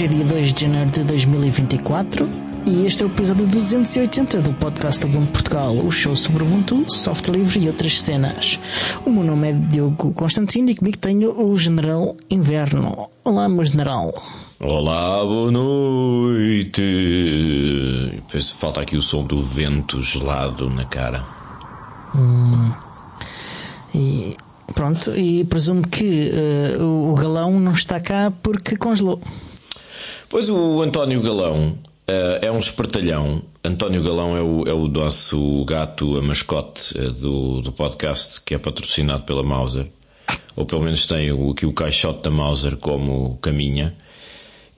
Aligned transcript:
Hoje 0.00 0.06
é 0.06 0.16
dia 0.16 0.24
2 0.24 0.54
de 0.54 0.60
janeiro 0.62 0.90
de 0.90 1.04
2024 1.04 2.26
e 2.66 2.86
este 2.86 3.02
é 3.02 3.06
o 3.06 3.10
episódio 3.10 3.46
280 3.46 4.40
do 4.40 4.54
podcast 4.54 5.04
Ubuntu 5.04 5.30
Portugal, 5.30 5.76
o 5.76 5.90
show 5.90 6.16
sobre 6.16 6.42
Ubuntu, 6.42 6.86
software 6.90 7.36
livre 7.36 7.64
e 7.64 7.66
outras 7.68 8.00
cenas. 8.00 8.58
O 9.04 9.10
meu 9.10 9.22
nome 9.22 9.50
é 9.50 9.52
Diogo 9.52 10.10
Constantino 10.14 10.70
e 10.70 10.74
comigo 10.74 10.96
tenho 10.96 11.38
o 11.38 11.54
General 11.54 12.16
Inverno. 12.30 13.10
Olá, 13.22 13.46
meu 13.46 13.62
General. 13.62 14.10
Olá, 14.58 15.22
boa 15.22 15.50
noite. 15.50 16.82
Penso 18.32 18.54
que 18.54 18.58
falta 18.58 18.80
aqui 18.80 18.96
o 18.96 19.02
som 19.02 19.22
do 19.22 19.42
vento 19.42 20.00
gelado 20.00 20.70
na 20.70 20.86
cara. 20.86 21.22
Hum. 22.14 22.72
E 23.94 24.34
pronto, 24.74 25.14
e 25.14 25.44
presumo 25.44 25.86
que 25.86 26.30
uh, 26.78 27.12
o 27.12 27.14
galão 27.16 27.60
não 27.60 27.72
está 27.72 28.00
cá 28.00 28.32
porque 28.42 28.78
congelou. 28.78 29.20
Pois 30.30 30.48
o 30.48 30.80
António 30.80 31.20
Galão 31.20 31.70
uh, 32.08 32.38
é 32.40 32.52
um 32.52 32.60
espertalhão. 32.60 33.42
António 33.64 34.00
Galão 34.00 34.36
é 34.36 34.40
o, 34.40 34.68
é 34.68 34.72
o 34.72 34.86
nosso 34.86 35.64
gato, 35.64 36.16
a 36.16 36.22
mascote 36.22 36.96
uh, 36.96 37.10
do, 37.10 37.60
do 37.62 37.72
podcast 37.72 38.40
que 38.42 38.54
é 38.54 38.58
patrocinado 38.58 39.24
pela 39.24 39.42
Mauser. 39.42 39.88
Ou 40.54 40.64
pelo 40.64 40.82
menos 40.82 41.04
tem 41.04 41.32
o, 41.32 41.50
aqui 41.50 41.66
o 41.66 41.72
caixote 41.72 42.22
da 42.22 42.30
Mauser 42.30 42.76
como 42.76 43.38
caminha. 43.42 43.92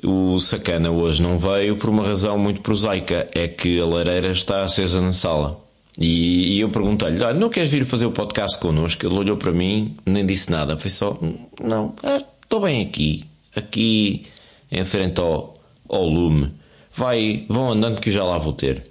O 0.03 0.39
sacana 0.39 0.91
hoje 0.91 1.23
não 1.23 1.39
veio 1.39 1.77
por 1.77 1.91
uma 1.91 2.03
razão 2.03 2.39
muito 2.39 2.63
prosaica: 2.63 3.29
é 3.35 3.47
que 3.47 3.79
a 3.79 3.85
lareira 3.85 4.31
está 4.31 4.65
acesa 4.65 5.03
na 5.03 5.13
sala. 5.13 5.61
E, 5.99 6.57
e 6.57 6.61
eu 6.61 6.71
perguntei-lhe: 6.71 7.23
ah, 7.23 7.35
não 7.35 7.51
queres 7.51 7.71
vir 7.71 7.85
fazer 7.85 8.07
o 8.07 8.11
podcast 8.11 8.59
connosco? 8.59 9.05
Ele 9.05 9.19
olhou 9.19 9.37
para 9.37 9.53
mim, 9.53 9.95
nem 10.07 10.25
disse 10.25 10.51
nada. 10.51 10.79
Foi 10.79 10.91
só: 10.91 11.15
não, 11.63 11.95
estou 12.41 12.63
bem 12.63 12.81
aqui, 12.81 13.23
aqui 13.55 14.25
em 14.73 14.85
frente 14.85 15.21
ao, 15.21 15.55
ao 15.89 16.05
lume. 16.05 16.51
Vai, 16.95 17.45
vão 17.49 17.71
andando 17.71 18.01
que 18.01 18.09
eu 18.09 18.13
já 18.13 18.25
lá 18.25 18.39
vou 18.39 18.53
ter. 18.53 18.83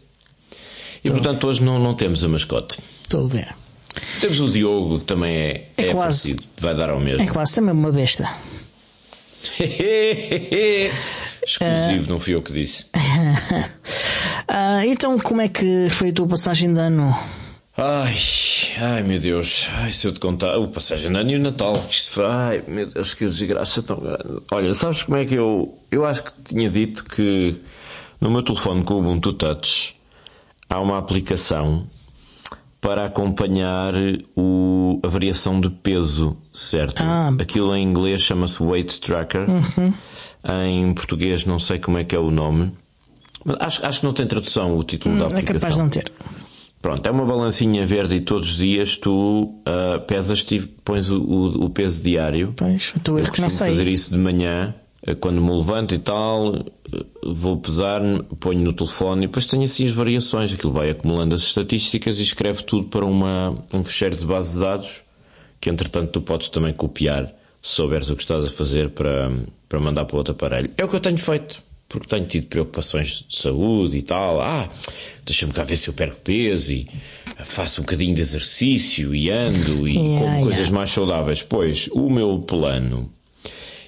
E 1.04 1.10
Tô. 1.10 1.16
portanto 1.16 1.48
hoje 1.48 1.64
não, 1.64 1.80
não 1.80 1.94
temos 1.96 2.24
a 2.24 2.28
mascote. 2.28 2.78
Estou 3.04 3.26
a 3.26 3.28
ver. 3.28 3.56
Temos 4.22 4.40
o 4.40 4.48
Diogo, 4.50 5.00
que 5.00 5.06
também 5.06 5.36
é, 5.36 5.68
é, 5.78 5.88
é 5.88 5.94
quase, 5.94 6.34
parecido, 6.34 6.44
vai 6.60 6.76
dar 6.76 6.90
ao 6.90 7.00
mesmo. 7.00 7.24
É 7.24 7.28
quase 7.28 7.56
também 7.56 7.74
uma 7.74 7.92
besta. 7.92 8.24
Exclusivo, 11.44 12.06
uh... 12.06 12.10
não 12.10 12.20
fui 12.20 12.36
eu 12.36 12.42
que 12.42 12.54
disse. 12.54 12.86
uh, 14.50 14.86
então, 14.88 15.20
como 15.20 15.42
é 15.42 15.50
que 15.50 15.90
foi 15.90 16.10
a 16.10 16.14
tua 16.14 16.28
passagem 16.28 16.74
de 16.74 16.80
ano? 16.80 17.14
Ai, 17.78 18.16
ai 18.82 19.04
meu 19.04 19.20
Deus, 19.20 19.68
ai, 19.78 19.92
se 19.92 20.08
eu 20.08 20.14
te 20.14 20.20
contar, 20.20 20.58
o 20.58 20.68
passagem 20.68 21.12
de 21.12 21.18
ano 21.18 21.32
e 21.32 21.36
o 21.36 21.40
Natal, 21.40 21.74
isto 21.90 22.12
foi, 22.12 22.26
ai 22.26 22.64
meu 22.68 22.88
Deus, 22.88 23.14
que 23.14 23.26
desgraça 23.26 23.84
tão 23.84 23.98
grande. 23.98 24.42
Olha, 24.52 24.74
sabes 24.74 25.04
como 25.04 25.18
é 25.18 25.26
que 25.26 25.36
eu, 25.36 25.78
eu 25.92 26.06
acho 26.06 26.24
que 26.24 26.32
tinha 26.44 26.70
dito 26.70 27.04
que 27.06 27.56
no 28.20 28.30
meu 28.32 28.44
telefone 28.44 28.84
com 28.84 28.96
o 28.96 29.00
Ubuntu 29.00 29.34
Touch 29.34 29.96
há 30.70 30.80
uma 30.80 30.98
aplicação 30.98 31.84
para 32.82 33.06
acompanhar 33.06 33.94
o, 34.36 35.00
a 35.04 35.08
variação 35.08 35.62
de 35.62 35.70
peso, 35.70 36.36
certo? 36.52 37.04
Ah. 37.04 37.32
Aquilo 37.40 37.76
em 37.76 37.84
inglês 37.84 38.22
chama-se 38.22 38.62
Weight 38.62 39.00
Tracker. 39.02 39.48
Uhum. 39.48 39.94
Em 40.66 40.92
português 40.96 41.46
não 41.46 41.60
sei 41.60 41.78
como 41.78 42.00
é 42.00 42.04
que 42.04 42.16
é 42.16 42.20
o 42.20 42.32
nome. 42.32 42.72
Mas 43.46 43.58
acho, 43.60 43.86
acho 43.86 44.00
que 44.00 44.06
não 44.06 44.14
tem 44.14 44.26
tradução 44.26 44.76
o 44.76 44.84
título 44.84 45.14
hum, 45.14 45.20
da 45.20 45.26
aplicação. 45.28 45.56
É 45.56 45.60
capaz 45.60 45.76
de 45.76 45.82
não 45.82 45.90
ter. 45.90 46.12
Pronto, 46.82 47.06
é 47.06 47.12
uma 47.12 47.26
balancinha 47.26 47.86
verde 47.86 48.16
e 48.16 48.22
todos 48.22 48.50
os 48.50 48.58
dias 48.58 48.98
tu 48.98 49.44
uh, 49.44 50.00
pesas 50.08 50.40
e 50.52 50.60
pões 50.60 51.12
o, 51.12 51.22
o, 51.22 51.66
o, 51.66 51.70
peso 51.70 52.04
diário. 52.04 52.54
Pois, 52.58 52.94
tu 53.04 53.20
eu 53.20 53.26
costumo 53.28 53.50
fazer 53.52 53.88
isso 53.88 54.12
de 54.12 54.18
manhã, 54.18 54.74
uh, 55.08 55.16
quando 55.18 55.40
me 55.40 55.52
levanto 55.52 55.94
e 55.94 56.00
tal, 56.00 56.56
uh, 56.56 56.66
vou 57.24 57.58
pesar, 57.58 58.02
ponho 58.40 58.62
no 58.62 58.74
telefone 58.74 59.26
e 59.26 59.28
depois 59.28 59.46
tenho 59.46 59.64
assim 59.64 59.86
as 59.86 59.92
variações. 59.92 60.54
Aquilo 60.54 60.74
vai 60.74 60.90
acumulando 60.90 61.36
as 61.36 61.42
estatísticas 61.42 62.18
e 62.18 62.24
escreve 62.24 62.64
tudo 62.64 62.88
para 62.88 63.06
uma, 63.06 63.56
um 63.72 63.84
fecheiro 63.84 64.16
de 64.16 64.26
base 64.26 64.54
de 64.54 64.60
dados 64.62 65.04
que 65.60 65.70
entretanto 65.70 66.12
tu 66.12 66.22
podes 66.22 66.50
também 66.50 66.74
copiar 66.74 67.28
se 67.62 67.76
souberes 67.76 68.10
o 68.10 68.16
que 68.16 68.24
estás 68.24 68.44
a 68.44 68.50
fazer 68.50 68.90
para, 68.90 69.32
para 69.70 69.80
mandar 69.80 70.06
para 70.06 70.18
outro 70.18 70.34
aparelho. 70.34 70.72
É 70.76 70.84
o 70.84 70.90
que 70.90 70.96
eu 70.96 71.00
tenho 71.00 71.20
feito 71.20 71.62
porque 71.92 72.08
tenho 72.08 72.26
tido 72.26 72.48
preocupações 72.48 73.26
de 73.28 73.36
saúde 73.36 73.98
e 73.98 74.02
tal. 74.02 74.42
Ah, 74.42 74.68
deixa-me 75.26 75.52
cá 75.52 75.64
ver 75.66 75.76
se 75.76 75.90
eu 75.90 75.94
perco 75.94 76.22
peso 76.22 76.72
e 76.72 76.88
faço 77.44 77.82
um 77.82 77.84
bocadinho 77.84 78.16
de 78.16 78.22
exercício 78.22 79.14
e 79.14 79.30
ando 79.30 79.88
e 79.88 79.98
yeah, 79.98 80.20
como 80.20 80.26
yeah. 80.26 80.44
coisas 80.44 80.70
mais 80.70 80.90
saudáveis. 80.90 81.44
Pois, 81.44 81.90
o 81.92 82.10
meu 82.10 82.40
plano. 82.40 83.12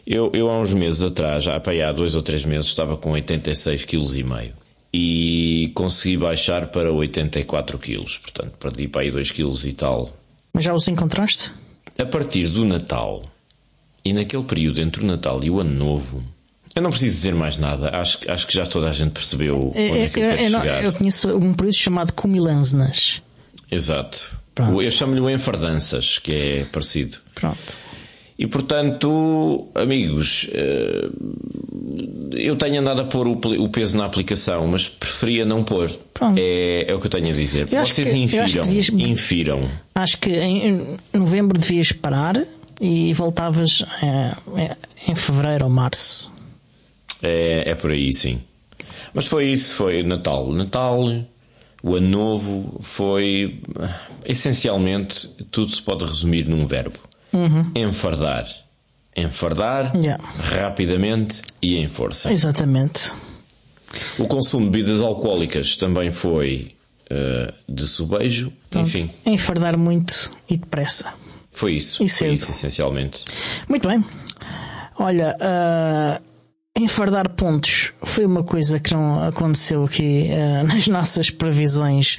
Eu, 0.06 0.30
eu 0.34 0.50
há 0.50 0.60
uns 0.60 0.74
meses 0.74 1.02
atrás, 1.02 1.46
já 1.46 1.56
há 1.56 1.92
dois 1.94 2.14
ou 2.14 2.22
três 2.22 2.44
meses, 2.44 2.68
estava 2.68 2.98
com 2.98 3.14
86,5 3.14 3.86
kg 3.86 4.54
e 4.94 5.72
consegui 5.74 6.18
baixar 6.18 6.68
para 6.68 6.92
84 6.92 7.80
kg. 7.80 8.04
Portanto, 8.22 8.54
perdi 8.60 8.90
para 8.90 9.02
aí 9.02 9.12
2 9.12 9.32
kg 9.32 9.66
e 9.66 9.74
tal. 9.74 10.12
Mas 10.54 10.66
já 10.66 10.74
os 10.74 10.90
encontraste? 10.90 11.54
A 11.98 12.06
partir 12.06 12.50
do 12.50 12.66
Natal 12.66 13.22
e 14.04 14.12
naquele 14.12 14.44
período 14.44 14.82
entre 14.82 15.02
o 15.02 15.08
Natal 15.08 15.42
e 15.42 15.50
o 15.50 15.62
Ano 15.62 15.74
Novo, 15.74 16.22
eu 16.76 16.82
não 16.82 16.90
preciso 16.90 17.16
dizer 17.16 17.36
mais 17.36 17.58
nada. 17.58 17.90
Acho, 17.90 18.20
acho 18.30 18.48
que 18.48 18.54
já 18.54 18.66
toda 18.66 18.90
a 18.90 18.94
gente 18.94 19.12
percebeu 19.12 19.60
onde 19.60 19.80
é, 19.80 20.10
que 20.10 20.20
eu, 20.20 20.30
eu, 20.30 20.60
eu, 20.60 20.74
eu 20.84 20.94
conheço 20.94 21.36
um 21.38 21.54
período 21.54 21.76
chamado 21.76 22.14
Comilanzenas. 22.14 23.22
Exato. 23.70 24.32
Pronto. 24.56 24.82
Eu 24.82 24.92
chamo-lhe 24.92 25.20
o 25.20 25.30
Enfardanças, 25.30 26.18
que 26.18 26.32
é 26.34 26.66
parecido. 26.72 27.18
Pronto. 27.34 27.78
E 28.38 28.48
portanto, 28.48 29.68
amigos, 29.76 30.50
eu 32.32 32.56
tenho 32.56 32.82
andado 32.82 33.02
a 33.02 33.06
pôr 33.06 33.28
o 33.28 33.70
peso 33.70 33.98
na 33.98 34.06
aplicação, 34.06 34.68
mas 34.68 34.88
preferia 34.88 35.46
não 35.46 35.64
pôr. 35.64 35.90
Pronto. 36.14 36.38
É, 36.40 36.86
é 36.88 36.96
o 36.96 37.00
que 37.00 37.06
eu 37.06 37.12
tenho 37.12 37.30
a 37.30 37.38
dizer. 37.38 37.68
Eu 37.72 37.86
Vocês 37.86 38.10
que, 38.10 38.18
infiram. 38.18 38.64
Devias, 38.64 38.90
infiram. 38.90 39.70
Acho 39.94 40.18
que 40.18 40.32
em 40.32 40.98
novembro 41.14 41.60
devias 41.60 41.92
parar 41.92 42.44
e 42.82 43.14
voltavas 43.14 43.86
é, 44.02 44.76
em 45.08 45.16
fevereiro 45.16 45.66
ou 45.66 45.70
março. 45.70 46.33
É, 47.24 47.72
é 47.72 47.76
por 47.76 47.92
aí, 47.92 48.14
sim. 48.14 48.42
Mas 49.14 49.28
foi 49.28 49.46
isso, 49.52 49.76
foi 49.76 50.04
Natal. 50.04 50.52
Natal, 50.52 51.00
o 51.82 51.96
Ano 51.96 52.08
Novo, 52.08 52.78
foi 52.82 53.62
essencialmente 54.26 55.28
tudo 55.52 55.72
se 55.72 55.82
pode 55.82 56.06
resumir 56.06 56.48
num 56.48 56.66
verbo: 56.66 56.98
uhum. 57.32 57.72
enfardar. 57.76 58.48
Enfardar 59.16 59.96
yeah. 59.96 60.24
rapidamente 60.60 61.42
e 61.62 61.78
em 61.78 61.88
força. 61.88 62.34
Exatamente. 62.34 63.12
O 64.18 64.28
consumo 64.28 64.66
de 64.66 64.72
bebidas 64.72 65.02
alcoólicas 65.02 65.78
também 65.78 66.12
foi 66.12 66.74
uh, 67.12 67.54
de 67.70 67.86
subejo, 67.88 68.52
Pronto. 68.72 68.88
enfim. 68.88 69.10
Enfardar 69.26 69.78
muito 69.78 70.32
e 70.50 70.58
depressa. 70.58 71.14
Foi 71.52 71.74
isso, 71.74 72.04
e 72.04 72.10
foi 72.10 72.34
isso 72.34 72.50
essencialmente. 72.50 73.24
Muito 73.70 73.88
bem. 73.88 74.04
Olha, 74.98 75.38
uh, 75.40 76.33
enfardar 76.78 77.30
pontos 77.30 77.94
foi 78.02 78.26
uma 78.26 78.44
coisa 78.44 78.80
que 78.80 78.94
não 78.94 79.24
aconteceu 79.28 79.84
aqui 79.84 80.30
uh, 80.32 80.68
nas 80.74 80.88
nossas 80.88 81.30
previsões 81.30 82.18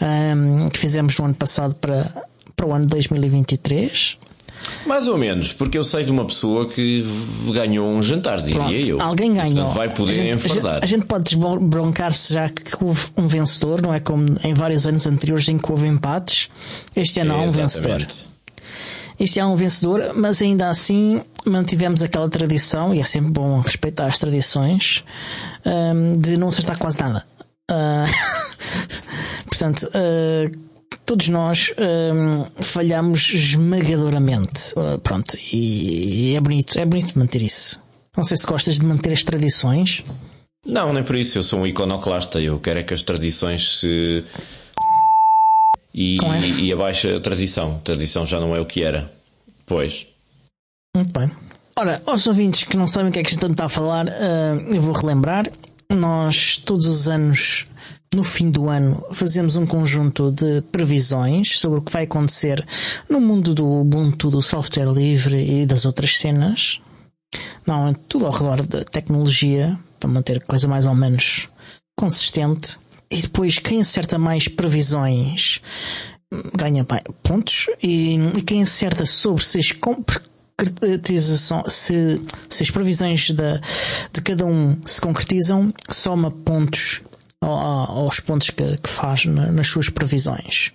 um, 0.00 0.68
que 0.68 0.78
fizemos 0.78 1.16
no 1.18 1.26
ano 1.26 1.34
passado 1.34 1.74
para, 1.76 2.26
para 2.56 2.66
o 2.66 2.72
ano 2.72 2.86
2023. 2.86 4.18
Mais 4.86 5.08
ou 5.08 5.18
menos, 5.18 5.52
porque 5.52 5.76
eu 5.76 5.82
sei 5.82 6.04
de 6.04 6.10
uma 6.10 6.24
pessoa 6.24 6.68
que 6.68 7.04
ganhou 7.52 7.88
um 7.88 8.00
jantar, 8.00 8.40
diria 8.40 8.54
Pronto, 8.54 8.74
eu. 8.74 9.00
Alguém 9.00 9.34
ganhou. 9.34 9.54
Portanto, 9.54 9.76
vai 9.76 9.92
poder 9.92 10.12
a 10.12 10.14
gente, 10.14 10.34
enfardar. 10.34 10.80
A 10.82 10.86
gente, 10.86 11.06
pode 11.06 11.24
desbroncar-se 11.24 12.34
já 12.34 12.48
que 12.48 12.84
houve 12.84 13.08
um 13.16 13.26
vencedor, 13.26 13.82
não 13.82 13.92
é 13.92 13.98
como 13.98 14.24
em 14.44 14.54
vários 14.54 14.86
anos 14.86 15.06
anteriores 15.06 15.48
em 15.48 15.58
que 15.58 15.70
houve 15.70 15.88
empates. 15.88 16.48
Este 16.94 17.20
ano 17.20 17.34
há 17.34 17.40
um 17.40 17.50
vencedor. 17.50 18.06
Este 19.22 19.38
é 19.38 19.46
um 19.46 19.54
vencedor, 19.54 20.14
mas 20.16 20.42
ainda 20.42 20.68
assim 20.68 21.22
mantivemos 21.46 22.02
aquela 22.02 22.28
tradição, 22.28 22.92
e 22.92 22.98
é 22.98 23.04
sempre 23.04 23.30
bom 23.30 23.60
respeitar 23.60 24.06
as 24.06 24.18
tradições, 24.18 25.04
um, 25.64 26.18
de 26.18 26.36
não 26.36 26.48
acertar 26.48 26.76
quase 26.76 26.98
nada. 26.98 27.24
Uh, 27.70 29.46
portanto, 29.46 29.88
uh, 29.94 30.60
todos 31.06 31.28
nós 31.28 31.72
um, 31.78 32.64
falhamos 32.64 33.32
esmagadoramente. 33.32 34.72
Uh, 34.74 34.98
pronto, 34.98 35.38
e, 35.52 36.32
e 36.32 36.36
é 36.36 36.40
bonito, 36.40 36.76
é 36.76 36.84
bonito 36.84 37.16
manter 37.16 37.42
isso. 37.42 37.80
Não 38.16 38.24
sei 38.24 38.36
se 38.36 38.44
gostas 38.44 38.80
de 38.80 38.84
manter 38.84 39.12
as 39.12 39.22
tradições. 39.22 40.02
Não, 40.66 40.92
nem 40.92 41.04
por 41.04 41.14
isso. 41.14 41.38
Eu 41.38 41.44
sou 41.44 41.60
um 41.60 41.66
iconoclasta. 41.66 42.40
Eu 42.40 42.58
quero 42.58 42.80
é 42.80 42.82
que 42.82 42.92
as 42.92 43.04
tradições 43.04 43.78
se. 43.78 44.24
E, 45.94 46.16
e 46.60 46.72
abaixa 46.72 47.16
a 47.16 47.20
tradição. 47.20 47.76
A 47.76 47.80
tradição 47.80 48.26
já 48.26 48.40
não 48.40 48.56
é 48.56 48.60
o 48.60 48.66
que 48.66 48.82
era. 48.82 49.10
Pois. 49.66 50.06
Muito 50.96 51.18
bem. 51.18 51.30
Ora, 51.76 52.02
aos 52.06 52.26
ouvintes 52.26 52.64
que 52.64 52.76
não 52.76 52.86
sabem 52.86 53.08
o 53.08 53.12
que 53.12 53.18
é 53.18 53.22
que 53.22 53.28
a 53.28 53.32
gente 53.32 53.50
está 53.50 53.64
a 53.64 53.68
falar, 53.68 54.06
uh, 54.06 54.74
eu 54.74 54.80
vou 54.80 54.94
relembrar. 54.94 55.50
Nós, 55.90 56.58
todos 56.58 56.86
os 56.86 57.08
anos, 57.08 57.66
no 58.14 58.24
fim 58.24 58.50
do 58.50 58.68
ano, 58.68 59.02
fazemos 59.12 59.56
um 59.56 59.66
conjunto 59.66 60.30
de 60.32 60.62
previsões 60.70 61.58
sobre 61.58 61.78
o 61.78 61.82
que 61.82 61.92
vai 61.92 62.04
acontecer 62.04 62.64
no 63.08 63.20
mundo 63.20 63.54
do 63.54 63.66
Ubuntu, 63.66 64.30
do 64.30 64.42
software 64.42 64.90
livre 64.92 65.62
e 65.62 65.66
das 65.66 65.84
outras 65.84 66.18
cenas. 66.18 66.80
Não, 67.66 67.88
é 67.88 67.94
tudo 68.08 68.26
ao 68.26 68.32
redor 68.32 68.66
da 68.66 68.84
tecnologia 68.84 69.78
para 69.98 70.10
manter 70.10 70.38
a 70.38 70.46
coisa 70.46 70.68
mais 70.68 70.84
ou 70.84 70.94
menos 70.94 71.48
consistente. 71.96 72.78
E 73.12 73.20
depois 73.20 73.58
quem 73.58 73.82
acerta 73.82 74.18
mais 74.18 74.48
previsões 74.48 75.60
ganha 76.54 76.84
pontos 77.22 77.66
e, 77.82 78.16
quem 78.46 78.62
acerta 78.62 79.04
sobre 79.04 79.44
se 79.44 79.58
as 79.58 79.72
concretização, 79.72 81.64
se, 81.68 82.22
se 82.48 82.62
as 82.62 82.70
previsões 82.70 83.30
de, 83.30 83.60
de 84.12 84.22
cada 84.22 84.46
um 84.46 84.78
se 84.86 84.98
concretizam, 85.00 85.72
soma 85.90 86.30
pontos 86.30 87.02
aos 87.40 88.20
pontos 88.20 88.50
que, 88.50 88.76
que 88.78 88.88
faz 88.88 89.26
nas 89.26 89.66
suas 89.66 89.90
previsões. 89.90 90.72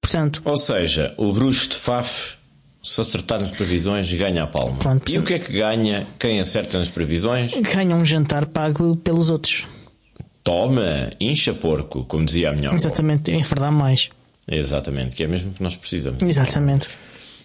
Portanto, 0.00 0.40
Ou 0.44 0.56
seja, 0.56 1.12
o 1.16 1.32
bruxo 1.32 1.70
de 1.70 1.76
Faf, 1.76 2.36
se 2.82 3.00
acertar 3.00 3.40
nas 3.40 3.50
previsões, 3.50 4.10
ganha 4.12 4.44
a 4.44 4.46
palma. 4.46 4.76
Pronto, 4.78 5.10
e 5.10 5.18
o 5.18 5.24
que 5.24 5.34
é 5.34 5.38
que 5.40 5.52
ganha 5.52 6.06
quem 6.18 6.38
acerta 6.40 6.78
nas 6.78 6.88
previsões? 6.88 7.52
Ganha 7.74 7.96
um 7.96 8.04
jantar 8.04 8.46
pago 8.46 8.94
pelos 8.96 9.30
outros. 9.30 9.66
Toma, 10.46 11.10
incha 11.18 11.52
porco, 11.52 12.04
como 12.04 12.24
dizia 12.24 12.50
a 12.50 12.52
minha 12.52 12.68
avó. 12.68 12.76
Exatamente, 12.76 13.32
enfardar 13.32 13.72
mais. 13.72 14.10
Exatamente, 14.46 15.16
que 15.16 15.24
é 15.24 15.26
mesmo 15.26 15.52
que 15.52 15.60
nós 15.60 15.74
precisamos. 15.74 16.22
Exatamente. 16.22 16.88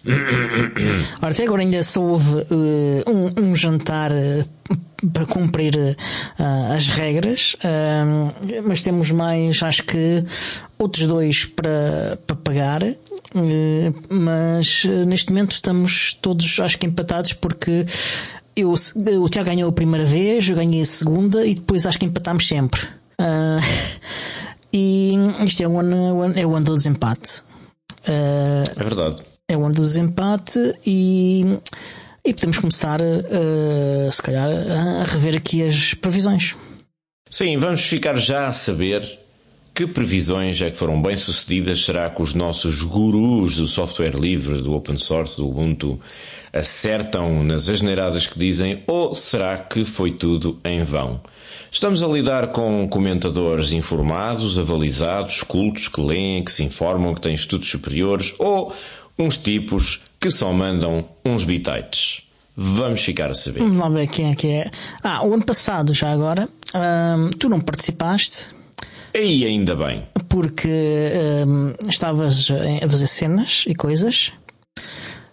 Ora, 1.20 1.32
até 1.32 1.42
agora 1.42 1.62
ainda 1.62 1.82
só 1.82 2.00
houve 2.00 2.36
uh, 2.36 3.04
um, 3.08 3.50
um, 3.50 3.56
jantar 3.56 4.12
uh, 4.12 4.48
para 5.12 5.26
cumprir 5.26 5.74
uh, 5.76 6.72
as 6.76 6.86
regras, 6.86 7.56
mas 8.64 8.80
temos 8.82 9.10
mais, 9.10 9.60
acho 9.64 9.82
que, 9.82 10.22
outros 10.78 11.08
dois 11.08 11.44
para, 11.44 12.20
para 12.24 12.36
pagar. 12.36 12.82
mas 14.08 14.84
neste 15.08 15.30
momento 15.30 15.52
estamos 15.52 16.14
todos, 16.14 16.60
acho 16.60 16.78
que, 16.78 16.86
empatados 16.86 17.32
porque 17.32 17.84
eu, 18.56 18.72
o 18.72 19.28
Tiago 19.28 19.48
ganhou 19.48 19.68
a 19.68 19.72
primeira 19.72 20.04
vez, 20.04 20.48
eu 20.48 20.56
ganhei 20.56 20.82
a 20.82 20.86
segunda 20.86 21.46
e 21.46 21.54
depois 21.54 21.86
acho 21.86 21.98
que 21.98 22.04
empatámos 22.04 22.46
sempre. 22.46 22.80
e 24.72 25.14
isto 25.44 25.62
é 25.62 25.68
o 25.68 25.78
ano, 25.78 26.32
é 26.34 26.46
o 26.46 26.54
ano 26.54 26.66
do 26.66 26.74
desempate. 26.74 27.42
é 28.06 28.84
verdade 28.84 29.32
é 29.52 29.56
o 29.56 29.64
ano 29.64 29.74
do 29.74 29.82
desempate 29.82 30.58
e, 30.86 31.44
e 32.24 32.32
podemos 32.32 32.58
começar, 32.58 33.00
uh, 33.00 34.12
se 34.12 34.22
calhar, 34.22 34.48
a 34.48 35.04
rever 35.04 35.36
aqui 35.36 35.62
as 35.62 35.94
previsões. 35.94 36.56
Sim, 37.30 37.56
vamos 37.58 37.82
ficar 37.82 38.16
já 38.16 38.48
a 38.48 38.52
saber 38.52 39.20
que 39.74 39.86
previsões 39.86 40.60
é 40.60 40.70
que 40.70 40.76
foram 40.76 41.00
bem 41.00 41.16
sucedidas. 41.16 41.84
Será 41.84 42.10
que 42.10 42.20
os 42.20 42.34
nossos 42.34 42.82
gurus 42.82 43.56
do 43.56 43.66
software 43.66 44.14
livre, 44.14 44.60
do 44.60 44.74
open 44.74 44.98
source, 44.98 45.36
do 45.36 45.48
Ubuntu, 45.48 45.98
acertam 46.52 47.42
nas 47.42 47.68
asneiradas 47.68 48.26
que 48.26 48.38
dizem 48.38 48.82
ou 48.86 49.14
será 49.14 49.56
que 49.56 49.84
foi 49.84 50.12
tudo 50.12 50.60
em 50.64 50.82
vão? 50.82 51.20
Estamos 51.70 52.02
a 52.02 52.06
lidar 52.06 52.48
com 52.48 52.86
comentadores 52.86 53.72
informados, 53.72 54.58
avalizados, 54.58 55.42
cultos, 55.42 55.88
que 55.88 56.00
leem, 56.02 56.44
que 56.44 56.52
se 56.52 56.62
informam, 56.62 57.14
que 57.14 57.20
têm 57.22 57.32
estudos 57.32 57.68
superiores 57.68 58.34
ou 58.38 58.74
uns 59.18 59.38
tipos 59.38 60.02
que 60.20 60.30
só 60.30 60.52
mandam 60.52 61.02
uns 61.24 61.44
bitites. 61.44 62.24
Vamos 62.54 63.00
ficar 63.02 63.30
a 63.30 63.34
saber. 63.34 63.60
Vamos 63.60 63.78
lá 63.78 63.88
ver 63.88 64.06
quem 64.06 64.30
é 64.30 64.34
que 64.34 64.48
é. 64.48 64.70
Ah, 65.02 65.24
o 65.24 65.32
ano 65.32 65.44
passado, 65.44 65.94
já 65.94 66.12
agora, 66.12 66.46
hum, 66.74 67.30
tu 67.38 67.48
não 67.48 67.60
participaste. 67.60 68.54
E 69.14 69.46
ainda 69.46 69.74
bem. 69.74 70.06
Porque 70.28 70.68
hum, 71.46 71.72
estavas 71.88 72.50
a 72.50 72.88
fazer 72.88 73.06
cenas 73.06 73.64
e 73.66 73.74
coisas. 73.74 74.32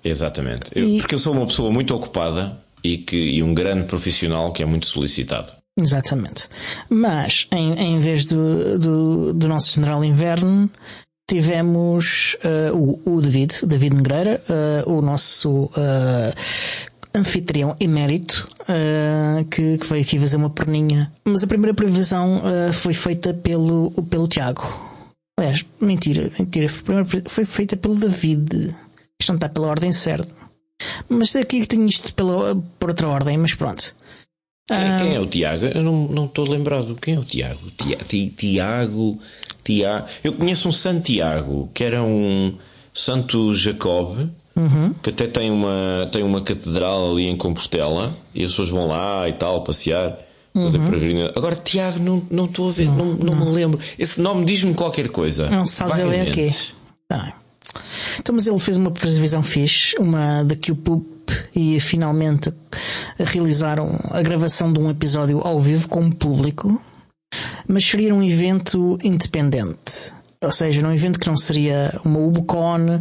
Exatamente. 0.09 0.71
Eu, 0.75 0.97
porque 0.97 1.15
eu 1.15 1.19
sou 1.19 1.33
uma 1.33 1.45
pessoa 1.45 1.71
muito 1.71 1.95
ocupada 1.95 2.57
e, 2.83 2.97
que, 2.97 3.15
e 3.15 3.43
um 3.43 3.53
grande 3.53 3.85
profissional 3.85 4.51
que 4.51 4.63
é 4.63 4.65
muito 4.65 4.87
solicitado. 4.87 5.47
Exatamente. 5.77 6.47
Mas, 6.89 7.47
em, 7.51 7.73
em 7.73 7.99
vez 7.99 8.25
do, 8.25 8.79
do, 8.79 9.33
do 9.33 9.47
nosso 9.47 9.73
general 9.73 10.03
inverno, 10.03 10.69
tivemos 11.29 12.35
uh, 12.43 12.75
o, 13.05 13.15
o 13.15 13.21
David, 13.21 13.55
o 13.63 13.67
David 13.67 13.95
Negreira, 13.95 14.41
uh, 14.85 14.91
o 14.91 15.01
nosso 15.01 15.65
uh, 15.65 16.33
anfitrião 17.15 17.75
emérito, 17.79 18.47
que, 19.49 19.79
que 19.79 19.85
veio 19.87 20.03
aqui 20.03 20.19
fazer 20.19 20.37
uma 20.37 20.49
perninha. 20.49 21.11
Mas 21.25 21.43
a 21.43 21.47
primeira 21.47 21.73
previsão 21.73 22.39
foi 22.71 22.93
feita 22.93 23.33
pelo, 23.33 23.89
pelo 24.11 24.27
Tiago. 24.27 24.61
Aliás, 25.39 25.65
mentira, 25.81 26.31
mentira, 26.37 26.69
foi, 26.69 27.03
foi 27.25 27.45
feita 27.45 27.75
pelo 27.75 27.95
David. 27.95 28.75
Isto 29.19 29.29
não 29.29 29.35
está 29.35 29.49
pela 29.49 29.67
ordem 29.67 29.91
certa. 29.91 30.33
Mas 31.09 31.35
aqui 31.35 31.65
tenho 31.65 31.85
isto 31.85 32.13
pela, 32.13 32.55
por 32.79 32.89
outra 32.89 33.07
ordem, 33.07 33.37
mas 33.37 33.53
pronto. 33.53 33.95
Quem 34.99 35.15
é 35.15 35.19
o 35.19 35.25
Tiago? 35.25 35.65
Eu 35.65 35.81
não 35.81 36.25
estou 36.25 36.47
lembrado. 36.47 36.95
Quem 37.01 37.15
é 37.15 37.19
o 37.19 37.23
Tiago? 37.23 37.59
Tiago. 38.37 39.19
Tiago. 39.63 40.07
Eu 40.23 40.33
conheço 40.33 40.69
um 40.69 40.71
Santiago, 40.71 41.69
que 41.73 41.83
era 41.83 42.03
um 42.03 42.53
Santo 42.93 43.53
Jacob, 43.55 44.29
uhum. 44.55 44.93
que 45.01 45.09
até 45.09 45.25
tem 45.25 45.49
uma, 45.49 46.07
tem 46.11 46.23
uma 46.23 46.41
catedral 46.41 47.11
ali 47.11 47.27
em 47.27 47.35
Compostela, 47.35 48.15
e 48.33 48.43
as 48.43 48.51
pessoas 48.51 48.69
vão 48.69 48.87
lá 48.87 49.27
e 49.27 49.33
tal, 49.33 49.63
passear. 49.63 50.17
Fazer 50.53 50.79
uhum. 50.79 51.31
Agora, 51.35 51.55
Tiago, 51.55 51.99
não 52.29 52.45
estou 52.45 52.69
a 52.69 52.71
ver, 52.71 52.85
não, 52.85 53.05
não, 53.05 53.05
não, 53.05 53.35
não, 53.35 53.45
me 53.45 53.51
lembro. 53.51 53.79
Esse 53.97 54.19
nome 54.19 54.45
diz-me 54.45 54.73
qualquer 54.73 55.09
coisa. 55.09 55.49
Não 55.49 55.65
sabes 55.65 55.99
ele 55.99 56.15
é 56.15 56.23
o 56.23 56.31
quê? 56.31 56.51
Ah. 57.11 57.33
Então, 58.19 58.35
mas 58.35 58.47
ele 58.47 58.59
fez 58.59 58.77
uma 58.77 58.91
previsão 58.91 59.43
fixe, 59.43 59.95
uma 59.99 60.43
da 60.43 60.55
Cube 60.55 61.05
e 61.55 61.79
finalmente 61.79 62.51
realizaram 63.17 63.99
a 64.11 64.21
gravação 64.21 64.71
de 64.73 64.79
um 64.79 64.89
episódio 64.89 65.39
ao 65.45 65.59
vivo 65.59 65.87
com 65.87 66.01
o 66.05 66.15
público 66.15 66.81
mas 67.69 67.85
seria 67.85 68.13
um 68.13 68.23
evento 68.23 68.97
independente. 69.03 70.11
Ou 70.41 70.51
seja, 70.51 70.85
um 70.85 70.91
evento 70.91 71.19
que 71.19 71.27
não 71.27 71.37
seria 71.37 71.93
uma 72.03 72.19
UBCON, 72.19 72.99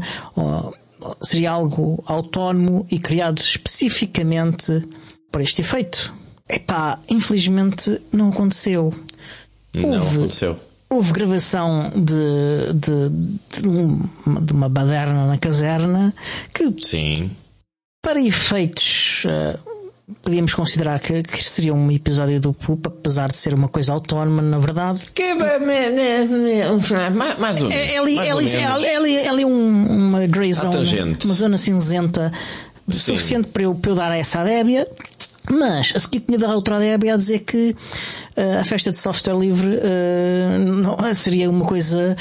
seria 1.23 1.53
algo 1.53 2.03
autónomo 2.07 2.87
e 2.91 2.99
criado 2.99 3.39
especificamente 3.39 4.87
para 5.33 5.43
este 5.43 5.63
efeito. 5.63 6.15
Epá, 6.47 6.99
infelizmente 7.09 8.01
não 8.13 8.29
aconteceu. 8.29 8.93
Não 9.75 9.91
houve, 9.91 10.19
aconteceu. 10.19 10.59
Houve 10.91 11.13
gravação 11.13 11.93
de, 11.95 12.73
de, 12.75 13.61
de, 13.61 13.69
uma, 13.69 14.41
de 14.41 14.53
uma 14.53 14.69
baderna 14.69 15.27
na 15.27 15.37
caserna 15.37 16.15
que, 16.55 16.73
Sim. 16.83 17.31
para 18.03 18.21
efeitos 18.21 19.25
uh, 19.27 19.69
podíamos 20.23 20.55
considerar 20.55 20.99
que, 21.01 21.23
que, 21.23 21.45
seria 21.45 21.75
um 21.75 21.91
episódio 21.91 22.41
do 22.41 22.55
PUP, 22.55 22.87
apesar 22.87 23.31
de 23.31 23.37
ser 23.37 23.53
uma 23.55 23.69
coisa 23.69 23.93
autónoma, 23.93 24.41
na 24.41 24.59
verdade. 24.59 25.01
Que, 25.15 25.35
mais. 27.39 27.63
É, 27.63 27.99
ali, 27.99 28.19
é 28.19 28.31
ali, 28.31 28.57
ali, 28.57 29.17
é 29.17 29.29
ali 29.29 29.45
um, 29.45 29.87
uma 29.87 30.27
grey 30.27 30.53
zone, 30.53 31.17
uma 31.25 31.35
zona 31.35 31.59
cinzenta 31.59 32.33
Sim. 32.89 32.99
suficiente 32.99 33.49
para 33.49 33.65
eu, 33.65 33.75
para 33.75 33.91
eu 33.91 33.95
dar 33.95 34.17
essa 34.17 34.41
adébia. 34.41 34.89
Mas 35.51 35.93
a 35.95 36.01
seguir 36.01 36.21
tinha 36.21 36.39
dado 36.39 36.55
outra 36.55 36.77
adébia 36.77 37.15
a 37.15 37.17
dizer 37.17 37.41
que 37.41 37.71
uh, 37.71 38.61
a 38.61 38.65
festa 38.65 38.91
de 38.91 38.97
software 38.97 39.39
livre 39.39 39.77
uh, 39.77 40.59
não, 40.59 41.15
seria 41.15 41.49
uma 41.49 41.65
coisa 41.65 42.17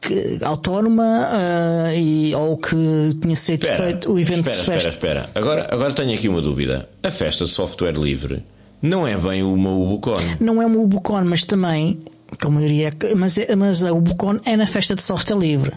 que, 0.00 0.38
autónoma 0.44 1.28
uh, 1.28 1.96
e, 1.96 2.34
ou 2.34 2.56
que 2.56 2.76
tinha 3.20 3.36
sido 3.36 3.62
espera, 3.62 3.84
feito 3.84 4.12
o 4.12 4.18
evento 4.18 4.48
espera, 4.48 4.76
espera, 4.76 4.88
espera. 4.88 5.30
Agora, 5.34 5.68
agora 5.70 5.94
tenho 5.94 6.14
aqui 6.14 6.28
uma 6.28 6.40
dúvida. 6.40 6.88
A 7.02 7.10
festa 7.10 7.44
de 7.44 7.50
software 7.50 7.96
livre 7.96 8.42
não 8.82 9.06
é 9.06 9.16
bem 9.16 9.42
uma 9.42 9.70
Ubucon. 9.70 10.16
Não 10.40 10.60
é 10.60 10.66
uma 10.66 10.80
Ubucon, 10.80 11.24
mas 11.24 11.44
também, 11.44 12.00
como 12.42 12.58
eu 12.58 12.66
diria, 12.66 12.92
mas, 13.16 13.38
mas 13.56 13.84
a 13.84 13.92
Ubucon 13.92 14.40
é 14.44 14.56
na 14.56 14.66
festa 14.66 14.94
de 14.94 15.02
software 15.02 15.38
livre. 15.38 15.72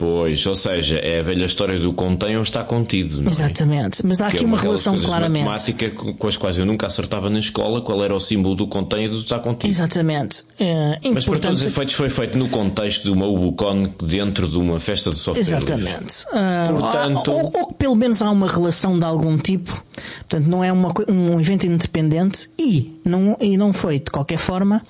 Pois, 0.00 0.46
ou 0.46 0.54
seja, 0.54 0.96
é 0.96 1.20
a 1.20 1.22
velha 1.22 1.44
história 1.44 1.78
do 1.78 1.92
contém 1.92 2.34
ou 2.34 2.42
está 2.42 2.64
contido. 2.64 3.20
Não 3.20 3.28
é? 3.28 3.34
Exatamente, 3.34 4.00
mas 4.06 4.22
há 4.22 4.30
que 4.30 4.36
aqui 4.36 4.44
é 4.44 4.46
uma, 4.46 4.56
uma 4.56 4.62
relação 4.62 4.98
claramente. 4.98 5.44
matemática 5.44 5.90
com 5.90 6.26
as 6.26 6.38
quais 6.38 6.56
eu 6.56 6.64
nunca 6.64 6.86
acertava 6.86 7.28
na 7.28 7.38
escola 7.38 7.82
qual 7.82 8.02
era 8.02 8.14
o 8.14 8.18
símbolo 8.18 8.54
do 8.54 8.66
contém 8.66 9.04
e 9.04 9.08
do 9.10 9.18
está 9.18 9.38
contido. 9.38 9.68
Exatamente. 9.68 10.40
Uh, 10.58 11.12
mas 11.12 11.26
por 11.26 11.36
todos 11.36 11.60
os 11.60 11.66
efeitos 11.66 11.94
foi 11.94 12.08
feito 12.08 12.38
no 12.38 12.48
contexto 12.48 13.02
de 13.02 13.10
uma 13.10 13.26
Ubucon 13.26 13.92
dentro 14.02 14.48
de 14.48 14.56
uma 14.56 14.80
festa 14.80 15.10
de 15.10 15.16
software. 15.16 15.42
Exatamente. 15.42 16.24
Uh, 16.32 16.78
Portanto... 16.78 17.30
Ou, 17.30 17.44
ou, 17.44 17.52
ou, 17.56 17.72
pelo 17.74 17.94
menos 17.94 18.22
há 18.22 18.30
uma 18.30 18.48
relação 18.48 18.98
de 18.98 19.04
algum 19.04 19.36
tipo. 19.36 19.84
Portanto, 20.20 20.46
não 20.46 20.64
é 20.64 20.72
uma, 20.72 20.94
um 21.10 21.38
evento 21.38 21.66
independente 21.66 22.48
e 22.58 22.98
não, 23.04 23.36
e 23.38 23.58
não 23.58 23.70
foi 23.70 23.98
de 23.98 24.10
qualquer 24.10 24.38
forma 24.38 24.80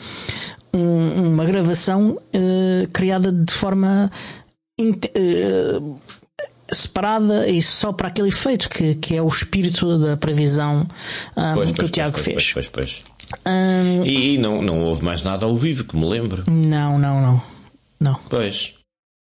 um, 0.73 1.33
uma 1.33 1.45
gravação 1.45 2.11
uh, 2.11 2.88
criada 2.93 3.33
de 3.33 3.52
forma 3.52 4.11
separada 6.72 7.49
e 7.49 7.60
só 7.60 7.92
para 7.92 8.08
aquele 8.08 8.28
efeito 8.28 8.68
que, 8.68 8.94
que 8.94 9.16
é 9.16 9.22
o 9.22 9.28
espírito 9.28 9.99
da 9.99 10.16
previsão 10.16 10.87
um, 11.37 11.54
pois, 11.54 11.70
que 11.70 11.76
pois, 11.76 11.88
o 11.88 11.92
Tiago 11.92 12.12
pois, 12.12 12.25
fez. 12.25 12.52
Pois, 12.52 12.68
pois, 12.68 13.02
um, 13.46 14.04
e, 14.04 14.34
e 14.34 14.38
não, 14.38 14.62
não 14.62 14.84
houve 14.84 15.04
mais 15.04 15.22
nada 15.22 15.46
ao 15.46 15.54
vivo 15.54 15.84
que 15.84 15.96
me 15.96 16.08
lembro. 16.08 16.44
Não, 16.49 16.99
não, 16.99 17.20
não. 17.20 17.42
Não. 17.99 18.14
Pois. 18.28 18.75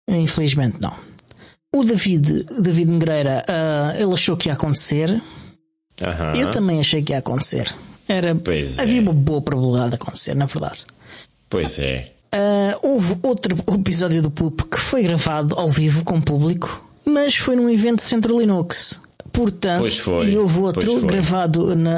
Infelizmente 0.09 0.79
não. 0.81 0.95
o 1.75 1.85
David, 1.85 2.45
David 2.61 2.91
Negreira, 2.91 3.45
uh, 3.49 4.01
ele 4.01 4.13
achou 4.13 4.37
que 4.37 4.49
ia 4.49 4.55
acontecer. 4.55 5.21
Aham. 6.01 6.33
Eu 6.37 6.51
também 6.51 6.81
achei 6.81 7.03
que 7.03 7.13
ia 7.13 7.19
acontecer. 7.19 7.73
Era, 8.09 8.35
Pois 8.35 8.79
é. 8.79 8.83
havia 8.83 9.01
uma 9.01 9.13
boa 9.13 9.41
probabilidade 9.41 9.91
de 9.91 9.95
acontecer, 9.97 10.35
na 10.35 10.47
verdade. 10.47 10.85
Pois 11.49 11.79
é. 11.79 12.14
Ah, 12.37 12.79
houve 12.83 13.17
outro 13.23 13.57
episódio 13.75 14.21
do 14.21 14.31
Poop 14.31 14.65
que 14.65 14.79
foi 14.79 15.03
gravado 15.05 15.55
ao 15.57 15.69
vivo 15.69 16.05
com 16.05 16.21
público, 16.21 16.85
mas 17.07 17.37
foi 17.37 17.55
num 17.55 17.71
evento 17.71 18.03
Centro 18.03 18.39
Linux. 18.39 19.01
Portanto, 19.33 19.81
Pois 19.81 19.99
foi, 19.99 20.31
e 20.31 20.37
houve 20.39 20.59
outro 20.61 21.01
gravado 21.07 21.75
na, 21.77 21.95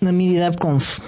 na 0.00 0.12
Mini 0.12 0.34
DevConf. 0.38 1.00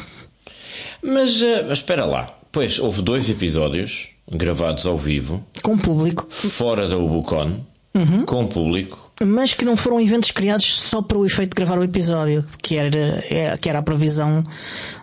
Mas, 1.02 1.40
eh, 1.43 1.62
mas 1.69 1.78
espera 1.78 2.05
lá. 2.05 2.31
Pois, 2.52 2.78
houve 2.78 3.02
dois 3.02 3.28
episódios 3.28 4.09
gravados 4.31 4.87
ao 4.87 4.97
vivo, 4.97 5.45
Com 5.62 5.76
público, 5.78 6.26
fora 6.31 6.88
da 6.88 6.97
Ubucon, 6.97 7.61
Uhum. 7.95 8.25
com 8.26 8.47
público. 8.47 9.11
mas 9.25 9.55
que 9.55 9.64
não 9.64 9.76
foram 9.76 10.00
eventos 10.00 10.31
criados 10.31 10.81
só 10.81 11.00
para 11.02 11.16
o 11.19 11.25
efeito 11.25 11.50
de 11.55 11.57
gravar 11.62 11.78
o 11.78 11.85
episódio, 11.85 12.45
que 12.62 12.76
era, 12.76 12.99
é- 13.31 13.57
que 13.59 13.69
era 13.69 13.78
a 13.78 13.83
previsão 13.83 14.43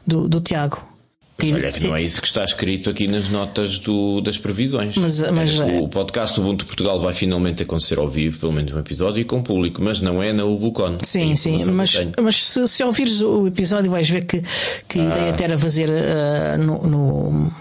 do, 0.05 0.27
do 0.27 0.41
Tiago. 0.41 0.83
Que- 1.37 1.51
Olha, 1.51 1.71
que 1.71 1.87
não 1.87 1.95
é 1.95 2.01
isso 2.03 2.21
que 2.21 2.27
está 2.27 2.43
escrito 2.43 2.89
aqui 2.91 3.07
nas 3.07 3.27
notas 3.29 3.79
do- 3.79 4.21
das 4.21 4.37
previsões. 4.37 4.95
Mas- 4.95 5.19
mas 5.31 5.59
É, 5.59 5.77
é- 5.77 5.81
o 5.81 5.87
podcast 5.87 6.35
do 6.35 6.41
Ubuntu 6.43 6.65
Portugal 6.65 6.99
vai 6.99 7.13
finalmente 7.13 7.63
acontecer 7.63 7.97
ao 7.97 8.07
vivo, 8.07 8.39
pelo 8.39 8.53
menos 8.53 8.71
um 8.73 8.79
episódio, 8.79 9.19
e 9.19 9.25
com 9.25 9.41
público, 9.41 9.81
mas 9.81 9.99
não 9.99 10.21
é 10.21 10.31
na 10.31 10.45
Ubucon. 10.45 10.97
É 11.01 11.05
Sim, 11.05 11.33
a 11.33 11.35
sim, 11.35 11.57
mas, 11.71 11.97
mas 12.21 12.43
se, 12.45 12.67
se 12.67 12.83
ouvires 12.83 13.21
o 13.21 13.47
episódio 13.47 13.89
vais 13.89 14.07
ver 14.09 14.25
que, 14.25 14.41
que 14.87 14.99
a 14.99 15.03
ideia 15.03 15.29
até 15.31 15.45
era 15.45 15.57
fazer 15.57 15.89
ah, 15.91 16.57
no, 16.57 16.77
no- 16.87 17.51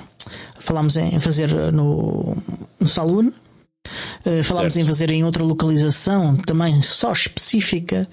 falámos 0.60 0.96
em 0.96 1.18
fazer 1.18 1.50
no, 1.72 2.36
no 2.78 2.86
Saloon, 2.86 3.30
ah, 3.86 4.44
falámos 4.44 4.74
Certo. 4.74 4.84
em 4.84 4.86
fazer 4.86 5.10
em 5.10 5.24
outra 5.24 5.42
localização 5.42 6.36
também 6.36 6.80
só 6.82 7.12
específica 7.12 8.08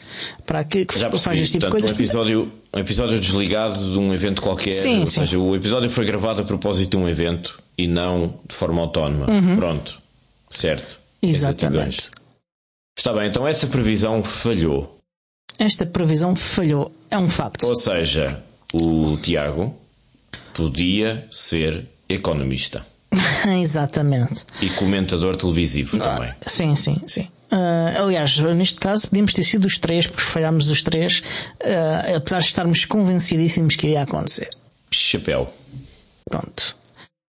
para 0.46 0.64
que, 0.64 0.86
que 0.86 0.98
Já 0.98 1.10
faz 1.10 1.24
percebi, 1.24 1.42
este 1.42 1.52
tipo 1.54 1.66
de 1.66 1.72
coisas. 1.72 1.92
um 1.92 1.94
episódio, 1.94 2.52
um 2.74 2.80
episódio 2.80 3.20
desligado 3.20 3.92
de 3.92 3.98
um 3.98 4.14
evento 4.14 4.42
qualquer. 4.42 4.74
Sim, 4.74 5.02
ou 5.02 5.06
sim. 5.06 5.20
seja, 5.20 5.38
o 5.40 5.56
episódio 5.56 5.90
foi 5.90 6.06
gravado 6.06 6.42
a 6.42 6.44
propósito 6.44 6.92
de 6.92 6.98
um 6.98 7.08
evento 7.08 7.62
e 7.78 7.88
não 7.88 8.40
de 8.48 8.56
forma 8.56 8.82
autónoma. 8.82 9.28
Pronto. 9.56 10.00
Certo. 10.50 10.98
Uhum. 11.22 11.30
Exatamente. 11.30 12.10
Está 12.98 13.14
bem, 13.14 13.28
então 13.28 13.48
essa 13.48 13.68
previsão 13.68 14.24
falhou. 14.24 15.00
Esta 15.58 15.86
previsão 15.86 16.36
falhou, 16.36 16.92
é 17.12 17.18
um 17.18 17.30
facto. 17.30 17.66
Ou 17.66 17.76
seja, 17.76 18.42
o 18.74 19.18
Tiago 19.18 19.76
podia 20.54 21.26
ser 21.30 21.86
economista 22.08 22.84
Exatamente. 23.62 24.46
e 24.62 24.70
comentador 24.70 25.36
televisivo 25.36 25.98
também. 25.98 26.32
Sim, 26.42 26.76
sim, 26.76 27.02
sim. 27.08 27.28
Ah, 27.52 27.94
aliás, 28.04 28.38
neste 28.40 28.80
caso, 28.80 29.08
podíamos 29.08 29.34
ter 29.34 29.44
sido 29.44 29.66
os 29.66 29.80
três, 29.80 30.06
porque 30.06 30.22
falhámos 30.22 30.70
os 30.70 30.84
três, 30.84 31.24
ah, 31.64 32.18
apesar 32.18 32.40
de 32.40 32.46
estarmos 32.46 32.86
convencidíssimos 32.86 33.76
que 33.76 33.88
iria 33.88 34.04
acontecer. 34.04 34.50
Chapéu. 34.92 35.52
Pronto. 36.30 36.78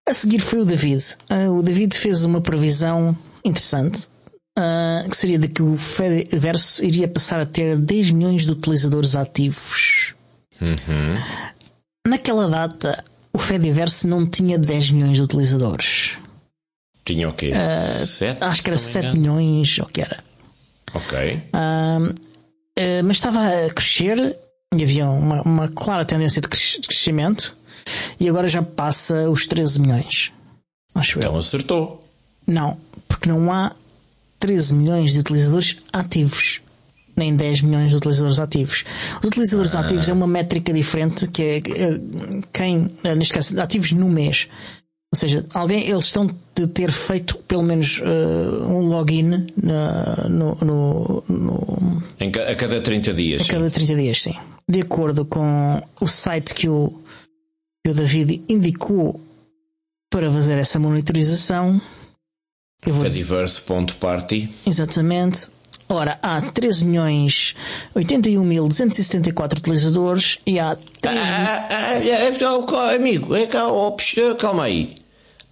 A 0.09 0.13
seguir 0.13 0.41
foi 0.41 0.61
o 0.61 0.65
David. 0.65 1.03
Ah, 1.29 1.49
o 1.51 1.63
David 1.63 1.97
fez 1.97 2.25
uma 2.25 2.41
previsão 2.41 3.17
interessante, 3.45 4.09
ah, 4.59 5.05
que 5.11 5.17
seria 5.17 5.39
de 5.39 5.49
que 5.49 5.63
o 5.63 5.77
Fediverse 5.79 6.85
iria 6.85 7.09
passar 7.09 7.41
a 7.41 7.47
ter 7.47 7.77
10 7.79 8.11
milhões 8.11 8.45
de 8.45 8.51
utilizadores 8.51 9.15
ativos. 9.15 10.15
Naquela 12.07 12.47
data, 12.47 13.03
o 13.33 13.39
Fediverse 13.39 14.07
não 14.07 14.27
tinha 14.27 14.59
10 14.59 14.91
milhões 14.91 15.17
de 15.17 15.23
utilizadores. 15.23 16.17
Tinha 17.05 17.29
o 17.29 17.33
quê? 17.33 17.53
Sete? 18.07 18.39
Ah, 18.43 18.49
Acho 18.49 18.63
que 18.63 18.69
era 18.69 18.77
se 18.79 18.85
não 18.87 18.93
7 18.93 19.03
me 19.15 19.19
engano? 19.21 19.37
milhões, 19.37 19.79
ou 19.79 19.87
que 19.87 20.01
era. 20.03 20.23
Ok. 20.95 21.43
Eh, 22.77 23.03
mas 23.03 23.17
estava 23.17 23.41
a 23.67 23.71
crescer 23.71 24.37
e 24.75 24.83
havia 24.83 25.07
uma, 25.09 25.43
uma 25.43 25.69
clara 25.69 26.05
tendência 26.05 26.41
de 26.41 26.49
cres- 26.49 26.79
crescimento 26.87 27.57
e 28.19 28.29
agora 28.29 28.47
já 28.49 28.63
passa 28.63 29.29
os 29.31 29.47
13 29.47 29.81
milhões. 29.81 30.33
Acho 30.95 31.19
eu. 31.19 31.23
Então 31.23 31.37
acertou. 31.39 32.03
Não, 32.47 32.77
porque 33.09 33.29
não 33.29 33.53
há 33.53 33.73
13 34.39 34.75
milhões 34.75 35.13
de 35.13 35.21
utilizadores 35.21 35.77
ativos. 35.93 36.61
Nem 37.21 37.37
10 37.37 37.61
milhões 37.63 37.91
de 37.91 37.97
utilizadores 37.99 38.39
ativos. 38.39 38.85
Os 39.23 39.29
utilizadores 39.29 39.75
ativos 39.75 40.09
é 40.09 40.13
uma 40.13 40.27
métrica 40.27 40.73
diferente 40.73 41.29
que 41.29 41.43
é 41.43 41.57
eh, 41.59 42.01
quem, 42.53 42.91
eh, 43.05 43.15
neste 43.15 43.35
caso, 43.35 43.61
ativos 43.61 43.93
no 43.93 44.09
mês. 44.09 44.49
Ou 45.13 45.19
seja, 45.19 45.45
alguém, 45.53 45.87
eles 45.89 46.05
estão 46.07 46.31
de 46.55 46.67
ter 46.69 46.91
feito 46.93 47.37
pelo 47.49 47.63
menos 47.65 48.01
eh, 48.03 48.65
um 48.65 48.81
login 48.81 49.47
na- 49.63 50.29
no- 50.29 50.55
no- 50.63 51.25
no, 51.29 52.03
Em 52.21 52.31
ca- 52.31 52.49
a 52.49 52.55
cada 52.55 52.81
30 52.81 53.13
dias. 53.13 53.43
a 53.43 53.45
sim. 53.45 53.51
cada 53.51 53.69
30 53.69 53.95
dias, 53.97 54.23
sim. 54.23 54.35
De 54.69 54.81
acordo 54.81 55.25
com 55.27 55.83
o 56.01 56.07
site 56.07 56.55
que 56.55 56.69
o, 56.69 56.97
que 57.85 57.91
o 57.91 57.95
David 57.95 58.43
indicou 58.49 59.21
para 60.11 60.31
fazer 60.31 60.57
essa 60.59 60.79
monitorização, 60.79 61.81
dizer 62.85 63.03
Fediverse.party. 63.03 64.49
exatamente. 64.67 65.49
Ora, 65.93 66.17
há 66.23 66.41
13 66.41 66.85
milhões 66.85 67.57
81.274 67.97 69.59
utilizadores 69.59 70.39
e 70.47 70.61
há 70.61 70.77
3 71.01 71.17
mil... 71.17 71.25
Ah, 71.35 71.67
ah, 71.69 71.69
ah, 71.69 71.99
ah, 72.77 72.95
amigo, 72.95 73.35
é 73.35 73.49
cá, 73.49 73.65
psh, 73.97 74.37
calma 74.39 74.63
aí. 74.65 74.95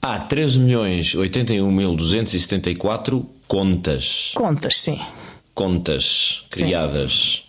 Há 0.00 0.21
13 0.21 0.61
milhões 0.61 1.12
81 1.12 1.73
mil 1.73 1.97
274 1.97 3.26
contas. 3.49 4.30
contas, 4.37 4.80
sim. 4.80 5.00
Contas 5.54 6.45
criadas. 6.52 7.42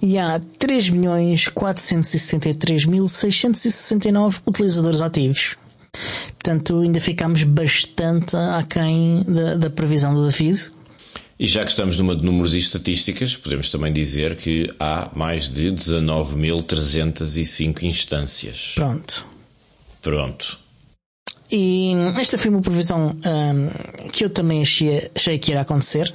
E 0.00 0.16
há 0.16 0.40
3 0.58 0.90
milhões 0.90 1.48
463.669 1.48 4.40
utilizadores 4.46 5.00
ativos. 5.00 5.56
Portanto, 6.34 6.78
ainda 6.78 7.00
ficamos 7.00 7.42
bastante 7.42 8.36
aquém 8.36 9.24
da, 9.26 9.56
da 9.56 9.68
previsão 9.68 10.14
do 10.14 10.28
David. 10.28 10.70
E 11.38 11.46
já 11.48 11.64
que 11.64 11.70
estamos 11.70 11.98
numa 11.98 12.14
de 12.14 12.22
números 12.24 12.54
e 12.54 12.58
estatísticas, 12.58 13.34
podemos 13.36 13.68
também 13.70 13.92
dizer 13.92 14.36
que 14.36 14.72
há 14.78 15.10
mais 15.14 15.48
de 15.48 15.72
19.305 15.72 17.82
instâncias. 17.82 18.74
Pronto. 18.76 19.26
Pronto. 20.00 20.58
E 21.50 21.92
esta 22.20 22.38
foi 22.38 22.50
uma 22.50 22.60
previsão 22.60 23.08
hum, 23.10 23.68
que 24.12 24.24
eu 24.24 24.30
também 24.30 24.62
achei, 24.62 25.10
achei 25.14 25.38
que 25.38 25.52
ia 25.52 25.60
acontecer. 25.60 26.12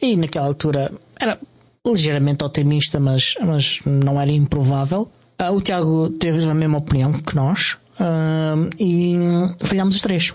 E 0.00 0.16
naquela 0.16 0.46
altura 0.46 0.90
era 1.18 1.38
ligeiramente 1.86 2.44
otimista, 2.44 3.00
mas, 3.00 3.34
mas 3.40 3.80
não 3.84 4.20
era 4.20 4.30
improvável. 4.30 5.10
Ah, 5.38 5.50
o 5.50 5.60
Tiago 5.60 6.10
teve 6.10 6.44
a 6.44 6.54
mesma 6.54 6.78
opinião 6.78 7.12
que 7.12 7.34
nós. 7.34 7.76
hum, 7.98 8.70
e 8.78 9.16
falhámos 9.64 9.96
os 9.96 10.02
três. 10.02 10.32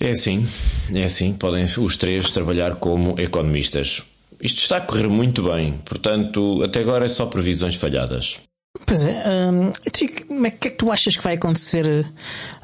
É 0.00 0.10
assim, 0.10 0.46
é 0.94 1.04
assim. 1.04 1.32
Podem 1.32 1.64
os 1.64 1.96
três 1.96 2.30
trabalhar 2.30 2.76
como 2.76 3.18
economistas. 3.18 4.02
Isto 4.40 4.62
está 4.62 4.76
a 4.76 4.80
correr 4.80 5.08
muito 5.08 5.42
bem, 5.42 5.74
portanto, 5.84 6.62
até 6.62 6.80
agora 6.80 7.06
é 7.06 7.08
só 7.08 7.26
previsões 7.26 7.76
falhadas. 7.76 8.40
Pois 8.84 9.06
é, 9.06 9.22
hum, 9.50 9.70
tu, 9.92 10.26
como 10.26 10.46
é 10.46 10.50
que 10.50 10.68
é 10.68 10.70
que 10.70 10.76
tu 10.76 10.90
achas 10.90 11.16
que 11.16 11.22
vai 11.22 11.34
acontecer 11.34 11.86
eh, 11.86 12.04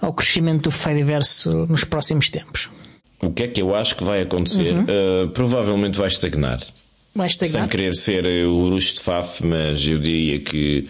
ao 0.00 0.12
crescimento 0.12 0.64
do 0.64 0.70
Fediverso 0.70 1.66
nos 1.68 1.84
próximos 1.84 2.28
tempos? 2.28 2.68
O 3.22 3.30
que 3.30 3.44
é 3.44 3.48
que 3.48 3.62
eu 3.62 3.74
acho 3.74 3.96
que 3.96 4.04
vai 4.04 4.22
acontecer? 4.22 4.74
Uh, 4.74 5.28
provavelmente 5.28 5.98
vai 5.98 6.08
estagnar. 6.08 6.58
Vai 7.14 7.28
Sem 7.28 7.46
estagnar? 7.46 7.68
querer 7.68 7.94
ser 7.94 8.24
uh, 8.24 8.50
o 8.50 8.66
Urush 8.66 8.94
de 8.94 9.00
Faf, 9.00 9.46
mas 9.46 9.86
eu 9.86 9.98
diria 9.98 10.40
que 10.40 10.88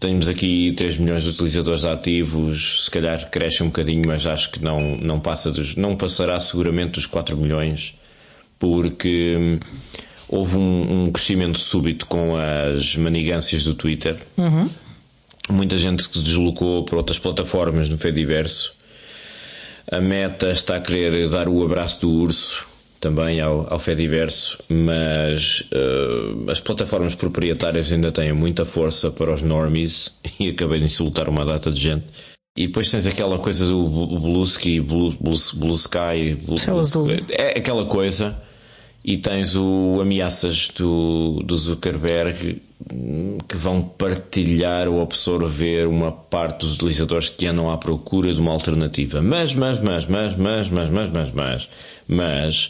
temos 0.00 0.28
aqui 0.28 0.72
3 0.72 0.96
milhões 0.96 1.24
de 1.24 1.28
utilizadores 1.28 1.84
ativos, 1.84 2.84
se 2.84 2.90
calhar 2.90 3.30
cresce 3.30 3.62
um 3.62 3.66
bocadinho, 3.66 4.02
mas 4.06 4.26
acho 4.26 4.50
que 4.50 4.64
não, 4.64 4.78
não, 4.96 5.20
passa 5.20 5.52
dos, 5.52 5.76
não 5.76 5.94
passará 5.94 6.40
seguramente 6.40 6.92
dos 6.92 7.04
4 7.04 7.36
milhões, 7.36 7.94
porque 8.58 9.36
hum, 9.38 9.60
houve 10.26 10.56
um, 10.56 11.04
um 11.04 11.12
crescimento 11.12 11.58
súbito 11.58 12.06
com 12.06 12.34
as 12.34 12.96
manigâncias 12.96 13.62
do 13.62 13.74
Twitter. 13.74 14.16
Muita 15.50 15.76
gente 15.76 16.08
que 16.08 16.16
se 16.16 16.24
deslocou 16.24 16.84
para 16.84 16.96
outras 16.96 17.18
plataformas 17.18 17.88
no 17.88 17.98
Fediverso. 17.98 18.72
A 19.92 20.00
Meta 20.00 20.48
está 20.50 20.76
a 20.76 20.80
querer 20.80 21.28
dar 21.28 21.48
o 21.48 21.62
abraço 21.62 22.02
do 22.02 22.10
urso 22.10 22.69
também 23.00 23.40
ao, 23.40 23.66
ao 23.72 23.78
Fediverso, 23.78 24.58
mas 24.68 25.64
eh, 25.72 26.50
as 26.50 26.60
plataformas 26.60 27.14
proprietárias 27.14 27.90
ainda 27.90 28.12
têm 28.12 28.32
muita 28.32 28.64
força 28.64 29.10
para 29.10 29.32
os 29.32 29.40
normies 29.40 30.14
e 30.38 30.50
acabei 30.50 30.78
de 30.78 30.84
insultar 30.84 31.28
uma 31.28 31.44
data 31.44 31.70
de 31.70 31.80
gente. 31.80 32.04
E 32.56 32.66
depois 32.66 32.90
tens 32.90 33.06
aquela 33.06 33.38
coisa 33.38 33.64
do 33.64 33.88
Blue 33.88 34.20
Blue, 34.20 35.12
Blue, 35.14 35.36
Blue 35.54 35.74
Sky, 35.74 36.34
Blue, 36.44 36.58
Céu 36.58 36.78
azul. 36.78 37.08
é 37.30 37.58
aquela 37.58 37.86
coisa. 37.86 38.36
E 39.04 39.16
tens 39.16 39.56
o 39.56 39.98
ameaças 40.00 40.68
do, 40.76 41.42
do 41.44 41.56
Zuckerberg 41.56 42.60
que 43.46 43.56
vão 43.56 43.82
partilhar 43.82 44.88
ou 44.88 45.02
absorver 45.02 45.86
uma 45.86 46.10
parte 46.10 46.60
dos 46.60 46.76
utilizadores 46.76 47.28
que 47.28 47.46
andam 47.46 47.70
à 47.70 47.76
procura 47.76 48.32
de 48.32 48.40
uma 48.40 48.52
alternativa. 48.52 49.20
Mas, 49.20 49.54
mas, 49.54 49.78
mas, 49.80 50.06
mas, 50.06 50.34
mas, 50.34 50.70
mas, 50.70 50.88
mas, 50.90 51.10
mas, 51.10 51.30
mas, 51.32 51.68
mas 52.08 52.68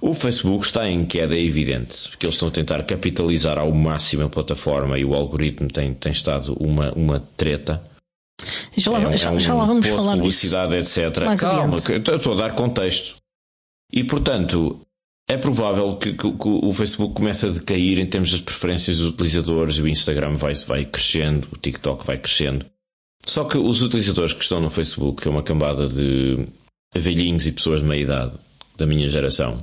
o 0.00 0.14
Facebook 0.14 0.66
está 0.66 0.88
em 0.90 1.04
queda 1.04 1.38
evidente, 1.38 2.08
porque 2.10 2.26
eles 2.26 2.34
estão 2.34 2.48
a 2.48 2.50
tentar 2.50 2.82
capitalizar 2.82 3.58
ao 3.58 3.72
máximo 3.72 4.24
a 4.24 4.28
plataforma 4.28 4.98
e 4.98 5.04
o 5.04 5.14
algoritmo 5.14 5.68
tem, 5.68 5.94
tem 5.94 6.10
estado 6.12 6.54
uma, 6.54 6.92
uma 6.92 7.20
treta. 7.36 7.82
Já 8.76 8.90
lá, 8.90 9.12
é, 9.12 9.16
já, 9.16 9.30
é 9.30 9.32
um 9.32 9.40
já 9.40 9.54
lá 9.54 9.64
vamos 9.64 9.86
falar 9.86 10.16
publicidade, 10.16 10.76
disso. 10.76 11.00
etc. 11.00 11.38
Calma, 11.38 11.76
estou 11.76 12.32
a 12.32 12.36
dar 12.36 12.52
contexto. 12.54 13.16
E 13.92 14.02
portanto, 14.02 14.80
é 15.28 15.36
provável 15.36 15.96
que, 15.96 16.12
que, 16.12 16.30
que, 16.32 16.48
o 16.48 16.72
Facebook 16.72 17.14
comece 17.14 17.46
a 17.46 17.50
decair 17.50 17.98
em 17.98 18.06
termos 18.06 18.32
das 18.32 18.40
preferências 18.40 18.98
dos 18.98 19.12
utilizadores, 19.12 19.78
o 19.78 19.88
Instagram 19.88 20.34
vai, 20.34 20.54
vai 20.66 20.84
crescendo, 20.84 21.48
o 21.52 21.56
TikTok 21.56 22.04
vai 22.04 22.18
crescendo. 22.18 22.66
Só 23.24 23.44
que 23.44 23.56
os 23.56 23.80
utilizadores 23.82 24.32
que 24.32 24.42
estão 24.42 24.60
no 24.60 24.68
Facebook, 24.68 25.22
que 25.22 25.28
é 25.28 25.30
uma 25.30 25.42
cambada 25.42 25.86
de 25.86 26.46
velhinhos 26.94 27.46
e 27.46 27.52
pessoas 27.52 27.80
de 27.80 27.86
meia 27.86 28.02
idade 28.02 28.32
da 28.76 28.84
minha 28.84 29.08
geração, 29.08 29.58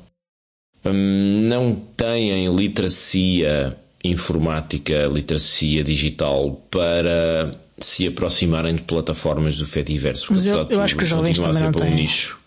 hum, 0.86 1.48
não 1.48 1.76
têm 1.76 2.48
literacia 2.48 3.78
informática, 4.04 5.08
literacia 5.08 5.84
digital 5.84 6.54
para 6.72 7.52
se 7.78 8.08
aproximarem 8.08 8.76
de 8.76 8.84
plataformas 8.84 9.58
do 9.58 9.66
Fediverso. 9.66 10.28
Mas 10.32 10.48
eu, 10.48 10.66
eu 10.70 10.82
acho 10.82 10.96
que 10.96 11.04
os 11.04 11.10
jovens 11.10 11.38
também 11.38 11.64
não 11.64 11.72
têm. 11.74 11.96
Nicho. 11.96 12.39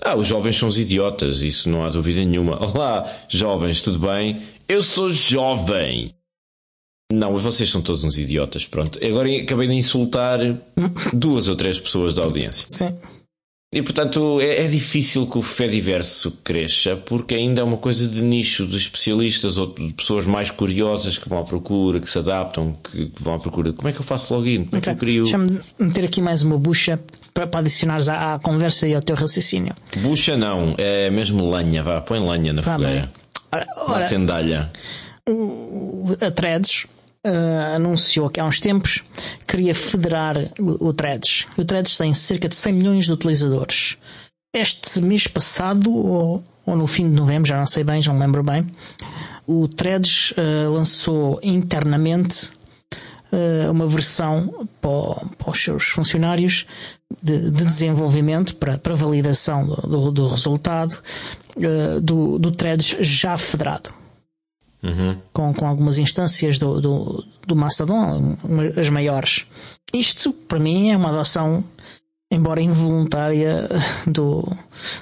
Ah, 0.00 0.16
os 0.16 0.26
jovens 0.26 0.56
são 0.56 0.68
os 0.68 0.78
idiotas, 0.78 1.42
isso 1.42 1.68
não 1.68 1.84
há 1.84 1.88
dúvida 1.88 2.24
nenhuma. 2.24 2.58
Olá, 2.64 3.10
jovens, 3.28 3.80
tudo 3.80 3.98
bem? 3.98 4.42
Eu 4.68 4.82
sou 4.82 5.10
jovem. 5.10 6.14
Não, 7.12 7.36
vocês 7.36 7.68
são 7.68 7.82
todos 7.82 8.02
uns 8.02 8.18
idiotas, 8.18 8.64
pronto. 8.64 8.98
Agora 9.04 9.28
acabei 9.36 9.68
de 9.68 9.74
insultar 9.74 10.40
duas 11.12 11.48
ou 11.48 11.56
três 11.56 11.78
pessoas 11.78 12.14
da 12.14 12.22
audiência. 12.22 12.64
Sim. 12.68 12.96
E 13.74 13.82
portanto 13.82 14.40
é, 14.40 14.62
é, 14.62 14.66
difícil 14.68 15.26
que 15.26 15.36
o 15.36 15.42
Fediverso 15.42 16.30
cresça 16.44 16.94
porque 16.94 17.34
ainda 17.34 17.60
é 17.60 17.64
uma 17.64 17.76
coisa 17.76 18.06
de 18.06 18.22
nicho, 18.22 18.64
de 18.66 18.76
especialistas 18.76 19.58
ou 19.58 19.66
de 19.66 19.92
pessoas 19.94 20.26
mais 20.26 20.48
curiosas 20.48 21.18
que 21.18 21.28
vão 21.28 21.40
à 21.40 21.44
procura, 21.44 21.98
que 21.98 22.08
se 22.08 22.16
adaptam, 22.16 22.76
que, 22.84 23.06
que 23.06 23.22
vão 23.22 23.34
à 23.34 23.38
procura 23.38 23.72
de 23.72 23.76
como 23.76 23.88
é 23.88 23.92
que 23.92 23.98
eu 23.98 24.04
faço 24.04 24.32
login, 24.32 24.64
como 24.64 24.78
okay. 24.78 24.78
é 24.78 24.80
que 24.80 24.90
eu 24.90 24.96
crio. 24.96 25.22
Deixa-me 25.24 25.60
meter 25.76 26.04
aqui 26.04 26.22
mais 26.22 26.42
uma 26.42 26.56
bucha 26.56 27.00
para, 27.34 27.48
para 27.48 27.60
adicionares 27.60 28.08
à, 28.08 28.34
à, 28.34 28.38
conversa 28.38 28.86
e 28.86 28.94
ao 28.94 29.02
teu 29.02 29.16
raciocínio. 29.16 29.74
Bucha 29.98 30.36
não, 30.36 30.74
é 30.78 31.10
mesmo 31.10 31.50
lenha, 31.50 31.82
vá, 31.82 32.00
põe 32.00 32.20
lenha 32.20 32.52
na 32.52 32.62
tá 32.62 32.74
fogueira. 32.74 33.10
Ora, 33.52 33.66
ora, 33.88 34.02
sendalha. 34.02 34.70
A 36.20 36.30
Threads 36.30 36.86
uh, 37.26 37.74
anunciou 37.74 38.30
que 38.30 38.38
há 38.38 38.44
uns 38.44 38.60
tempos 38.60 39.02
queria 39.48 39.74
federar 39.74 40.36
o, 40.58 40.88
o 40.88 40.92
Threads. 40.92 41.46
O 41.56 41.64
Threads 41.64 41.96
tem 41.96 42.14
cerca 42.14 42.48
de 42.48 42.54
100 42.54 42.72
milhões 42.72 43.04
de 43.06 43.12
utilizadores. 43.12 43.98
Este 44.54 45.00
mês 45.00 45.26
passado, 45.26 45.92
ou, 45.92 46.44
ou 46.64 46.76
no 46.76 46.86
fim 46.86 47.08
de 47.08 47.14
novembro, 47.14 47.48
já 47.48 47.56
não 47.56 47.66
sei 47.66 47.82
bem, 47.82 48.00
já 48.00 48.12
não 48.12 48.20
lembro 48.20 48.42
bem, 48.42 48.64
o 49.46 49.66
Threads 49.66 50.32
uh, 50.32 50.70
lançou 50.70 51.40
internamente 51.42 52.50
uh, 53.32 53.70
uma 53.70 53.86
versão 53.86 54.68
para, 54.80 55.50
os 55.50 55.62
seus 55.62 55.84
funcionários 55.84 56.66
de, 57.22 57.50
de 57.50 57.64
desenvolvimento 57.64 58.56
para, 58.56 58.78
para 58.78 58.94
validação 58.94 59.66
do, 59.66 59.76
do, 59.76 60.12
do 60.12 60.28
resultado 60.28 60.98
uh, 61.56 62.00
do, 62.00 62.38
do 62.38 62.50
Threads 62.50 62.96
já 63.00 63.36
federado 63.36 63.92
uhum. 64.84 65.16
com, 65.32 65.54
com 65.54 65.66
algumas 65.66 65.98
instâncias 65.98 66.58
do, 66.58 66.80
do, 66.80 67.24
do 67.46 67.56
Mastodon, 67.56 68.36
as 68.78 68.90
maiores. 68.90 69.46
Isto, 69.92 70.32
para 70.32 70.58
mim, 70.58 70.90
é 70.90 70.96
uma 70.96 71.08
adoção, 71.08 71.64
embora 72.30 72.60
involuntária, 72.60 73.68
do, 74.06 74.46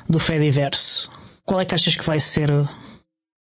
do 0.08 0.18
Fediverso. 0.18 1.10
Qual 1.44 1.60
é 1.60 1.64
que 1.64 1.74
achas 1.74 1.96
que 1.96 2.04
vai 2.04 2.20
ser 2.20 2.50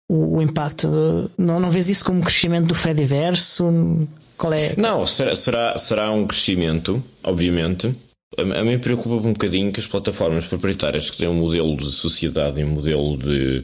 o, 0.10 0.38
o 0.38 0.42
impacto? 0.42 0.88
De, 0.88 1.32
não, 1.38 1.60
não 1.60 1.70
vês 1.70 1.88
isso 1.88 2.04
como 2.04 2.22
crescimento 2.22 2.68
do 2.68 2.76
Fediverso? 2.76 4.08
Qual 4.38 4.54
é? 4.54 4.76
Não, 4.78 5.08
será, 5.08 5.36
será, 5.36 5.78
será 5.78 6.12
um 6.12 6.28
crescimento, 6.28 7.02
obviamente. 7.24 7.96
A, 8.36 8.42
a 8.42 8.64
mim 8.64 8.80
preocupa 8.80 9.16
um 9.16 9.34
bocadinho 9.34 9.72
que 9.72 9.80
as 9.80 9.88
plataformas 9.88 10.46
proprietárias 10.46 11.10
que 11.10 11.18
têm 11.18 11.28
um 11.28 11.36
modelo 11.36 11.78
de 11.78 11.92
sociedade 11.92 12.60
e 12.60 12.64
um 12.64 12.70
modelo 12.70 13.18
de 13.18 13.64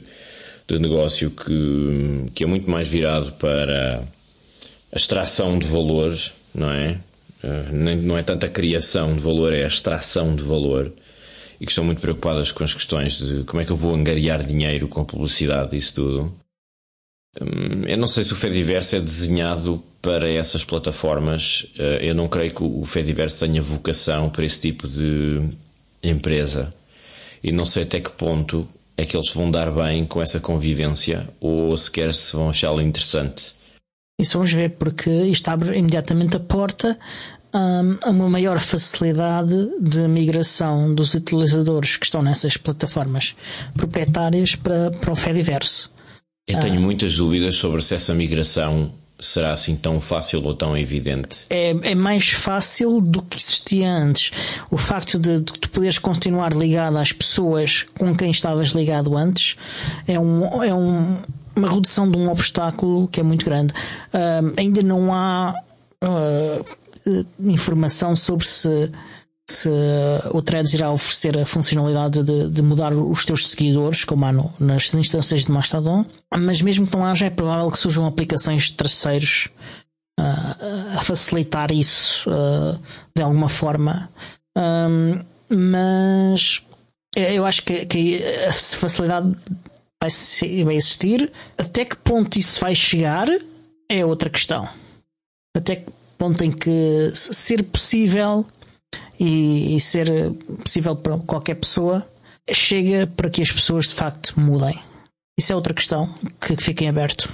de 0.67 0.79
negócio 0.79 1.29
que, 1.31 2.31
que 2.33 2.43
é 2.43 2.47
muito 2.47 2.69
mais 2.69 2.87
virado 2.87 3.31
para 3.33 4.03
a 4.91 4.95
extração 4.95 5.57
de 5.57 5.65
valores, 5.67 6.33
não 6.53 6.71
é? 6.71 6.97
Eh, 7.43 7.71
não 7.71 8.17
é 8.17 8.23
tanto 8.23 8.45
a 8.45 8.49
criação 8.49 9.13
de 9.13 9.19
valor, 9.19 9.53
é 9.53 9.63
a 9.63 9.67
extração 9.67 10.35
de 10.35 10.43
valor. 10.43 10.91
E 11.59 11.65
que 11.65 11.71
estão 11.71 11.83
muito 11.83 12.01
preocupadas 12.01 12.51
com 12.51 12.63
as 12.63 12.73
questões 12.73 13.19
de 13.19 13.43
como 13.43 13.61
é 13.61 13.65
que 13.65 13.71
eu 13.71 13.75
vou 13.75 13.93
angariar 13.93 14.45
dinheiro 14.45 14.87
com 14.87 15.03
publicidade 15.03 15.75
e 15.75 15.79
isso 15.79 15.95
tudo. 15.95 16.42
Hum, 17.41 17.83
eu 17.87 17.97
não 17.97 18.07
sei 18.07 18.23
se 18.23 18.33
o 18.33 18.35
Fediverso 18.35 18.95
é 18.95 18.99
desenhado 18.99 19.83
para 20.01 20.29
essas 20.29 20.63
plataformas. 20.63 21.65
Eh, 21.77 22.09
eu 22.09 22.15
não 22.15 22.27
creio 22.27 22.53
que 22.53 22.63
o 22.63 22.85
Fediverso 22.85 23.45
tenha 23.45 23.61
vocação 23.61 24.29
para 24.29 24.45
esse 24.45 24.59
tipo 24.59 24.87
de 24.87 25.49
empresa. 26.03 26.69
E 27.43 27.51
não 27.51 27.65
sei 27.65 27.83
até 27.83 27.99
que 27.99 28.11
ponto 28.11 28.67
é 28.95 29.05
que 29.05 29.17
eles 29.17 29.31
vão 29.31 29.49
dar 29.49 29.71
bem 29.71 30.05
com 30.05 30.21
essa 30.21 30.39
convivência 30.39 31.27
ou 31.39 31.75
sequer 31.75 32.13
se 32.13 32.35
vão 32.35 32.49
achá-la 32.49 32.83
interessante. 32.83 33.55
Isso 34.19 34.37
vamos 34.37 34.53
ver, 34.53 34.71
porque 34.71 35.09
isto 35.09 35.47
abre 35.49 35.77
imediatamente 35.77 36.37
a 36.37 36.39
porta 36.39 36.97
hum, 37.53 37.97
a 38.03 38.09
uma 38.09 38.29
maior 38.29 38.59
facilidade 38.59 39.55
de 39.81 40.07
migração 40.07 40.93
dos 40.93 41.13
utilizadores 41.15 41.97
que 41.97 42.05
estão 42.05 42.21
nessas 42.21 42.55
plataformas 42.55 43.35
proprietárias 43.75 44.55
para, 44.55 44.91
para 44.91 45.11
o 45.11 45.15
Fediverso. 45.15 45.92
Eu 46.47 46.59
tenho 46.59 46.77
ah. 46.77 46.81
muitas 46.81 47.15
dúvidas 47.15 47.55
sobre 47.55 47.81
se 47.81 47.95
essa 47.95 48.13
migração 48.13 48.91
será 49.19 49.53
assim 49.53 49.75
tão 49.75 50.01
fácil 50.01 50.43
ou 50.43 50.53
tão 50.53 50.77
evidente? 50.77 51.45
É, 51.49 51.69
é 51.91 51.95
mais 51.95 52.29
fácil 52.29 52.99
do 52.99 53.21
que 53.21 53.37
existia 53.37 53.89
antes. 53.89 54.59
O 54.69 54.77
facto 54.77 55.17
de, 55.17 55.39
de 55.39 55.53
tu 55.53 55.69
poderes 55.69 55.97
continuar 55.97 56.53
ligado 56.53 56.97
às 56.97 57.13
pessoas 57.13 57.85
com 57.97 58.13
quem 58.15 58.31
estavas 58.31 58.69
ligado 58.69 59.15
antes 59.15 59.55
é, 60.05 60.19
um, 60.19 60.63
é 60.63 60.73
um, 60.73 61.17
uma 61.55 61.71
redução 61.71 62.09
de 62.11 62.17
um 62.17 62.29
obstáculo 62.29 63.07
que 63.07 63.21
é 63.21 63.23
muito 63.23 63.45
grande. 63.45 63.73
Uh, 64.13 64.53
ainda 64.57 64.83
não 64.83 65.13
há 65.13 65.55
uh, 66.03 66.65
informação 67.39 68.15
sobre 68.15 68.45
se 68.45 68.91
se 69.49 69.69
o 70.31 70.41
Threads 70.41 70.73
irá 70.73 70.91
oferecer 70.91 71.37
a 71.37 71.45
funcionalidade 71.45 72.23
de, 72.23 72.49
de 72.49 72.61
mudar 72.61 72.93
os 72.93 73.25
teus 73.25 73.49
seguidores, 73.49 74.05
como 74.05 74.25
há 74.25 74.31
no, 74.31 74.53
nas 74.59 74.93
instâncias 74.93 75.45
de 75.45 75.51
Mastodon, 75.51 76.05
mas 76.35 76.61
mesmo 76.61 76.87
que 76.87 76.95
não 76.95 77.05
haja, 77.05 77.25
é 77.25 77.29
provável 77.29 77.69
que 77.69 77.77
surjam 77.77 78.05
aplicações 78.05 78.63
de 78.63 78.73
terceiros 78.73 79.49
uh, 80.19 80.97
a 80.97 81.01
facilitar 81.01 81.71
isso 81.71 82.29
uh, 82.29 82.79
de 83.15 83.21
alguma 83.21 83.49
forma. 83.49 84.09
Um, 84.57 85.23
mas 85.49 86.61
eu 87.15 87.45
acho 87.45 87.63
que, 87.63 87.85
que 87.85 88.23
a 88.47 88.51
facilidade 88.51 89.35
vai, 90.01 90.09
ser, 90.09 90.63
vai 90.63 90.75
existir. 90.75 91.31
Até 91.57 91.85
que 91.85 91.95
ponto 91.97 92.37
isso 92.39 92.59
vai 92.59 92.73
chegar 92.73 93.27
é 93.89 94.05
outra 94.05 94.29
questão. 94.29 94.67
Até 95.55 95.75
que 95.75 95.91
ponto 96.17 96.43
em 96.43 96.51
que 96.51 97.11
ser 97.13 97.63
possível 97.63 98.45
e, 99.19 99.75
e 99.75 99.79
ser 99.79 100.07
possível 100.63 100.95
para 100.95 101.17
qualquer 101.19 101.55
pessoa, 101.55 102.05
chega 102.51 103.07
para 103.07 103.29
que 103.29 103.41
as 103.41 103.51
pessoas 103.51 103.87
de 103.87 103.93
facto 103.93 104.39
mudem. 104.39 104.77
Isso 105.37 105.51
é 105.51 105.55
outra 105.55 105.73
questão 105.73 106.13
que 106.39 106.55
fica 106.61 106.83
em 106.83 106.89
aberto 106.89 107.29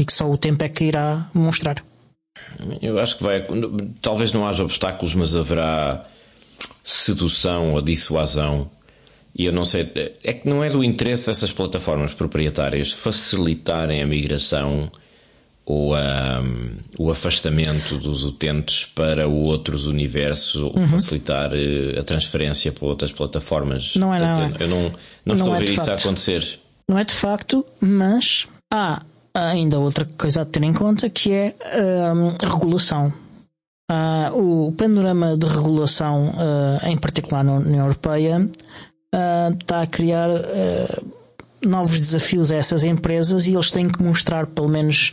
e 0.00 0.04
que 0.04 0.12
só 0.12 0.28
o 0.28 0.38
tempo 0.38 0.64
é 0.64 0.68
que 0.68 0.84
irá 0.84 1.30
mostrar. 1.34 1.84
Eu 2.80 2.98
acho 2.98 3.18
que 3.18 3.24
vai. 3.24 3.46
Talvez 4.00 4.32
não 4.32 4.46
haja 4.46 4.62
obstáculos, 4.62 5.14
mas 5.14 5.36
haverá 5.36 6.04
sedução 6.82 7.74
ou 7.74 7.82
dissuasão. 7.82 8.70
E 9.36 9.44
eu 9.44 9.52
não 9.52 9.64
sei. 9.64 9.90
É 10.22 10.32
que 10.32 10.48
não 10.48 10.62
é 10.62 10.70
do 10.70 10.82
interesse 10.82 11.26
dessas 11.26 11.52
plataformas 11.52 12.14
proprietárias 12.14 12.92
facilitarem 12.92 14.02
a 14.02 14.06
migração 14.06 14.90
o, 15.70 15.94
um, 15.94 16.76
o 16.98 17.10
afastamento 17.10 17.98
dos 17.98 18.24
utentes 18.24 18.86
para 18.86 19.28
outros 19.28 19.84
universos 19.84 20.62
ou 20.62 20.74
uhum. 20.74 20.86
facilitar 20.86 21.50
uh, 21.52 22.00
a 22.00 22.02
transferência 22.02 22.72
para 22.72 22.86
outras 22.86 23.12
plataformas. 23.12 23.94
Não 23.94 24.14
é 24.14 24.18
nada. 24.18 24.56
Eu 24.58 24.68
não, 24.68 24.82
não, 24.82 24.92
não 25.26 25.34
estou 25.34 25.54
é 25.54 25.56
a 25.56 25.60
ver 25.60 25.70
isso 25.70 25.90
a 25.90 25.94
acontecer. 25.94 26.58
Não 26.88 26.98
é 26.98 27.04
de 27.04 27.12
facto, 27.12 27.66
mas 27.82 28.48
há 28.72 29.02
ainda 29.34 29.78
outra 29.78 30.08
coisa 30.16 30.40
a 30.40 30.44
ter 30.46 30.62
em 30.62 30.72
conta 30.72 31.10
que 31.10 31.32
é 31.32 31.54
um, 32.14 32.28
a 32.28 32.50
regulação. 32.50 33.12
Uh, 33.90 34.68
o 34.68 34.72
panorama 34.72 35.36
de 35.36 35.46
regulação, 35.46 36.30
uh, 36.30 36.86
em 36.86 36.96
particular 36.96 37.44
na 37.44 37.54
União 37.54 37.86
Europeia, 37.86 38.40
uh, 38.40 39.54
está 39.54 39.82
a 39.82 39.86
criar 39.86 40.28
novos 41.64 41.98
desafios 41.98 42.52
a 42.52 42.56
essas 42.56 42.84
empresas 42.84 43.46
e 43.46 43.54
eles 43.54 43.70
têm 43.70 43.88
que 43.88 44.02
mostrar 44.02 44.46
pelo 44.46 44.68
menos 44.68 45.12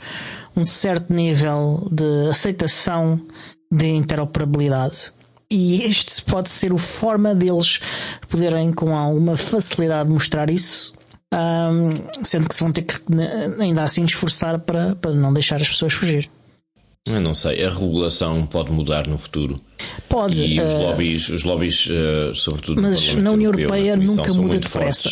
um 0.55 0.63
certo 0.63 1.13
nível 1.13 1.87
de 1.91 2.29
aceitação 2.29 3.21
de 3.71 3.87
interoperabilidade. 3.87 5.13
E 5.51 5.83
este 5.83 6.23
pode 6.23 6.49
ser 6.49 6.73
o 6.73 6.77
forma 6.77 7.35
deles 7.35 7.79
poderem 8.29 8.73
com 8.73 8.97
alguma 8.97 9.37
facilidade 9.37 10.09
mostrar 10.09 10.49
isso, 10.49 10.93
um, 11.33 12.23
sendo 12.23 12.47
que 12.47 12.55
se 12.55 12.61
vão 12.61 12.71
ter 12.71 12.83
que 12.83 12.95
ainda 13.59 13.83
assim 13.83 14.03
esforçar 14.05 14.59
para, 14.59 14.95
para 14.95 15.11
não 15.11 15.33
deixar 15.33 15.61
as 15.61 15.67
pessoas 15.67 15.93
fugir. 15.93 16.29
Eu 17.05 17.21
não 17.21 17.35
sei, 17.35 17.63
a 17.63 17.69
regulação 17.69 18.47
pode 18.47 18.71
mudar 18.71 19.07
no 19.07 19.17
futuro. 19.17 19.61
Pode. 20.09 20.43
E 20.43 20.59
os 20.59 20.73
uh, 20.73 20.77
lobbies, 20.77 21.29
os 21.29 21.43
lobbies 21.43 21.85
uh, 21.85 22.33
sobretudo. 22.33 22.81
Mas 22.81 23.13
na 23.13 23.31
União 23.31 23.51
Europeia 23.51 23.95
nunca 23.95 24.33
muda 24.33 24.59
depressa. 24.59 25.09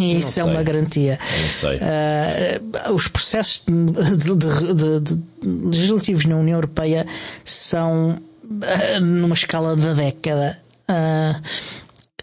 Isso 0.00 0.40
é 0.40 0.44
uma 0.44 0.62
garantia. 0.62 1.18
Não 1.20 1.48
sei. 1.48 1.78
Uh, 1.78 2.94
os 2.94 3.08
processos 3.08 3.64
de, 3.66 4.36
de, 4.36 4.74
de, 4.74 5.00
de, 5.00 5.22
legislativos 5.42 6.24
na 6.26 6.36
União 6.36 6.56
Europeia 6.56 7.06
são 7.44 8.18
uh, 8.44 9.00
numa 9.00 9.34
escala 9.34 9.76
da 9.76 9.92
década. 9.92 10.58
Uh, 10.88 11.40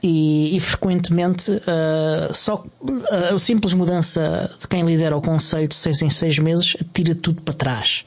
e, 0.03 0.55
e, 0.57 0.59
frequentemente 0.59 1.51
uh, 1.51 2.33
só 2.33 2.65
a 3.31 3.37
simples 3.37 3.73
mudança 3.75 4.49
de 4.59 4.67
quem 4.67 4.83
lidera 4.83 5.15
o 5.15 5.21
conceito 5.21 5.69
de 5.69 5.75
seis 5.75 6.01
em 6.01 6.09
seis 6.09 6.39
meses 6.39 6.75
tira 6.91 7.13
tudo 7.13 7.41
para 7.43 7.53
trás. 7.53 8.03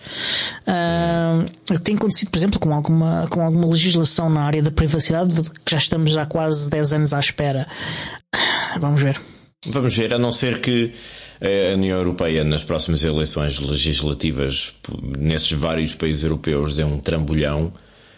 Uh, 0.66 1.78
tem 1.78 1.94
acontecido, 1.94 2.30
por 2.30 2.36
exemplo, 2.36 2.58
com 2.58 2.74
alguma, 2.74 3.28
com 3.30 3.40
alguma 3.40 3.68
legislação 3.68 4.28
na 4.28 4.42
área 4.42 4.62
da 4.62 4.72
privacidade 4.72 5.34
que 5.64 5.70
já 5.70 5.78
estamos 5.78 6.16
há 6.16 6.26
quase 6.26 6.68
10 6.68 6.92
anos 6.94 7.12
à 7.12 7.20
espera. 7.20 7.66
Vamos 8.80 9.00
ver. 9.00 9.20
Vamos 9.66 9.96
ver, 9.96 10.12
a 10.12 10.18
não 10.18 10.30
ser 10.30 10.60
que 10.60 10.92
eh, 11.40 11.72
a 11.72 11.74
União 11.74 11.96
Europeia, 11.98 12.44
nas 12.44 12.62
próximas 12.62 13.02
eleições 13.02 13.58
legislativas, 13.58 14.74
nesses 15.18 15.52
vários 15.52 15.94
países 15.94 16.22
europeus, 16.22 16.74
dê 16.74 16.84
um 16.84 16.98
trambolhão, 16.98 17.72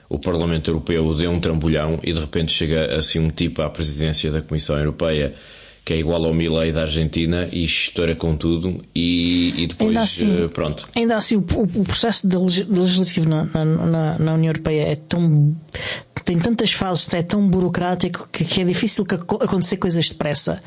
o 0.08 0.18
Parlamento 0.18 0.70
Europeu 0.70 1.14
dê 1.14 1.26
um 1.26 1.40
trambolhão 1.40 1.98
e 2.02 2.12
de 2.12 2.20
repente 2.20 2.52
chega 2.52 2.96
assim 2.96 3.18
um 3.18 3.30
tipo 3.30 3.62
à 3.62 3.70
presidência 3.70 4.30
da 4.30 4.40
Comissão 4.42 4.78
Europeia 4.78 5.34
que 5.86 5.94
é 5.94 5.98
igual 5.98 6.24
ao 6.24 6.34
Milley 6.34 6.72
da 6.72 6.80
Argentina 6.80 7.48
e 7.52 7.64
estoura 7.64 8.16
com 8.16 8.36
tudo 8.36 8.84
e, 8.92 9.54
e 9.56 9.66
depois 9.68 9.90
ainda 9.90 10.00
assim, 10.02 10.44
uh, 10.44 10.48
pronto. 10.48 10.88
Ainda 10.96 11.16
assim, 11.16 11.36
o, 11.36 11.40
o 11.40 11.84
processo 11.84 12.26
legislativo 12.68 13.28
na, 13.28 13.44
na, 13.44 14.18
na, 14.18 14.34
União 14.34 14.50
Europeia 14.50 14.82
é 14.82 14.96
tão 14.96 15.56
tem 16.24 16.40
tantas 16.40 16.72
fases, 16.72 17.14
é 17.14 17.22
tão 17.22 17.48
burocrático 17.48 18.28
que, 18.32 18.44
que 18.44 18.60
é 18.62 18.64
difícil 18.64 19.04
que 19.04 19.14
acontecer 19.14 19.76
coisas 19.76 20.08
depressa. 20.08 20.60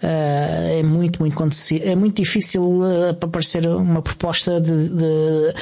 Uh, 0.00 0.78
é 0.78 0.82
muito, 0.84 1.18
muito 1.18 1.36
é 1.82 1.96
muito 1.96 2.22
difícil 2.22 2.62
uh, 2.62 3.08
aparecer 3.20 3.66
uma 3.66 4.00
proposta 4.00 4.60
de, 4.60 4.70
de, 4.90 5.54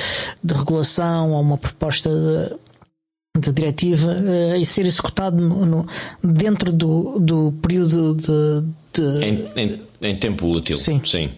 de 0.45 0.55
regulação 0.55 1.33
ou 1.33 1.41
uma 1.41 1.57
proposta 1.57 2.11
de, 2.11 3.41
de 3.41 3.51
diretiva 3.51 4.13
uh, 4.13 4.57
e 4.57 4.67
ser 4.67 4.85
executado 4.85 5.43
no, 5.43 5.65
no, 5.65 5.87
dentro 6.23 6.71
do, 6.71 7.19
do 7.19 7.55
período 7.63 8.15
de... 8.17 8.80
Em, 8.99 9.45
em, 9.57 9.79
em, 10.03 10.17
tempo 10.17 10.49
útil. 10.49 10.77
Sim. 10.77 11.01
Sim. 11.05 11.31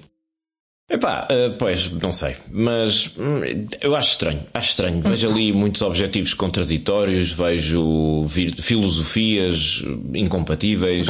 Epá, 0.92 1.26
uh, 1.30 1.56
pois, 1.58 1.90
não 1.92 2.12
sei, 2.12 2.36
mas 2.50 3.12
hum, 3.16 3.40
eu 3.80 3.96
acho 3.96 4.10
estranho, 4.10 4.42
acho 4.52 4.70
estranho. 4.70 5.00
Vejo 5.00 5.30
ali 5.30 5.50
muitos 5.50 5.80
objetivos 5.80 6.34
contraditórios, 6.34 7.32
vejo 7.32 8.26
filosofias 8.58 9.82
incompatíveis. 10.12 11.06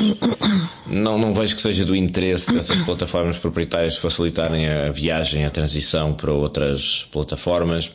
Não, 0.87 1.19
não 1.19 1.35
vejo 1.35 1.57
que 1.57 1.63
seja 1.63 1.85
do 1.85 1.97
interesse 1.97 2.53
dessas 2.53 2.81
plataformas 2.83 3.39
proprietárias 3.39 3.97
facilitarem 3.97 4.69
a 4.69 4.91
viagem, 4.91 5.45
a 5.45 5.51
transição 5.51 6.13
para 6.13 6.31
outras 6.31 7.09
plataformas. 7.11 7.91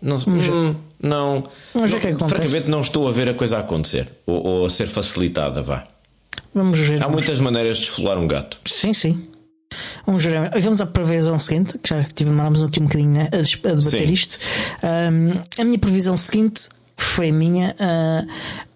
Não, 0.00 0.16
hum, 0.16 0.74
não, 1.02 1.44
Vamos 1.74 1.90
ver 1.90 1.96
o 1.96 2.00
que 2.00 2.06
é 2.06 2.12
que 2.12 2.18
francamente 2.18 2.70
não 2.70 2.80
estou 2.80 3.08
a 3.08 3.12
ver 3.12 3.28
a 3.28 3.34
coisa 3.34 3.58
a 3.58 3.60
acontecer 3.60 4.08
ou, 4.26 4.46
ou 4.46 4.66
a 4.66 4.70
ser 4.70 4.86
facilitada, 4.86 5.60
vá. 5.60 5.86
Vamos 6.54 6.78
ver. 6.78 7.02
Há 7.02 7.08
muitas 7.08 7.40
maneiras 7.40 7.78
de 7.78 7.84
esfolar 7.84 8.18
um 8.18 8.26
gato. 8.26 8.58
Sim, 8.64 8.92
sim. 8.92 9.28
Vamos, 10.04 10.24
ver, 10.24 10.50
vamos 10.60 10.80
à 10.80 10.86
previsão 10.86 11.38
seguinte, 11.38 11.78
que 11.78 11.90
já 11.90 12.02
tivemos 12.04 12.62
aqui 12.62 12.80
um 12.80 12.86
bocadinho 12.86 13.12
né, 13.12 13.28
a, 13.32 13.36
a 13.36 13.74
debater 13.74 14.08
Sim. 14.08 14.12
isto. 14.12 14.38
Um, 14.82 15.60
a 15.60 15.64
minha 15.64 15.78
previsão 15.78 16.16
seguinte 16.16 16.68
foi 16.96 17.28
a 17.28 17.32
minha. 17.32 17.76
Uh, 17.78 18.26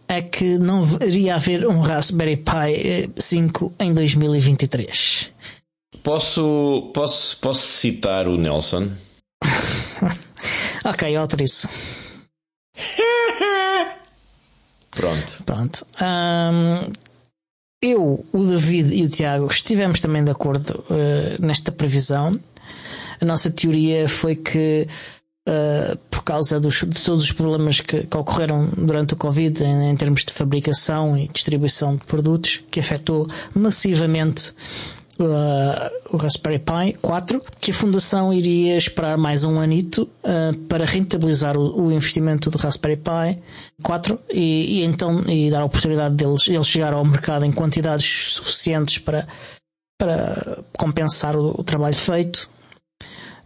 é 0.07 0.23
que 0.23 0.59
não 0.59 0.87
iria 1.03 1.37
haver 1.37 1.67
um 1.67 1.81
Raspberry 1.81 2.37
Pi 2.37 3.11
5 3.17 3.73
eh, 3.79 3.85
em 3.87 3.95
2023. 3.95 5.33
Posso, 6.03 6.91
posso, 6.93 7.39
posso 7.39 7.67
citar 7.67 8.29
o 8.29 8.37
Nelson? 8.37 8.87
ok, 10.85 11.17
autorizo. 11.17 11.67
Pronto. 14.91 15.43
Pronto. 15.45 15.87
Um, 16.01 16.93
eu, 17.85 18.25
o 18.33 18.45
David 18.45 18.95
e 18.95 19.05
o 19.05 19.09
Tiago 19.09 19.47
estivemos 19.47 20.01
também 20.01 20.25
de 20.25 20.31
acordo 20.31 20.85
uh, 20.89 21.47
nesta 21.47 21.71
previsão. 21.71 22.39
A 23.21 23.25
nossa 23.25 23.51
teoria 23.51 24.09
foi 24.09 24.37
que, 24.37 24.87
uh, 25.49 25.99
por 26.11 26.23
causa 26.25 26.59
dos, 26.59 26.77
de 26.77 27.03
todos 27.03 27.25
os 27.25 27.33
problemas 27.33 27.81
que, 27.81 28.07
que 28.07 28.17
ocorreram 28.17 28.71
durante 28.79 29.13
o 29.13 29.17
Covid, 29.17 29.63
em, 29.63 29.91
em, 29.91 29.97
termos 29.97 30.25
de 30.25 30.33
fabricação 30.33 31.17
e 31.17 31.29
distribuição 31.29 31.97
de 31.97 32.05
produtos, 32.07 32.63
que 32.71 32.81
afetou 32.81 33.29
massivamente 33.55 34.53
uh, 35.21 36.15
o 36.15 36.17
Raspberry 36.17 36.59
Pi 36.59 36.99
4, 37.01 37.43
que 37.61 37.71
a 37.71 37.75
Fundação 37.75 38.33
iria 38.33 38.77
esperar 38.77 39.17
mais 39.17 39.45
um 39.45 39.61
anito 39.61 40.11
uh, 40.23 40.57
para 40.69 40.85
rentabilizar 40.85 41.57
o, 41.57 41.87
o, 41.87 41.93
investimento 41.93 42.51
do 42.51 42.59
Raspberry 42.59 42.97
Pi 42.97 43.43
4 43.83 44.19
e, 44.33 44.81
e, 44.81 44.85
então 44.85 45.23
e 45.29 45.51
dar 45.51 45.63
a 45.63 45.65
oportunidade 45.65 46.15
deles 46.15 46.49
eles 46.49 46.67
chegar 46.67 46.93
ao 46.93 47.05
mercado 47.05 47.45
em 47.45 47.53
quantidades 47.53 48.35
suficientes 48.35 48.99
para, 48.99 49.27
para 49.99 50.65
compensar 50.77 51.37
o, 51.37 51.61
o 51.61 51.65
trabalho 51.65 51.97
feito. 51.97 52.49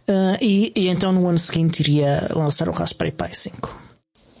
Uh, 0.07 0.37
e, 0.41 0.73
e 0.75 0.87
então 0.87 1.11
no 1.11 1.27
ano 1.27 1.37
seguinte 1.37 1.81
iria 1.81 2.27
lançar 2.33 2.67
o 2.67 2.71
Raspberry 2.71 3.11
Pi 3.11 3.35
5. 3.35 3.88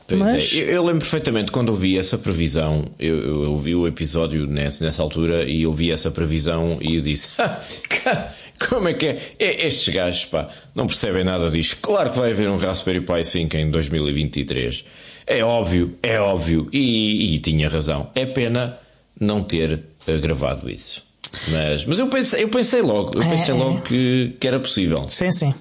Pois 0.09 0.19
Mas... 0.19 0.53
é, 0.53 0.63
eu, 0.63 0.69
eu, 0.69 0.85
lembro 0.85 1.01
perfeitamente 1.01 1.51
quando 1.51 1.69
ouvi 1.69 1.97
essa 1.97 2.17
previsão, 2.17 2.85
eu, 2.99 3.43
eu 3.43 3.51
ouvi 3.51 3.75
o 3.75 3.87
episódio 3.87 4.47
nessa, 4.47 4.83
nessa 4.83 5.03
altura 5.03 5.47
e 5.47 5.67
ouvi 5.67 5.91
essa 5.91 6.09
previsão 6.09 6.79
e 6.81 6.95
eu 6.95 7.01
disse: 7.01 7.29
Como 8.67 8.87
é 8.87 8.93
que 8.93 9.07
é? 9.07 9.19
é? 9.37 9.67
Estes 9.67 9.93
gajos, 9.93 10.25
pá, 10.25 10.49
não 10.73 10.87
percebem 10.87 11.23
nada 11.23 11.49
disto. 11.49 11.77
Claro 11.81 12.09
que 12.11 12.17
vai 12.17 12.31
haver 12.31 12.49
um 12.49 12.57
Raspberry 12.57 13.01
Pi 13.01 13.23
5 13.23 13.55
em 13.55 13.69
2023. 13.69 14.83
É 15.27 15.43
óbvio, 15.43 15.95
é 16.01 16.19
óbvio. 16.19 16.67
E, 16.73 17.35
e 17.35 17.39
tinha 17.39 17.69
razão. 17.69 18.09
É 18.15 18.25
pena 18.25 18.77
não 19.19 19.43
ter 19.43 19.79
gravado 20.19 20.69
isso. 20.69 21.07
Mas, 21.49 21.85
mas 21.85 21.99
eu, 21.99 22.07
pensei, 22.07 22.43
eu 22.43 22.49
pensei 22.49 22.81
logo, 22.81 23.15
eu 23.15 23.29
pensei 23.29 23.53
é, 23.53 23.57
logo 23.57 23.77
é. 23.77 23.81
que, 23.81 24.35
que 24.39 24.47
era 24.47 24.59
possível. 24.59 25.05
Sim, 25.07 25.31
sim. 25.31 25.53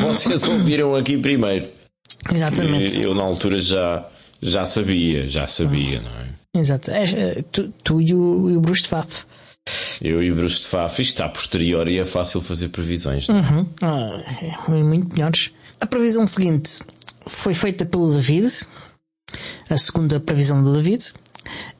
Vocês 0.00 0.44
ouviram 0.44 0.94
aqui 0.94 1.18
primeiro. 1.18 1.75
Exatamente. 2.32 3.04
Eu 3.04 3.14
na 3.14 3.22
altura 3.22 3.58
já, 3.58 4.06
já 4.40 4.64
sabia, 4.66 5.28
já 5.28 5.46
sabia, 5.46 6.00
não 6.00 6.10
é? 6.20 6.34
Exato. 6.54 6.90
É, 6.90 7.42
tu, 7.52 7.72
tu 7.82 8.00
e, 8.00 8.14
o, 8.14 8.50
e 8.50 8.56
o 8.56 8.60
Bruce 8.60 8.82
de 8.82 8.88
Faf. 8.88 9.24
Eu 10.00 10.22
e 10.22 10.30
o 10.30 10.34
Bruce 10.34 10.60
de 10.60 10.66
Faf, 10.66 11.02
isto 11.02 11.12
está 11.12 11.26
a 11.26 11.28
posterior 11.28 11.88
e 11.88 11.98
é 11.98 12.04
fácil 12.04 12.40
fazer 12.40 12.68
previsões. 12.68 13.28
Não 13.28 13.38
é? 13.38 13.40
Uhum. 13.40 13.68
Ah, 13.82 14.24
é 14.68 14.82
muito 14.82 15.08
melhores. 15.14 15.50
A 15.80 15.86
previsão 15.86 16.26
seguinte 16.26 16.80
foi 17.26 17.52
feita 17.52 17.84
pelo 17.84 18.10
David, 18.12 18.50
a 19.68 19.76
segunda 19.76 20.20
previsão 20.20 20.62
do 20.62 20.72
David, 20.72 21.12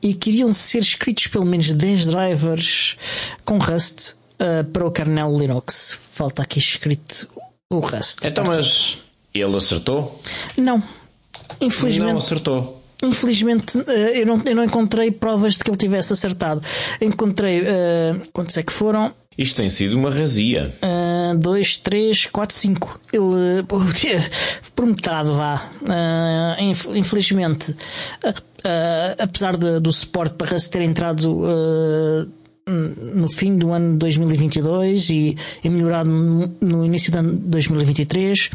e 0.01 0.13
queriam 0.13 0.51
ser 0.53 0.79
escritos 0.79 1.27
pelo 1.27 1.45
menos 1.45 1.71
10 1.71 2.07
drivers 2.07 2.97
com 3.45 3.57
Rust 3.57 4.11
uh, 4.11 4.63
para 4.71 4.85
o 4.85 4.91
kernel 4.91 5.37
Linux. 5.37 5.97
Falta 5.99 6.43
aqui 6.43 6.59
escrito 6.59 7.27
o 7.71 7.79
Rust. 7.79 8.19
Então, 8.23 8.43
mas 8.45 8.99
ele 9.41 9.55
acertou? 9.55 10.19
Não. 10.57 10.81
Infelizmente. 11.61 12.09
Não 12.11 12.17
acertou. 12.17 12.83
Infelizmente 13.03 13.79
eh, 13.87 14.21
eu 14.21 14.25
não, 14.25 14.41
eu 14.43 14.55
não 14.55 14.63
encontrei 14.63 15.11
provas 15.11 15.53
de 15.53 15.63
que 15.63 15.69
ele 15.69 15.77
tivesse 15.77 16.13
acertado. 16.13 16.61
Encontrei. 17.01 17.61
Uh, 17.61 18.27
quantos 18.33 18.57
é 18.57 18.63
que 18.63 18.73
foram? 18.73 19.13
Isto 19.37 19.57
tem 19.57 19.69
sido 19.69 19.95
uma 19.95 20.09
razia. 20.09 20.73
Uh, 20.81 21.37
dois, 21.37 21.77
três, 21.77 22.25
quatro, 22.25 22.55
cinco. 22.55 22.99
Ele. 23.13 23.63
por 24.75 24.85
metade 24.85 25.29
vá. 25.29 25.61
Uh, 25.81 26.95
infelizmente. 26.95 27.71
Uh, 27.71 29.15
apesar 29.19 29.55
de, 29.55 29.79
do 29.79 29.91
suporte 29.93 30.33
para 30.33 30.59
ter 30.59 30.81
entrado 30.81 31.39
no 33.13 33.29
fim 33.29 33.57
do 33.57 33.71
ano 33.71 33.97
2022 33.97 35.09
e, 35.09 35.35
melhorado 35.65 36.09
no, 36.09 36.85
início 36.85 37.11
do 37.11 37.17
ano 37.19 37.33
2023. 37.33 38.49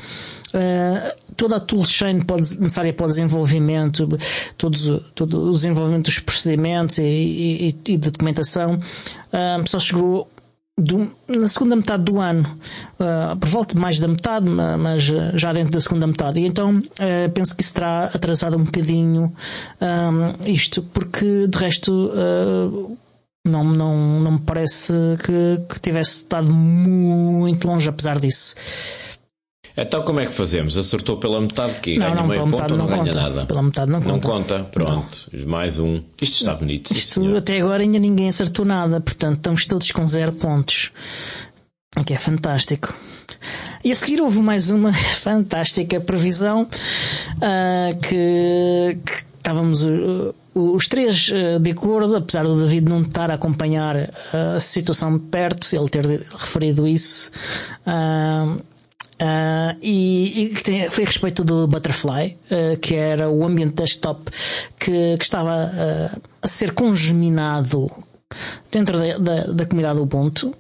Uh, 0.55 1.23
toda 1.35 1.57
a 1.57 1.61
toolchain 1.61 2.21
necessária 2.61 2.93
para 2.93 3.07
o 3.07 3.09
desenvolvimento, 3.09 4.07
todos, 4.59 5.03
todo 5.15 5.49
o 5.49 5.53
desenvolvimento 5.53 6.05
dos 6.07 6.19
procedimentos 6.19 6.99
e, 6.99 7.03
e, 7.05 7.93
e 7.93 7.97
documentação, 7.97 8.75
uh, 8.75 9.69
só 9.69 9.81
chegou 9.81 10.29
do, 10.77 11.07
na 11.29 11.49
segunda 11.49 11.77
metade 11.77 12.03
do 12.03 12.19
ano, 12.19 12.49
uh, 12.99 13.37
por 13.37 13.49
volta 13.49 13.75
de 13.75 13.81
mais 13.81 14.01
da 14.01 14.09
metade, 14.09 14.47
mas 14.49 15.03
já 15.35 15.53
dentro 15.53 15.73
da 15.73 15.81
segunda 15.81 16.07
metade. 16.07 16.41
E 16.41 16.47
então 16.47 16.79
uh, 16.79 17.31
penso 17.33 17.55
que 17.55 17.63
isso 17.63 17.75
terá 17.75 18.05
atrasado 18.05 18.57
um 18.57 18.65
bocadinho 18.65 19.33
um, 19.81 20.47
isto, 20.47 20.83
porque 20.83 21.47
de 21.49 21.59
resto 21.59 21.93
uh, 21.93 22.99
não, 23.47 23.65
não, 23.65 24.21
não 24.21 24.31
me 24.33 24.41
parece 24.41 24.93
que, 25.25 25.75
que 25.75 25.81
tivesse 25.81 26.19
estado 26.19 26.51
muito 26.51 27.67
longe, 27.67 27.89
apesar 27.89 28.19
disso. 28.19 28.55
Então 29.77 30.03
como 30.03 30.21
é 30.21 30.27
que 30.27 30.33
fazemos? 30.33 30.77
Acertou 30.77 31.17
pela 31.17 31.41
metade 31.41 31.81
que 31.81 31.99
não, 31.99 32.07
ganha 32.07 32.21
não, 32.21 32.29
meio 32.29 32.41
ponto 32.41 32.51
metade, 32.53 32.73
ou 32.73 32.79
não, 32.79 32.89
conta. 32.89 33.11
ganha 33.11 33.29
nada? 33.29 33.47
Pela 33.47 33.63
metade 33.63 33.91
não 33.91 34.03
conta. 34.03 34.13
Não 34.13 34.21
conta, 34.21 34.65
pronto. 34.65 35.31
Não. 35.33 35.49
Mais 35.49 35.79
um. 35.79 36.03
Isto 36.21 36.43
está 36.43 36.55
bonito. 36.55 36.91
Isto 36.93 37.37
até 37.37 37.59
agora 37.61 37.83
ainda 37.83 37.99
ninguém 37.99 38.29
acertou 38.29 38.65
nada, 38.65 39.01
portanto 39.01 39.37
estamos 39.39 39.67
todos 39.67 39.91
com 39.91 40.07
zero 40.07 40.33
pontos. 40.33 40.93
O 41.97 42.05
que 42.05 42.13
é 42.13 42.19
fantástico. 42.19 42.95
E 43.85 43.91
a 43.91 43.97
seguir 43.97 44.21
houve 44.21 44.39
mais 44.39 44.71
uma 44.71 44.93
fantástica 45.21 46.01
previsão 46.01 46.63
uh, 46.63 48.01
que, 48.01 48.99
que, 49.05 49.32
estávamos 49.43 49.85
uh, 49.85 50.35
os 50.55 50.87
três 50.89 51.29
uh, 51.29 51.59
de 51.59 51.73
acordo, 51.73 52.17
apesar 52.17 52.45
do 52.45 52.59
David 52.59 52.89
não 52.89 53.03
estar 53.03 53.31
a 53.31 53.35
acompanhar 53.35 53.97
a 54.57 54.61
situação 54.61 55.19
de 55.19 55.25
perto, 55.27 55.67
ele 55.75 55.89
ter 55.89 56.07
referido 56.07 56.87
isso. 56.87 57.31
Uh, 59.23 59.77
e, 59.81 60.43
e 60.43 60.49
tem, 60.63 60.91
foi 60.91 61.05
a 61.05 61.07
respeito 61.07 61.45
do 61.45 61.69
Butterfly, 61.69 62.37
uh, 62.51 62.77
que 62.79 62.97
era 62.97 63.31
o 63.31 63.45
ambiente 63.45 63.75
desktop 63.75 64.29
que, 64.81 65.17
que 65.17 65.25
estava 65.25 65.67
uh, 65.67 66.23
a 66.43 66.49
ser 66.49 66.73
congeminado 66.73 67.89
dentro 68.71 68.99
da, 68.99 69.19
da, 69.19 69.53
da 69.53 69.67
comunidade 69.67 69.99
Ubuntu. 69.99 70.55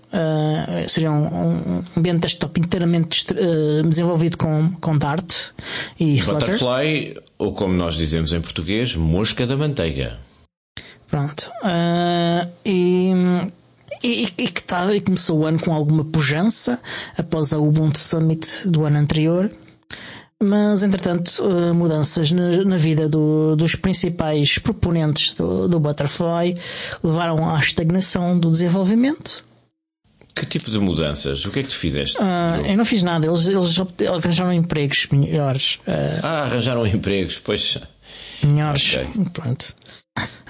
seria 0.88 1.10
um, 1.10 1.24
um, 1.24 1.84
ambiente 1.96 2.20
desktop 2.20 2.60
inteiramente 2.60 3.26
desenvolvido 3.88 4.36
com, 4.36 4.74
com 4.80 4.96
Dart 4.98 5.50
e 5.98 6.20
Flutter. 6.20 6.52
Butterfly, 6.52 7.16
ou 7.38 7.52
como 7.52 7.74
nós 7.74 7.94
dizemos 7.94 8.32
em 8.32 8.40
português, 8.40 8.94
mosca 8.94 9.46
da 9.46 9.56
manteiga. 9.56 10.18
Pronto. 11.08 11.50
e 12.64 13.12
e, 14.02 14.24
e, 14.36 14.48
que 14.48 14.62
tá, 14.62 14.92
e 14.94 15.00
começou 15.00 15.40
o 15.40 15.46
ano 15.46 15.60
com 15.60 15.72
alguma 15.72 16.04
pujança 16.04 16.80
após 17.16 17.52
a 17.52 17.58
Ubuntu 17.58 17.98
Summit 17.98 18.68
do 18.68 18.84
ano 18.84 18.98
anterior. 18.98 19.50
Mas, 20.42 20.82
entretanto, 20.82 21.28
uh, 21.40 21.72
mudanças 21.72 22.32
na, 22.32 22.76
vida 22.76 23.08
do, 23.08 23.54
dos 23.54 23.76
principais 23.76 24.58
proponentes 24.58 25.34
do, 25.34 25.68
do 25.68 25.78
Butterfly 25.78 26.56
levaram 27.04 27.48
à 27.54 27.60
estagnação 27.60 28.36
do 28.36 28.50
desenvolvimento. 28.50 29.44
Que 30.34 30.44
tipo 30.44 30.70
de 30.70 30.80
mudanças? 30.80 31.44
O 31.44 31.50
que 31.50 31.60
é 31.60 31.62
que 31.62 31.68
tu 31.68 31.78
fizeste? 31.78 32.18
Uh, 32.18 32.66
eu 32.66 32.76
não 32.76 32.84
fiz 32.84 33.02
nada, 33.02 33.24
eles, 33.24 33.46
eles 33.46 33.78
arranjaram 34.08 34.52
empregos 34.52 35.06
melhores. 35.12 35.76
Uh, 35.86 36.20
ah, 36.24 36.42
arranjaram 36.42 36.84
empregos, 36.86 37.38
pois. 37.38 37.78
Melhores. 38.42 38.94
Okay. 38.94 39.24
Pronto. 39.32 39.74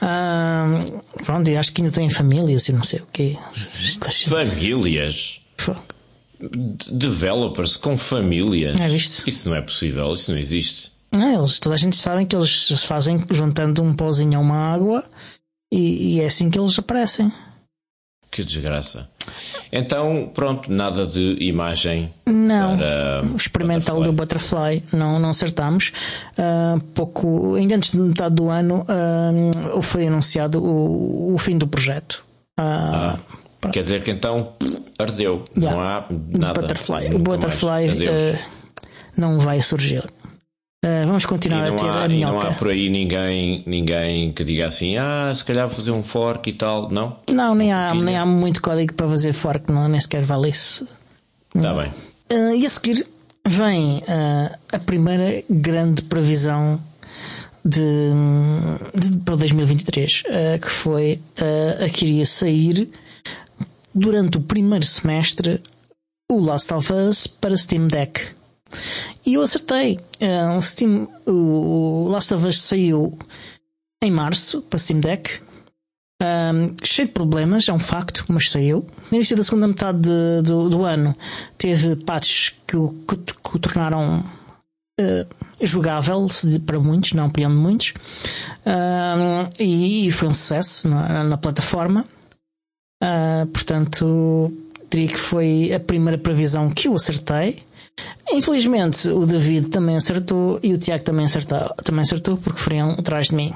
Ah, 0.00 0.84
pronto, 1.24 1.50
e 1.50 1.56
acho 1.56 1.72
que 1.72 1.82
ainda 1.82 1.94
tem 1.94 2.08
famílias 2.08 2.66
e 2.66 2.72
não 2.72 2.82
sei 2.82 3.00
o 3.00 3.06
quê. 3.12 3.36
Famílias? 4.26 5.40
Developers 6.90 7.76
com 7.76 7.96
famílias? 7.96 8.78
É? 8.78 8.88
Isso 8.88 9.48
não 9.48 9.56
é 9.56 9.60
possível, 9.60 10.12
isso 10.12 10.30
não 10.30 10.38
existe. 10.38 10.92
É, 11.12 11.34
eles, 11.34 11.58
toda 11.58 11.74
a 11.74 11.78
gente 11.78 11.96
sabe 11.96 12.24
que 12.24 12.34
eles 12.34 12.66
se 12.66 12.76
fazem 12.78 13.22
juntando 13.30 13.82
um 13.82 13.94
pozinho 13.94 14.38
a 14.38 14.40
uma 14.40 14.56
água 14.56 15.04
e, 15.70 16.16
e 16.16 16.20
é 16.20 16.26
assim 16.26 16.50
que 16.50 16.58
eles 16.58 16.78
aparecem. 16.78 17.30
Que 18.30 18.42
desgraça. 18.42 19.10
Então, 19.70 20.30
pronto, 20.32 20.72
nada 20.72 21.06
de 21.06 21.36
imagem. 21.38 22.10
Não, 22.26 22.78
para 22.78 23.22
experimental 23.36 23.96
Butterfly. 23.96 24.06
do 24.06 24.12
Butterfly, 24.12 24.84
não, 24.94 25.18
não 25.18 25.30
acertamos. 25.30 25.92
Uh, 26.38 26.80
pouco, 26.94 27.54
ainda 27.56 27.76
antes 27.76 27.90
de 27.90 27.98
metade 27.98 28.34
do 28.34 28.48
ano, 28.48 28.86
uh, 28.88 29.82
foi 29.82 30.06
anunciado 30.06 30.64
o, 30.64 31.34
o 31.34 31.38
fim 31.38 31.58
do 31.58 31.66
projeto. 31.66 32.24
Uh, 32.58 32.62
ah, 32.62 33.18
quer 33.70 33.80
dizer 33.80 34.02
que 34.02 34.10
então 34.10 34.52
ardeu. 34.98 35.44
Yeah. 35.56 35.76
Não 35.76 35.82
há 35.82 36.06
nada. 36.38 36.60
Butterfly. 36.60 37.14
O 37.14 37.18
Butterfly 37.18 37.88
não 39.16 39.38
vai 39.38 39.60
surgir. 39.60 40.04
Uh, 40.84 41.06
vamos 41.06 41.24
continuar 41.24 41.68
a 41.68 41.72
ter 41.72 41.86
há, 41.86 42.04
a 42.04 42.08
minhoca. 42.08 42.32
não 42.32 42.40
há 42.40 42.54
por 42.54 42.68
aí 42.68 42.90
ninguém, 42.90 43.62
ninguém 43.66 44.32
que 44.32 44.42
diga 44.42 44.66
assim, 44.66 44.96
ah, 44.96 45.32
se 45.32 45.44
calhar 45.44 45.68
vou 45.68 45.76
fazer 45.76 45.92
um 45.92 46.02
fork 46.02 46.50
e 46.50 46.52
tal, 46.52 46.90
não? 46.90 47.18
Não, 47.30 47.54
nem, 47.54 47.72
há, 47.72 47.94
nem 47.94 48.16
há 48.16 48.26
muito 48.26 48.60
código 48.60 48.92
para 48.94 49.06
fazer 49.06 49.32
fork, 49.32 49.70
não, 49.70 49.86
nem 49.86 50.00
sequer 50.00 50.22
vale 50.22 50.48
isso. 50.48 50.84
Está 51.54 51.72
bem. 51.72 51.88
Uh, 52.32 52.56
e 52.56 52.66
a 52.66 52.68
seguir 52.68 53.06
vem 53.46 53.98
uh, 53.98 54.58
a 54.72 54.78
primeira 54.80 55.44
grande 55.48 56.02
previsão 56.02 56.82
de, 57.64 58.10
de 58.98 59.18
para 59.18 59.36
2023, 59.36 60.24
que 60.60 60.68
foi 60.68 61.20
a 61.80 61.88
que 61.88 62.06
iria 62.06 62.26
sair 62.26 62.90
durante 63.94 64.38
o 64.38 64.42
primeiro 64.42 64.84
semestre 64.84 65.60
o 66.30 66.40
Last 66.40 66.72
of 66.72 66.92
Us 66.92 67.26
para 67.26 67.56
Steam 67.56 67.88
Deck. 67.88 68.34
E 69.26 69.34
eu 69.34 69.42
acertei. 69.42 69.98
Uh, 70.20 70.58
o, 70.58 70.62
Steam, 70.62 71.08
o 71.26 72.08
Last 72.08 72.32
of 72.34 72.46
Us 72.46 72.60
saiu 72.60 73.16
em 74.02 74.10
março 74.10 74.62
para 74.62 74.78
Steam 74.78 75.00
Deck. 75.00 75.40
Um, 76.22 76.76
cheio 76.84 77.08
de 77.08 77.14
problemas, 77.14 77.68
é 77.68 77.72
um 77.72 77.78
facto, 77.78 78.24
mas 78.28 78.50
saiu. 78.50 78.86
No 79.10 79.16
início 79.16 79.36
da 79.36 79.42
segunda 79.42 79.66
metade 79.66 79.98
de, 79.98 80.42
do, 80.42 80.70
do, 80.70 80.84
ano 80.84 81.16
teve 81.58 81.96
patches 81.96 82.54
que 82.66 82.76
o, 82.76 82.90
que, 83.06 83.16
que 83.16 83.56
o 83.56 83.58
tornaram 83.58 84.20
uh, 84.20 85.26
jogável 85.60 86.26
para 86.64 86.78
muitos, 86.78 87.12
na 87.12 87.26
opinião 87.26 87.50
de 87.50 87.56
muitos. 87.56 87.92
Um, 88.64 89.48
e, 89.58 90.06
e, 90.06 90.12
foi 90.12 90.28
um 90.28 90.34
sucesso 90.34 90.88
na, 90.88 91.24
na 91.24 91.36
plataforma. 91.36 92.06
Uh, 93.02 93.46
portanto, 93.46 94.52
diria 94.88 95.08
que 95.08 95.18
foi 95.18 95.72
a 95.74 95.80
primeira 95.80 96.16
previsão 96.16 96.70
que 96.70 96.86
eu 96.86 96.94
acertei. 96.94 97.60
Infelizmente, 98.32 99.08
o 99.08 99.26
David 99.26 99.70
também 99.70 99.96
acertou 99.96 100.60
e 100.62 100.72
o 100.72 100.78
Tiago 100.78 101.02
também 101.02 101.24
acertou, 101.24 101.58
também 101.84 102.02
acertou 102.02 102.36
porque 102.36 102.58
foram 102.58 102.92
atrás 102.92 103.28
de 103.28 103.34
mim. 103.34 103.52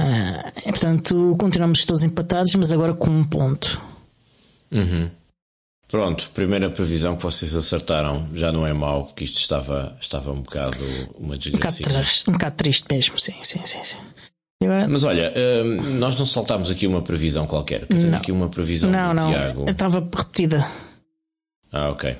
Uh, 0.00 0.62
portanto, 0.64 1.36
continuamos 1.38 1.84
todos 1.84 2.02
empatados, 2.02 2.54
mas 2.56 2.72
agora 2.72 2.94
com 2.94 3.10
um 3.10 3.24
ponto. 3.24 3.80
Uhum. 4.72 5.08
Pronto, 5.88 6.30
primeira 6.34 6.68
previsão 6.68 7.16
que 7.16 7.22
vocês 7.22 7.56
acertaram 7.56 8.28
já 8.34 8.52
não 8.52 8.66
é 8.66 8.72
mau, 8.74 9.04
porque 9.06 9.24
isto 9.24 9.38
estava, 9.38 9.96
estava 10.00 10.32
um 10.32 10.42
bocado 10.42 10.76
uma 11.18 11.36
desgraça. 11.36 11.82
Um, 12.26 12.30
um 12.30 12.34
bocado, 12.34 12.56
triste 12.56 12.86
mesmo, 12.90 13.18
sim, 13.18 13.32
sim, 13.42 13.60
sim. 13.64 13.82
sim. 13.82 13.98
Mas 14.88 15.04
olha, 15.04 15.32
hum, 15.36 15.98
nós 15.98 16.18
não 16.18 16.26
saltámos 16.26 16.70
aqui 16.70 16.86
uma 16.86 17.00
previsão 17.00 17.46
qualquer. 17.46 17.82
Eu 17.82 17.86
tenho 17.86 18.16
aqui 18.16 18.32
uma 18.32 18.48
previsão 18.48 18.90
não, 18.90 19.10
do 19.10 19.14
não, 19.14 19.30
Tiago. 19.30 19.70
Estava 19.70 20.00
repetida. 20.00 20.66
Ah, 21.72 21.90
ok. 21.90 22.16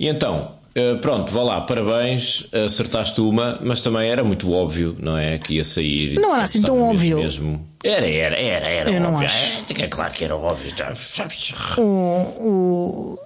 E 0.00 0.08
então, 0.08 0.54
eh, 0.74 0.94
pronto, 0.94 1.32
vá 1.32 1.42
lá, 1.42 1.60
parabéns, 1.60 2.46
acertaste 2.52 3.20
uma, 3.20 3.58
mas 3.62 3.80
também 3.80 4.08
era 4.08 4.22
muito 4.22 4.52
óbvio, 4.52 4.96
não 5.00 5.18
é? 5.18 5.36
Que 5.36 5.54
ia 5.54 5.64
sair. 5.64 6.14
Não 6.14 6.34
era 6.34 6.44
assim 6.44 6.62
tão 6.62 6.80
óbvio. 6.80 7.18
Mesmo. 7.18 7.66
Era, 7.82 8.08
era, 8.08 8.36
era, 8.36 8.66
era. 8.68 8.90
Eu 8.90 8.96
óbvio. 8.96 9.12
não 9.12 9.18
acho. 9.18 9.72
É, 9.76 9.82
é 9.82 9.88
claro 9.88 10.12
que 10.14 10.24
era 10.24 10.36
óbvio. 10.36 10.72
O, 11.78 11.82
o, 11.82 13.18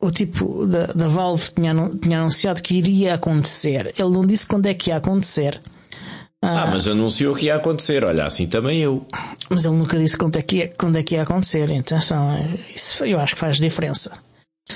o 0.00 0.10
tipo 0.10 0.66
da, 0.66 0.86
da 0.86 1.06
Valve 1.08 1.54
tinha, 1.54 1.74
tinha 2.02 2.20
anunciado 2.20 2.60
que 2.60 2.74
iria 2.74 3.14
acontecer. 3.14 3.94
Ele 3.96 4.10
não 4.10 4.26
disse 4.26 4.46
quando 4.46 4.66
é 4.66 4.74
que 4.74 4.90
ia 4.90 4.96
acontecer. 4.96 5.60
Ah, 6.44 6.64
ah, 6.64 6.66
mas 6.66 6.88
anunciou 6.88 7.36
que 7.36 7.46
ia 7.46 7.54
acontecer, 7.54 8.04
olha, 8.04 8.24
assim 8.24 8.48
também 8.48 8.80
eu. 8.80 9.06
Mas 9.48 9.64
ele 9.64 9.76
nunca 9.76 9.96
disse 9.96 10.16
quando 10.16 10.36
é 10.36 10.42
que 10.42 10.56
ia, 10.56 10.68
quando 10.76 10.98
é 10.98 11.02
que 11.04 11.14
ia 11.14 11.22
acontecer, 11.22 11.70
então 11.70 11.98
isso 12.74 13.04
eu 13.04 13.20
acho 13.20 13.34
que 13.34 13.40
faz 13.40 13.58
diferença. 13.58 14.18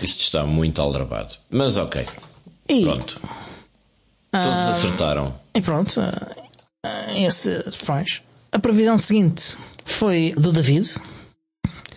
Isto 0.00 0.20
está 0.20 0.44
muito 0.44 0.80
aldrabado. 0.80 1.34
Mas 1.50 1.76
ok. 1.76 2.06
E, 2.68 2.84
pronto. 2.84 3.20
Todos 4.30 4.64
uh, 4.64 4.70
acertaram. 4.70 5.34
E 5.54 5.60
pronto. 5.60 6.00
Uh, 6.00 7.26
esse, 7.26 7.50
pronto. 7.84 8.22
A 8.52 8.58
previsão 8.58 8.96
seguinte 8.96 9.56
foi 9.84 10.34
do 10.36 10.52
David. 10.52 10.88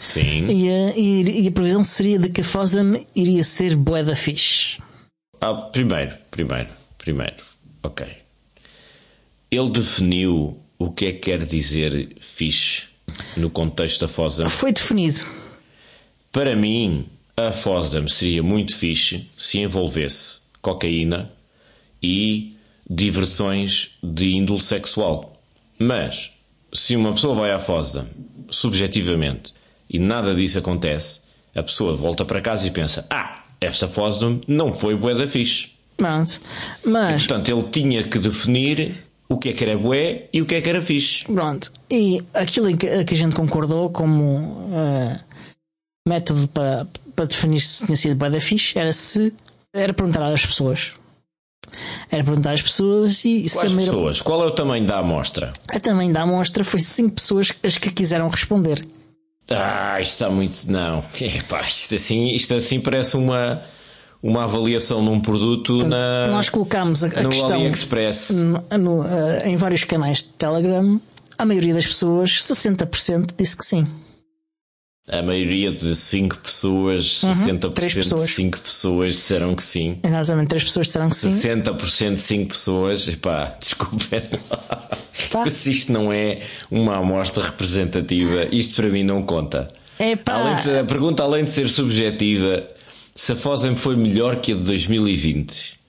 Sim. 0.01 0.47
E 0.47 0.69
a, 0.69 0.97
e, 0.97 1.43
e 1.43 1.47
a 1.47 1.51
previsão 1.51 1.83
seria 1.83 2.17
de 2.17 2.29
que 2.29 2.41
a 2.41 2.43
Fosam 2.43 2.99
iria 3.15 3.43
ser 3.43 3.75
bué 3.75 4.03
da 4.03 4.15
fixe. 4.15 4.77
Ah, 5.41 5.53
primeiro, 5.53 6.15
primeiro, 6.31 6.69
primeiro. 6.97 7.35
Ok. 7.83 8.05
Ele 9.51 9.69
definiu 9.69 10.59
o 10.77 10.91
que 10.91 11.07
é 11.07 11.11
que 11.11 11.19
quer 11.19 11.39
dizer 11.45 12.15
fixe. 12.19 12.87
no 13.35 13.49
contexto 13.49 14.01
da 14.01 14.07
FOSDEM. 14.07 14.49
Foi 14.49 14.71
definido. 14.71 15.25
Para 16.31 16.55
mim, 16.55 17.05
a 17.35 17.51
FOSDEM 17.51 18.07
seria 18.07 18.43
muito 18.43 18.75
fixe 18.75 19.27
se 19.35 19.59
envolvesse 19.59 20.41
cocaína 20.61 21.29
e 22.01 22.55
diversões 22.89 23.97
de 24.01 24.29
índole 24.29 24.61
sexual. 24.61 25.37
Mas, 25.77 26.31
se 26.73 26.95
uma 26.95 27.11
pessoa 27.11 27.35
vai 27.35 27.51
à 27.51 27.59
FOSDEM, 27.59 28.05
subjetivamente, 28.49 29.53
e 29.89 29.99
nada 29.99 30.35
disso 30.35 30.59
acontece, 30.59 31.21
a 31.55 31.63
pessoa 31.63 31.95
volta 31.95 32.23
para 32.23 32.41
casa 32.41 32.67
e 32.67 32.71
pensa: 32.71 33.05
Ah, 33.09 33.43
esta 33.59 33.87
FOSDEM 33.87 34.41
não 34.47 34.73
foi 34.73 34.95
bué 34.95 35.15
da 35.15 35.27
fixe. 35.27 35.71
Pronto. 35.97 36.39
Mas. 36.85 37.23
E, 37.23 37.27
portanto, 37.27 37.49
ele 37.49 37.63
tinha 37.63 38.03
que 38.03 38.19
definir 38.19 39.08
o 39.29 39.37
que 39.37 39.49
é 39.49 39.53
que 39.53 39.63
era 39.63 39.77
bué 39.77 40.27
e 40.33 40.41
o 40.41 40.45
que 40.45 40.55
é 40.55 40.61
que 40.61 40.69
era 40.69 40.81
fixe. 40.81 41.23
Pronto. 41.25 41.71
E 41.89 42.21
aquilo 42.33 42.75
que, 42.75 43.05
que 43.05 43.13
a 43.13 43.17
gente 43.17 43.35
concordou 43.35 43.91
como 43.91 44.37
uh, 44.37 45.17
método 46.07 46.47
para, 46.47 46.87
para 47.15 47.25
definir 47.25 47.61
se 47.61 47.85
tinha 47.85 47.95
sido 47.95 48.15
bué 48.15 48.29
da 48.29 48.41
fixe 48.41 48.77
era 48.77 48.91
se. 48.91 49.33
Era 49.73 49.93
perguntar 49.93 50.23
às 50.23 50.45
pessoas. 50.45 50.93
Era 52.09 52.23
perguntar 52.23 52.53
às 52.53 52.61
pessoas 52.63 53.23
e 53.23 53.47
Quais 53.47 53.73
maior... 53.73 53.91
pessoas? 53.91 54.21
Qual 54.21 54.43
é 54.43 54.47
o 54.47 54.51
tamanho 54.51 54.85
da 54.85 54.97
amostra? 54.97 55.53
A 55.67 55.79
tamanho 55.79 56.11
da 56.11 56.23
amostra 56.23 56.63
foi 56.63 56.79
5 56.79 57.13
pessoas 57.13 57.53
as 57.63 57.77
que 57.77 57.91
quiseram 57.91 58.27
responder. 58.27 58.83
Ah, 59.47 60.01
isto 60.01 60.13
está 60.13 60.29
muito. 60.29 60.71
Não. 60.71 61.03
Epá, 61.21 61.61
isto 61.61 61.93
assim, 61.93 62.29
isto 62.33 62.55
assim 62.55 62.79
parece 62.79 63.15
uma 63.15 63.61
uma 64.21 64.43
avaliação 64.43 65.01
num 65.01 65.19
produto 65.19 65.73
Portanto, 65.73 65.89
na, 65.89 66.27
nós 66.27 66.49
colocámos 66.49 67.03
a, 67.03 67.07
a 67.07 67.23
no 67.23 67.29
questão 67.29 67.53
AliExpress. 67.53 68.31
No, 68.31 68.77
no, 68.77 69.01
uh, 69.01 69.07
em 69.45 69.55
vários 69.55 69.83
canais 69.83 70.17
de 70.17 70.29
Telegram. 70.29 70.99
A 71.37 71.45
maioria 71.45 71.73
das 71.73 71.85
pessoas, 71.85 72.31
60%, 72.31 73.31
disse 73.37 73.55
que 73.55 73.63
sim. 73.63 73.87
A 75.07 75.23
maioria 75.23 75.71
de 75.71 75.95
5 75.95 76.37
pessoas, 76.37 77.23
uhum, 77.23 77.31
60% 77.31 77.73
pessoas. 77.73 78.27
de 78.27 78.33
5 78.35 78.59
pessoas 78.59 79.15
disseram 79.15 79.55
que 79.55 79.63
sim. 79.63 79.97
Exatamente, 80.03 80.49
3 80.49 80.63
pessoas 80.65 80.87
disseram 80.87 81.09
que 81.09 81.15
60% 81.15 81.17
sim. 81.17 82.11
60% 82.11 82.13
de 82.13 82.19
5 82.19 82.49
pessoas, 82.49 83.07
epá, 83.07 83.45
desculpem 83.59 84.21
lá. 84.51 85.49
Se 85.49 85.71
isto 85.71 85.91
não 85.91 86.13
é 86.13 86.39
uma 86.69 86.97
amostra 86.97 87.43
representativa, 87.43 88.47
isto 88.51 88.75
para 88.75 88.89
mim 88.89 89.03
não 89.03 89.23
conta. 89.23 89.71
Epá. 89.97 90.33
Além 90.33 90.55
de, 90.63 90.77
a 90.77 90.83
pergunta, 90.83 91.23
além 91.23 91.43
de 91.43 91.49
ser 91.49 91.67
subjetiva, 91.67 92.67
se 93.13 93.31
a 93.31 93.35
FOSEM 93.35 93.75
foi 93.75 93.95
melhor 93.95 94.37
que 94.37 94.51
a 94.51 94.55
de 94.55 94.63
2020. 94.63 95.79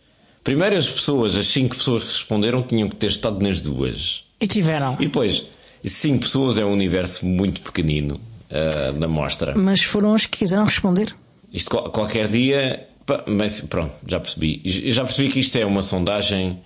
Primeiro, 0.42 0.76
as 0.76 0.88
pessoas, 0.88 1.37
as 1.37 1.46
5 1.48 1.76
pessoas 1.76 2.02
que 2.02 2.11
responderam, 2.11 2.62
tinham 2.62 2.88
que 2.88 2.96
ter 2.96 3.09
estado 3.09 3.42
nas 3.44 3.61
duas. 3.61 4.24
E 4.40 4.46
tiveram. 4.46 4.94
E 4.94 5.04
depois, 5.04 5.44
5 5.85 6.20
pessoas 6.20 6.59
é 6.59 6.64
um 6.64 6.72
universo 6.72 7.26
muito 7.26 7.61
pequenino 7.61 8.20
uh, 8.50 8.92
da 8.98 9.06
mostra. 9.06 9.54
Mas 9.56 9.83
foram 9.83 10.14
as 10.14 10.26
que 10.26 10.38
quiseram 10.38 10.64
responder. 10.64 11.14
Isto 11.52 11.90
qualquer 11.90 12.28
dia. 12.28 12.87
Mas 13.26 13.61
pronto, 13.62 13.92
já 14.06 14.20
percebi. 14.20 14.62
Já 14.64 15.04
percebi 15.04 15.30
que 15.30 15.40
isto 15.40 15.56
é 15.59 15.66
uma 15.66 15.83
sondagem 15.83 16.59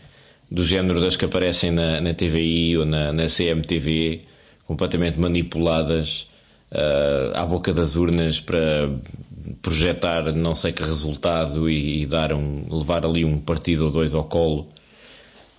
do 0.51 0.65
género 0.65 1.01
das 1.01 1.17
que 1.17 1.25
aparecem 1.25 1.71
na, 1.71 2.01
na 2.01 2.13
TVI 2.13 2.77
ou 2.77 2.85
na, 2.85 3.13
na 3.13 3.27
CMTV, 3.27 4.23
completamente 4.67 5.19
manipuladas 5.19 6.29
uh, 6.71 7.39
à 7.39 7.45
boca 7.47 7.73
das 7.73 7.97
urnas 7.97 8.41
para 8.41 8.91
projetar 9.61 10.33
não 10.33 10.55
sei 10.55 10.73
que 10.73 10.83
resultado 10.83 11.69
e, 11.69 12.03
e, 12.03 12.07
dar 12.07 12.33
um, 12.33 12.67
levar 12.71 13.05
ali 13.05 13.25
um 13.25 13.39
partido 13.39 13.85
ou 13.85 13.91
dois 13.91 14.15
ao 14.15 14.25
colo 14.25 14.67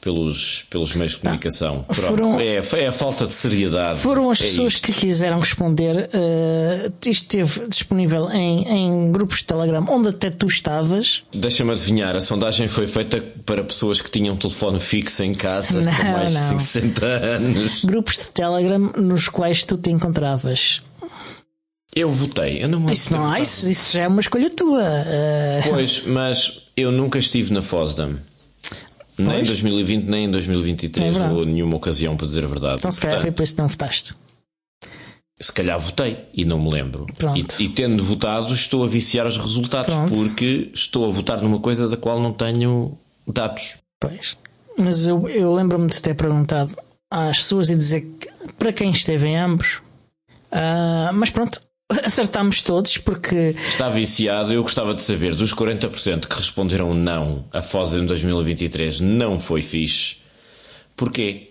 pelos, 0.06 0.66
pelos 0.70 0.94
meios 0.94 1.14
de 1.14 1.20
comunicação. 1.20 1.84
Foram, 1.90 2.40
é, 2.40 2.58
é, 2.58 2.88
a 2.88 2.92
falta 2.92 3.26
de 3.26 3.32
seriedade. 3.32 3.98
Foram 3.98 4.30
as 4.30 4.40
é 4.40 4.44
pessoas 4.44 4.74
isto. 4.74 4.86
que 4.86 4.94
quiseram 4.94 5.40
responder. 5.40 6.10
Uh, 6.14 6.94
isto 7.02 7.10
esteve 7.10 7.68
disponível 7.68 8.30
em, 8.30 8.68
em 8.68 9.12
grupos 9.12 9.40
de 9.40 9.46
Telegram, 9.46 9.84
onde 9.90 10.10
até 10.10 10.30
tu 10.30 10.46
estavas. 10.46 11.24
Deixa-me 11.34 11.72
adivinhar, 11.72 12.16
a 12.16 12.22
sondagem 12.22 12.68
foi 12.68 12.86
feita 12.86 13.24
para 13.48 13.64
pessoas 13.64 14.00
que 14.00 14.12
tinham 14.12 14.36
telefone 14.36 14.80
fixo 14.80 15.24
em 15.24 15.34
casa 15.34 15.82
não, 15.82 15.92
com 15.92 16.04
mais 16.04 16.32
não. 16.32 16.58
de 16.58 16.64
60 16.64 17.06
anos. 17.06 17.84
Grupos 17.84 18.18
de 18.18 18.30
Telegram 18.30 18.92
nos 18.98 19.28
quais 19.28 19.66
tu 19.66 19.76
te 19.76 19.90
encontravas. 19.90 20.84
Eu 21.96 22.12
votei. 22.12 22.62
Eu 22.62 22.68
não 22.68 22.90
isso 22.92 23.14
não 23.14 23.32
há, 23.32 23.40
isso, 23.40 23.70
isso, 23.70 23.94
já 23.94 24.04
é 24.04 24.08
uma 24.08 24.20
escolha 24.20 24.50
tua. 24.50 24.82
Uh... 24.82 25.70
Pois, 25.70 26.04
mas 26.06 26.64
eu 26.76 26.92
nunca 26.92 27.18
estive 27.18 27.54
na 27.54 27.62
FOSDEM. 27.62 28.18
Nem 29.18 29.42
em 29.42 29.44
2020, 29.46 30.04
nem 30.04 30.26
em 30.26 30.32
2023. 30.32 31.16
É 31.16 31.20
não 31.20 31.36
houve 31.36 31.52
nenhuma 31.52 31.78
ocasião 31.78 32.18
para 32.18 32.26
dizer 32.26 32.44
a 32.44 32.48
verdade. 32.48 32.76
Então, 32.80 32.92
se 32.92 33.00
calhar 33.00 33.20
foi 33.20 33.32
por 33.32 33.44
isso 33.44 33.56
que 33.56 33.62
não 33.62 33.70
votaste. 33.70 34.14
Se 35.40 35.52
calhar 35.52 35.80
votei 35.80 36.26
e 36.34 36.44
não 36.44 36.60
me 36.60 36.70
lembro. 36.70 37.08
E, 37.36 37.64
e, 37.64 37.70
tendo 37.70 38.04
votado, 38.04 38.54
estou 38.54 38.84
a 38.84 38.88
viciar 38.88 39.26
os 39.26 39.38
resultados 39.38 39.94
Pronto. 39.94 40.14
porque 40.14 40.70
estou 40.74 41.08
a 41.08 41.12
votar 41.12 41.42
numa 41.42 41.60
coisa 41.60 41.88
da 41.88 41.98
qual 41.98 42.22
não 42.22 42.34
tenho 42.34 42.98
dados. 43.28 43.76
Pois. 44.00 44.38
Mas 44.78 45.08
eu, 45.08 45.28
eu 45.30 45.54
lembro-me 45.54 45.88
de 45.88 46.02
ter 46.02 46.14
perguntado 46.14 46.76
às 47.10 47.38
pessoas 47.38 47.70
e 47.70 47.76
dizer 47.76 48.02
que 48.20 48.30
para 48.58 48.74
quem 48.74 48.90
esteve 48.90 49.28
em 49.28 49.38
ambos. 49.38 49.82
Uh, 50.52 51.14
mas 51.14 51.30
pronto, 51.30 51.60
acertámos 51.92 52.62
todos 52.62 52.98
porque. 52.98 53.56
Está 53.58 53.90
viciado. 53.90 54.54
Eu 54.54 54.62
gostava 54.64 54.94
de 54.94 55.02
saber 55.02 55.36
dos 55.36 55.54
40% 55.54 56.28
que 56.28 56.36
responderam 56.36 56.94
não 56.94 57.46
a 57.52 57.62
FOSDEM 57.62 58.06
2023 58.06 59.00
não 59.00 59.40
foi 59.40 59.62
fixe. 59.62 60.18
Porquê? 60.96 61.50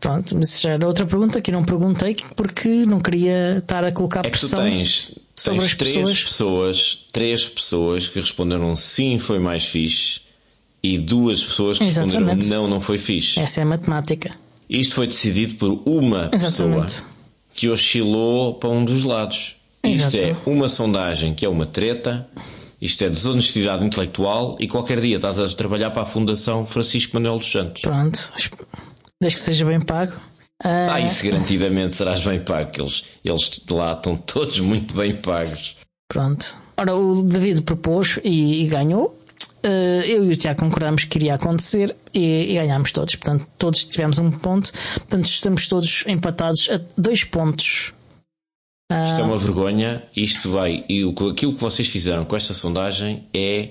Pronto, 0.00 0.34
mas 0.36 0.60
já 0.60 0.70
era 0.70 0.86
outra 0.86 1.06
pergunta 1.06 1.40
que 1.40 1.50
eu 1.50 1.54
não 1.54 1.64
perguntei 1.64 2.16
porque 2.34 2.68
não 2.84 3.00
queria 3.00 3.58
estar 3.58 3.84
a 3.84 3.92
colocar 3.92 4.20
é 4.20 4.30
que 4.30 4.30
pressão. 4.30 4.58
Tu 4.58 4.62
tens, 4.62 5.12
sobre 5.36 5.60
tens 5.60 5.70
as 5.70 5.76
três 5.76 5.94
pessoas. 5.94 6.22
pessoas. 6.24 6.98
Três 7.12 7.44
pessoas 7.48 8.08
que 8.08 8.20
responderam 8.20 8.74
sim, 8.74 9.18
foi 9.18 9.38
mais 9.38 9.66
fixe. 9.66 10.22
E 10.82 10.98
duas 10.98 11.44
pessoas 11.44 11.78
que 11.78 11.84
Exatamente. 11.84 12.16
responderam 12.18 12.62
não, 12.62 12.68
não 12.68 12.80
foi 12.80 12.98
fixe. 12.98 13.38
Essa 13.38 13.60
é 13.60 13.62
a 13.62 13.66
matemática. 13.66 14.32
Isto 14.68 14.96
foi 14.96 15.06
decidido 15.06 15.54
por 15.54 15.80
uma 15.86 16.28
Exatamente. 16.32 16.84
pessoa 16.86 17.06
que 17.54 17.68
oscilou 17.68 18.54
para 18.54 18.70
um 18.70 18.84
dos 18.84 19.04
lados. 19.04 19.54
Isto 19.84 20.16
é 20.16 20.36
uma 20.46 20.68
sondagem 20.68 21.34
que 21.34 21.44
é 21.44 21.48
uma 21.48 21.66
treta, 21.66 22.28
isto 22.80 23.02
é 23.04 23.08
desonestidade 23.08 23.84
intelectual 23.84 24.56
e 24.60 24.68
qualquer 24.68 25.00
dia 25.00 25.16
estás 25.16 25.38
a 25.38 25.48
trabalhar 25.48 25.90
para 25.90 26.02
a 26.02 26.06
Fundação 26.06 26.64
Francisco 26.64 27.14
Manuel 27.14 27.38
dos 27.38 27.50
Santos. 27.50 27.82
Pronto, 27.82 28.32
desde 29.20 29.38
que 29.38 29.44
seja 29.44 29.64
bem 29.64 29.80
pago. 29.80 30.12
Ah, 30.64 31.00
isso 31.00 31.24
garantidamente 31.24 31.94
serás 31.94 32.24
bem 32.24 32.38
pago, 32.38 32.70
eles, 32.78 33.04
eles 33.24 33.50
de 33.64 33.72
lá 33.72 33.92
estão 33.92 34.16
todos 34.16 34.60
muito 34.60 34.94
bem 34.94 35.14
pagos. 35.16 35.76
Pronto. 36.08 36.56
Ora, 36.76 36.94
o 36.94 37.22
David 37.22 37.62
propôs 37.62 38.20
e, 38.22 38.62
e 38.62 38.66
ganhou. 38.66 39.18
Uh, 39.64 40.02
eu 40.06 40.24
e 40.24 40.32
o 40.32 40.36
Tiago 40.36 40.60
concordamos 40.60 41.04
que 41.04 41.18
iria 41.18 41.34
acontecer 41.34 41.96
e, 42.12 42.52
e 42.52 42.54
ganhámos 42.54 42.92
todos. 42.92 43.14
Portanto, 43.16 43.46
todos 43.56 43.84
tivemos 43.86 44.18
um 44.18 44.30
ponto. 44.30 44.72
Portanto, 44.72 45.24
estamos 45.24 45.68
todos 45.68 46.04
empatados 46.06 46.68
a 46.70 46.80
dois 47.00 47.24
pontos 47.24 47.94
isto 49.06 49.20
é 49.20 49.24
uma 49.24 49.36
vergonha. 49.36 50.02
Isto 50.14 50.50
vai. 50.50 50.84
E 50.88 51.02
aquilo 51.02 51.54
que 51.54 51.60
vocês 51.60 51.88
fizeram 51.88 52.24
com 52.24 52.36
esta 52.36 52.54
sondagem 52.54 53.26
é 53.32 53.70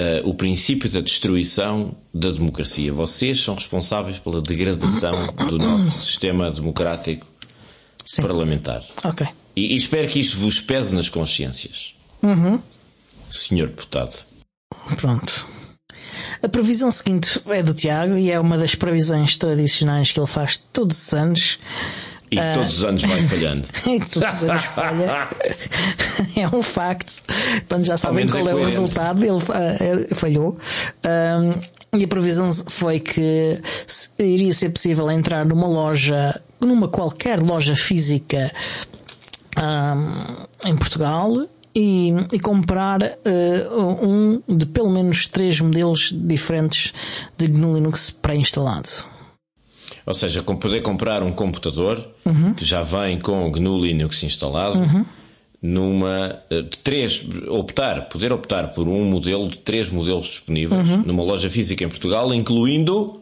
uh, 0.00 0.28
o 0.28 0.34
princípio 0.34 0.88
da 0.90 1.00
destruição 1.00 1.94
da 2.12 2.30
democracia. 2.30 2.92
Vocês 2.92 3.40
são 3.40 3.54
responsáveis 3.54 4.18
pela 4.18 4.40
degradação 4.40 5.12
do 5.48 5.58
nosso 5.58 6.00
sistema 6.02 6.50
democrático 6.50 7.26
Sim. 8.04 8.22
parlamentar. 8.22 8.82
Ok. 9.04 9.26
E, 9.56 9.74
e, 9.74 9.76
espero 9.76 10.08
que 10.08 10.20
isto 10.20 10.38
vos 10.38 10.60
pese 10.60 10.94
nas 10.94 11.08
consciências. 11.08 11.94
Uhum. 12.22 12.60
Senhor 13.30 13.68
deputado. 13.68 14.24
Pronto. 14.96 15.46
A 16.42 16.48
previsão 16.48 16.90
seguinte 16.90 17.40
é 17.48 17.62
do 17.62 17.74
Tiago 17.74 18.16
e 18.16 18.30
é 18.30 18.38
uma 18.38 18.56
das 18.56 18.74
previsões 18.74 19.36
tradicionais 19.36 20.12
que 20.12 20.20
ele 20.20 20.26
faz 20.26 20.56
todos 20.72 20.96
os 20.96 21.12
anos. 21.12 21.58
E 22.30 22.38
uh, 22.38 22.54
todos 22.54 22.78
os 22.78 22.84
anos 22.84 23.02
vai 23.02 23.22
falhando. 23.22 23.68
e 23.86 24.00
todos 24.00 24.34
os 24.34 24.44
anos 24.44 24.64
falha. 24.64 25.28
é 26.36 26.48
um 26.48 26.62
facto. 26.62 27.22
Quando 27.68 27.84
já 27.84 27.96
sabem 27.96 28.26
qual 28.26 28.48
é, 28.48 28.52
é 28.52 28.54
o 28.54 28.64
resultado, 28.64 29.22
ele, 29.22 29.32
uh, 29.32 30.14
falhou. 30.14 30.58
Um, 31.06 31.78
e 31.98 32.04
a 32.04 32.08
previsão 32.08 32.52
foi 32.52 33.00
que 33.00 33.58
iria 34.18 34.52
ser 34.52 34.68
possível 34.70 35.10
entrar 35.10 35.46
numa 35.46 35.66
loja, 35.66 36.38
numa 36.60 36.86
qualquer 36.86 37.40
loja 37.42 37.74
física 37.74 38.52
um, 39.56 40.68
em 40.68 40.76
Portugal 40.76 41.46
e, 41.74 42.12
e 42.32 42.38
comprar 42.38 43.00
uh, 43.02 44.06
um 44.06 44.42
de 44.48 44.66
pelo 44.66 44.90
menos 44.90 45.28
três 45.28 45.60
modelos 45.60 46.14
diferentes 46.14 46.92
de 47.38 47.46
GNU 47.46 47.76
Linux 47.76 48.10
pré-instalado. 48.10 48.88
Ou 50.08 50.14
seja, 50.14 50.42
poder 50.42 50.80
comprar 50.80 51.22
um 51.22 51.30
computador 51.30 52.02
uhum. 52.24 52.54
que 52.54 52.64
já 52.64 52.82
vem 52.82 53.20
com 53.20 53.46
o 53.46 53.50
GNU 53.50 53.78
Linux 53.78 54.22
instalado, 54.22 54.78
uhum. 54.78 55.04
numa 55.60 56.40
eh, 56.48 56.62
de 56.62 56.78
três, 56.78 57.22
optar, 57.46 58.08
poder 58.08 58.32
optar 58.32 58.68
por 58.68 58.88
um 58.88 59.04
modelo 59.04 59.46
de 59.48 59.58
três 59.58 59.90
modelos 59.90 60.24
disponíveis 60.24 60.88
uhum. 60.88 61.02
numa 61.02 61.22
loja 61.22 61.50
física 61.50 61.84
em 61.84 61.90
Portugal, 61.90 62.32
incluindo 62.32 63.20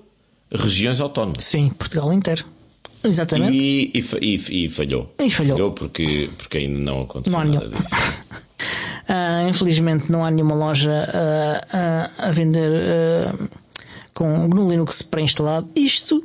regiões 0.49 1.01
autónomas. 1.01 1.43
Sim, 1.43 1.71
Portugal 1.71 2.13
inteiro. 2.13 2.45
Exatamente. 3.03 3.57
E, 3.57 3.91
e, 3.93 4.05
e, 4.21 4.67
e 4.67 4.69
falhou. 4.69 5.13
E 5.19 5.29
falhou. 5.29 5.57
falhou. 5.57 5.73
porque, 5.73 6.31
porque 6.39 6.59
ainda 6.59 6.79
não 6.79 7.03
aconteceu 7.03 7.37
Não 7.37 7.45
nada 7.53 7.69
disso. 7.69 7.97
Ah, 9.09 9.47
infelizmente 9.49 10.11
não 10.11 10.25
há 10.25 10.33
nenhuma 10.33 10.57
loja 10.57 11.09
ah, 11.15 11.61
ah, 11.73 12.27
a 12.27 12.31
vender 12.33 12.69
com 14.13 14.49
GNU 14.49 14.69
Linux 14.69 15.01
pré-instalado. 15.03 15.69
Isto, 15.77 16.25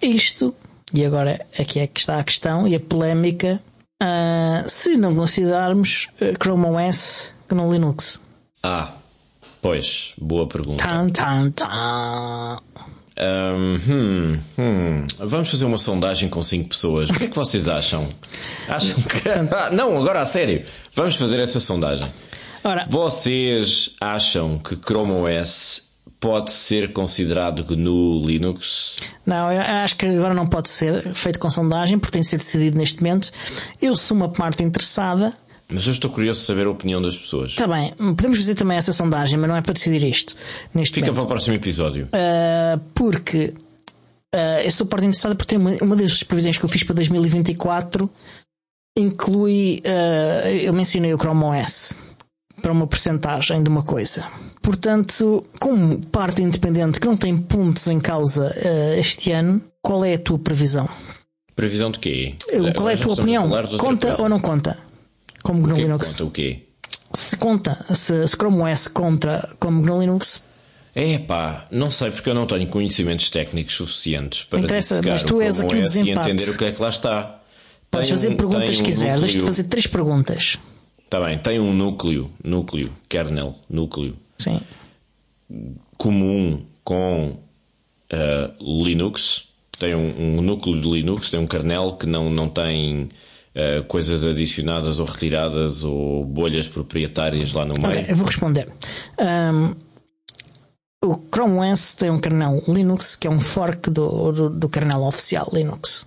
isto, 0.00 0.54
e 0.92 1.04
agora 1.04 1.44
aqui 1.58 1.80
é 1.80 1.86
que 1.86 2.00
está 2.00 2.18
a 2.18 2.24
questão 2.24 2.66
e 2.66 2.74
a 2.74 2.80
polémica, 2.80 3.60
ah, 4.00 4.62
se 4.66 4.96
não 4.96 5.14
considerarmos 5.14 6.08
ah, 6.20 6.34
Chrome 6.42 6.66
OS 6.66 7.34
GNU 7.48 7.72
Linux. 7.72 8.22
Ah, 8.62 8.92
pois, 9.62 10.14
boa 10.20 10.46
pergunta. 10.46 10.84
Tan, 10.84 11.08
tan, 11.10 11.50
tan. 11.50 12.58
Ahm, 13.20 13.76
hum, 13.88 14.38
hum. 14.58 15.06
Vamos 15.18 15.50
fazer 15.50 15.64
uma 15.64 15.78
sondagem 15.78 16.28
com 16.28 16.40
5 16.40 16.68
pessoas. 16.68 17.10
O 17.10 17.14
que 17.14 17.24
é 17.24 17.28
que 17.28 17.34
vocês 17.34 17.66
acham? 17.66 18.08
Acham 18.68 19.02
que. 19.02 19.28
Ah, 19.28 19.70
não, 19.74 19.98
agora 19.98 20.20
a 20.20 20.24
sério. 20.24 20.64
Vamos 20.94 21.16
fazer 21.16 21.40
essa 21.40 21.58
sondagem. 21.58 22.06
Ora, 22.62 22.86
Vocês 22.88 23.90
acham 24.00 24.58
que 24.58 24.76
Chrome 24.76 25.12
OS 25.12 25.87
pode 26.20 26.50
ser 26.50 26.92
considerado 26.92 27.64
GNU 27.64 28.24
Linux? 28.24 28.96
Não, 29.24 29.52
eu 29.52 29.60
acho 29.60 29.96
que 29.96 30.06
agora 30.06 30.34
não 30.34 30.46
pode 30.46 30.68
ser 30.68 31.14
feito 31.14 31.38
com 31.38 31.48
sondagem, 31.48 31.98
porque 31.98 32.12
tem 32.12 32.22
de 32.22 32.28
ser 32.28 32.38
decidido 32.38 32.76
neste 32.76 33.02
momento. 33.02 33.30
Eu 33.80 33.94
sou 33.94 34.16
uma 34.16 34.28
parte 34.28 34.62
interessada. 34.62 35.32
Mas 35.70 35.86
eu 35.86 35.92
estou 35.92 36.10
curioso 36.10 36.40
de 36.40 36.46
saber 36.46 36.66
a 36.66 36.70
opinião 36.70 37.00
das 37.00 37.16
pessoas. 37.16 37.50
Está 37.50 37.66
bem, 37.66 37.92
podemos 37.96 38.38
fazer 38.38 38.54
também 38.54 38.78
essa 38.78 38.92
sondagem, 38.92 39.38
mas 39.38 39.48
não 39.48 39.56
é 39.56 39.60
para 39.60 39.74
decidir 39.74 40.02
isto 40.02 40.34
neste 40.74 40.94
Fica 40.94 41.06
para 41.06 41.12
momento. 41.12 41.24
o 41.26 41.28
próximo 41.28 41.54
episódio. 41.56 42.08
Ah, 42.12 42.80
porque 42.94 43.52
ah, 44.34 44.62
eu 44.62 44.70
sou 44.70 44.86
parte 44.86 45.04
interessada 45.06 45.34
porque 45.34 45.56
uma, 45.56 45.70
uma 45.82 45.94
das 45.94 46.22
previsões 46.22 46.56
que 46.56 46.64
eu 46.64 46.68
fiz 46.68 46.82
para 46.84 46.94
2024 46.94 48.10
inclui. 48.96 49.82
ah, 49.84 50.50
eu 50.52 50.72
mencionei 50.72 51.12
o 51.12 51.18
Chrome 51.18 51.44
OS 51.44 52.07
para 52.62 52.72
uma 52.72 52.86
percentagem 52.86 53.62
de 53.62 53.68
uma 53.68 53.82
coisa. 53.82 54.24
Portanto, 54.62 55.44
como 55.60 55.98
parte 56.06 56.42
independente 56.42 57.00
que 57.00 57.06
não 57.06 57.16
tem 57.16 57.36
pontos 57.36 57.86
em 57.86 57.98
causa 58.00 58.54
ah, 58.64 58.98
este 58.98 59.32
ano, 59.32 59.62
qual 59.82 60.04
é 60.04 60.14
a 60.14 60.18
tua 60.18 60.38
previsão? 60.38 60.88
Previsão 61.56 61.90
de 61.90 61.98
quê? 61.98 62.34
Eu- 62.48 62.72
Qual 62.74 62.88
é 62.88 62.94
a 62.94 62.98
tua 62.98 63.14
opinião? 63.14 63.48
Conta 63.78 64.08
coisa. 64.08 64.22
ou 64.22 64.28
não 64.28 64.38
conta? 64.38 64.78
Como 65.42 65.60
GNU 65.62 65.68
que 65.70 65.74
que 65.76 65.82
Linux? 65.82 66.06
conta 66.12 66.24
o 66.24 66.30
quê? 66.30 66.62
Se 67.14 67.36
conta, 67.36 67.84
se, 67.94 68.26
se 68.28 68.36
Chrome 68.36 68.60
OS 68.62 68.86
conta 68.88 69.48
como 69.58 69.80
GNU 69.82 70.00
Linux, 70.00 70.42
É 70.94 71.18
pá, 71.18 71.66
não 71.70 71.90
sei 71.90 72.10
porque 72.10 72.28
eu 72.28 72.34
não 72.34 72.46
tenho 72.46 72.66
conhecimentos 72.68 73.30
técnicos 73.30 73.74
suficientes 73.74 74.44
para 74.44 74.60
Interessa, 74.60 75.00
mas 75.02 75.22
tu 75.24 75.40
és 75.40 75.60
aqui 75.60 75.76
o 75.76 75.80
OS 75.80 75.94
e 75.94 76.02
desempate. 76.02 76.30
entender 76.30 76.50
o 76.50 76.56
que 76.58 76.64
é 76.66 76.72
que 76.72 76.82
lá 76.82 76.88
está. 76.90 77.40
podes 77.90 78.10
fazer 78.10 78.36
perguntas 78.36 78.64
tem 78.66 78.74
se 78.74 78.82
um 78.82 78.84
quiser. 78.84 79.04
núcleo- 79.06 79.20
Deixa-te 79.22 79.44
fazer 79.46 79.64
três 79.64 79.86
perguntas. 79.86 80.58
Tá 81.08 81.20
bem, 81.20 81.38
tem 81.38 81.58
um 81.58 81.72
núcleo, 81.72 82.30
núcleo, 82.44 82.92
kernel, 83.08 83.54
núcleo 83.68 84.14
Sim. 84.36 84.60
comum 85.96 86.62
com 86.84 87.38
eh, 88.10 88.50
Linux. 88.60 89.44
Tem 89.78 89.94
um, 89.94 90.38
um 90.38 90.42
núcleo 90.42 90.80
de 90.80 90.88
Linux, 90.88 91.30
tem 91.30 91.40
um 91.40 91.46
kernel 91.46 91.92
que 91.92 92.06
não, 92.06 92.28
não 92.28 92.48
tem 92.48 93.08
eh, 93.54 93.82
coisas 93.88 94.24
adicionadas 94.24 95.00
ou 95.00 95.06
retiradas 95.06 95.82
ou 95.84 96.24
bolhas 96.24 96.68
proprietárias 96.68 97.52
lá 97.52 97.64
no 97.64 97.74
meio. 97.80 98.04
eu 98.06 98.16
vou 98.16 98.26
responder. 98.26 98.68
Ahm, 99.18 99.74
o 101.02 101.14
Chrome 101.32 101.58
OS 101.72 101.94
tem 101.94 102.10
um 102.10 102.20
kernel 102.20 102.62
Linux 102.68 103.16
que 103.16 103.26
é 103.26 103.30
um 103.30 103.40
fork 103.40 103.88
do, 103.88 104.32
do, 104.32 104.50
do 104.50 104.68
kernel 104.68 105.02
oficial 105.04 105.48
Linux. 105.52 106.06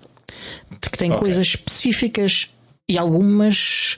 Que 0.82 0.98
tem 0.98 1.10
Ok. 1.12 1.20
coisas 1.20 1.48
específicas 1.48 2.50
e 2.90 2.98
algumas. 2.98 3.98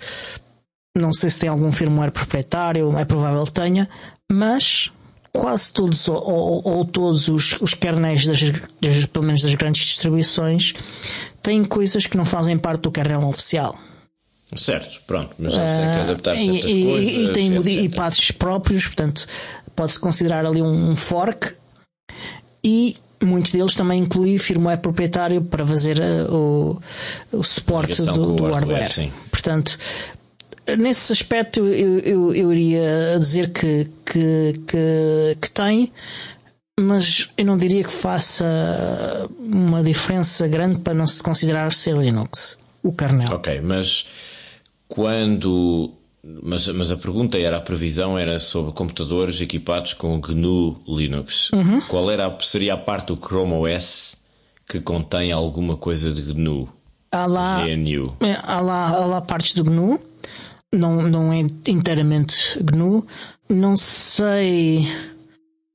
Não 0.95 1.11
sei 1.11 1.29
se 1.29 1.39
tem 1.39 1.49
algum 1.49 1.71
firmware 1.71 2.11
proprietário, 2.11 2.95
é 2.97 3.03
provável 3.05 3.43
que 3.45 3.51
tenha, 3.51 3.89
mas 4.31 4.91
quase 5.31 5.73
todos 5.73 6.07
ou, 6.07 6.15
ou- 6.23 6.61
ou 6.67 6.85
todos 6.85 7.27
os, 7.27 7.59
os 7.59 7.73
kernels, 7.73 8.27
das, 8.27 8.39
das- 8.79 9.05
pelo 9.07 9.25
menos 9.25 9.41
das 9.41 9.55
grandes 9.55 9.83
distribuições, 9.87 10.73
têm 11.41 11.63
coisas 11.65 12.05
que 12.05 12.15
não 12.15 12.23
fazem 12.25 12.57
parte 12.59 12.81
do 12.81 12.91
kernel 12.91 13.23
oficial. 13.27 13.75
Certo, 14.55 15.01
pronto, 15.07 15.33
mas 15.39 15.51
eles 15.53 15.65
têm 15.65 15.93
que 15.95 15.99
adaptar 16.11 16.31
Ah, 16.31 16.35
E, 16.35 16.53
certas 16.53 16.69
e- 16.69 16.83
coisas. 16.83 17.29
e 17.29 17.33
tem 17.33 17.55
e 17.85 17.89
patches 17.89 18.29
próprios, 18.31 18.83
portanto, 18.85 19.25
pode-se 19.75 19.99
considerar 19.99 20.45
ali 20.45 20.61
um 20.61 20.95
fork. 20.95 21.55
E 22.63 22.95
muitos 23.23 23.51
deles 23.51 23.73
também 23.73 23.99
incluem 24.03 24.37
firmware 24.37 24.77
proprietário 24.79 25.41
para 25.41 25.65
fazer 25.65 25.99
eh, 25.99 26.25
o, 26.29 26.79
o 27.31 27.41
suporte 27.43 27.99
do, 28.03 28.33
do 28.35 28.43
hardware, 28.43 28.53
hardware. 28.53 28.91
sim. 28.91 29.11
Portanto, 29.31 29.79
nesse 30.77 31.11
aspecto, 31.11 31.59
eu, 31.59 31.99
eu, 31.99 32.35
eu 32.35 32.53
iria 32.53 33.17
dizer 33.19 33.51
que, 33.51 33.87
que, 34.05 34.61
que, 34.67 35.37
que 35.41 35.51
tem. 35.51 35.91
Mas 36.79 37.29
eu 37.37 37.45
não 37.45 37.57
diria 37.57 37.83
que 37.83 37.91
faça 37.91 38.45
uma 39.39 39.83
diferença 39.83 40.47
grande 40.47 40.79
para 40.79 40.93
não 40.93 41.05
se 41.05 41.21
considerar 41.21 41.71
ser 41.71 41.95
Linux, 41.95 42.57
o 42.81 42.91
kernel. 42.91 43.31
Ok, 43.31 43.61
mas 43.61 44.07
quando. 44.87 45.91
Mas, 46.41 46.67
mas 46.69 46.91
a 46.91 46.97
pergunta 46.97 47.37
era: 47.37 47.57
a 47.57 47.61
previsão 47.61 48.17
era 48.17 48.39
sobre 48.39 48.71
computadores 48.71 49.39
equipados 49.39 49.93
com 49.93 50.19
GNU 50.19 50.81
Linux. 50.87 51.51
Uhum. 51.51 51.79
Qual 51.81 52.09
era, 52.09 52.35
seria 52.41 52.73
a 52.73 52.77
parte 52.77 53.07
do 53.07 53.17
Chrome 53.17 53.53
OS 53.53 54.23
que 54.67 54.79
contém 54.79 55.31
alguma 55.31 55.77
coisa 55.77 56.11
de 56.11 56.21
GNU? 56.23 56.67
Há 57.11 57.27
lá, 57.27 57.63
GNU. 57.63 58.17
É, 58.21 58.39
há 58.41 58.59
lá, 58.59 58.89
há 58.89 59.05
lá 59.05 59.21
partes 59.21 59.53
do 59.53 59.63
GNU, 59.63 60.01
não, 60.73 61.01
não 61.03 61.31
é 61.33 61.39
inteiramente 61.67 62.59
GNU. 62.63 63.05
Não 63.49 63.75
sei 63.77 64.87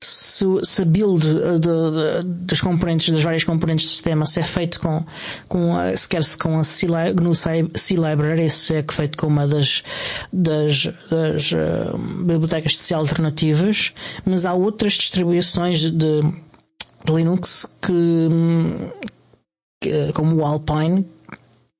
se, 0.03 0.45
se 0.63 0.81
a 0.81 0.85
build 0.85 1.25
do- 1.27 1.59
do- 1.59 2.23
das 2.23 2.61
componentes, 2.61 3.09
das 3.13 3.21
várias 3.21 3.43
componentes 3.43 3.85
do 3.85 3.89
sistema, 3.89 4.25
se 4.25 4.39
é 4.39 4.43
feito 4.43 4.79
com, 4.79 5.05
com 5.47 5.75
a, 5.75 5.95
se 5.95 6.07
quer-se 6.07 6.37
com 6.37 6.57
a 6.59 6.63
C, 6.63 6.87
GNU 6.87 7.35
C, 7.35 7.95
Library, 7.95 8.49
se 8.49 8.75
é 8.75 8.83
que 8.83 8.93
feito 8.93 9.17
com 9.17 9.27
uma 9.27 9.45
das, 9.47 9.83
das, 10.31 10.85
das 11.09 11.51
uh, 11.51 11.97
bibliotecas 12.25 12.71
de 12.73 12.77
C 12.79 12.93
alternativas, 12.93 13.93
mas 14.25 14.45
há 14.45 14.53
outras 14.53 14.93
distribuições 14.93 15.79
de, 15.81 15.91
de 15.91 17.13
Linux 17.13 17.65
que- 17.81 18.29
como 20.13 20.35
o 20.37 20.45
Alpine, 20.45 21.05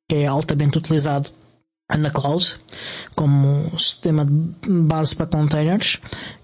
que 0.10 0.16
é 0.16 0.28
altamente 0.28 0.78
utilizado 0.78 1.30
na 1.98 2.12
cloud, 2.12 2.58
como 3.16 3.48
um 3.48 3.80
sistema 3.80 4.26
de 4.26 4.32
base 4.84 5.16
para 5.16 5.26
containers, 5.26 6.00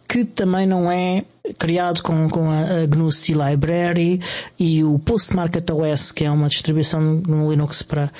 que 0.07 0.25
também 0.25 0.65
não 0.65 0.91
é 0.91 1.23
criado 1.57 2.01
com, 2.01 2.29
com 2.29 2.49
a, 2.49 2.85
GNU 2.85 3.11
C 3.11 3.33
Library 3.33 4.19
e 4.59 4.83
o 4.83 4.99
Postmarket 4.99 5.69
OS, 5.69 6.11
que 6.11 6.25
é 6.25 6.31
uma 6.31 6.47
distribuição 6.47 7.01
no 7.01 7.49
Linux 7.49 7.81
para, 7.81 8.11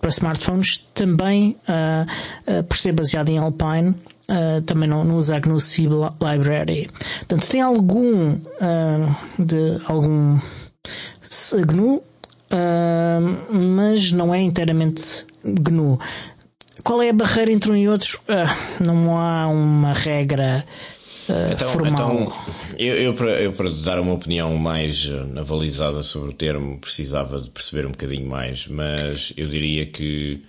para 0.00 0.10
smartphones, 0.10 0.88
também, 0.94 1.56
ah, 1.68 2.06
ah, 2.46 2.62
por 2.62 2.76
ser 2.76 2.92
baseado 2.92 3.28
em 3.28 3.38
Alpine, 3.38 3.94
ah, 4.28 4.62
também 4.64 4.88
não, 4.88 5.04
não 5.04 5.16
usa 5.16 5.36
a 5.36 5.40
GNU 5.40 5.60
C 5.60 5.82
Library. 5.82 6.88
Portanto, 7.18 7.48
tem 7.48 7.60
algum 7.60 8.38
de 9.38 9.76
algum 9.86 10.38
GNU, 11.66 12.02
mas 13.50 14.12
não 14.12 14.34
é 14.34 14.40
inteiramente 14.40 15.26
GNU. 15.44 15.98
Qual 16.84 17.02
é 17.02 17.10
a 17.10 17.12
barreira 17.12 17.52
entre 17.52 17.70
um 17.72 17.76
e 17.76 17.88
outro? 17.88 18.20
Ah, 18.28 18.54
não 18.84 19.16
há 19.18 19.46
uma 19.48 19.92
regra 19.92 20.64
ah, 21.28 21.50
Então, 21.52 21.68
formal. 21.68 22.12
então, 22.14 22.32
eu, 22.78 22.94
eu, 22.96 23.14
para, 23.14 23.30
eu, 23.42 23.52
para 23.52 23.70
dar 23.70 24.00
uma 24.00 24.12
opinião 24.14 24.56
mais 24.56 25.08
eh, 25.08 25.38
avalizada 25.40 26.02
sobre 26.02 26.30
o 26.30 26.32
termo, 26.32 26.78
precisava 26.78 27.40
de 27.40 27.50
perceber 27.50 27.86
um 27.86 27.90
bocadinho 27.90 28.28
mais, 28.28 28.66
mas 28.66 29.32
eu 29.36 29.46
diria 29.46 29.86
que 29.86 30.42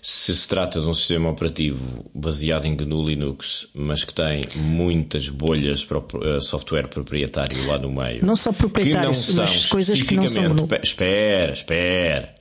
se 0.00 0.32
se 0.34 0.48
trata 0.48 0.80
de 0.80 0.86
um 0.86 0.94
sistema 0.94 1.28
operativo 1.28 2.08
baseado 2.14 2.64
em 2.66 2.74
GNU 2.76 3.04
Linux, 3.04 3.66
mas 3.74 4.04
que 4.04 4.14
tem 4.14 4.42
muitas 4.54 5.28
bolhas 5.28 5.84
para 5.84 6.40
software 6.40 6.86
proprietário 6.88 7.66
lá 7.66 7.78
no 7.78 7.90
meio, 7.92 8.24
Não 8.24 8.36
só 8.36 8.52
proprietários, 8.52 9.16
são 9.16 9.42
mas 9.44 9.66
coisas 9.66 10.00
que 10.00 10.14
não 10.14 10.26
são 10.28 10.44
GNU. 10.44 10.68
pe- 10.68 10.80
Espera, 10.82 11.52
espera. 11.52 12.37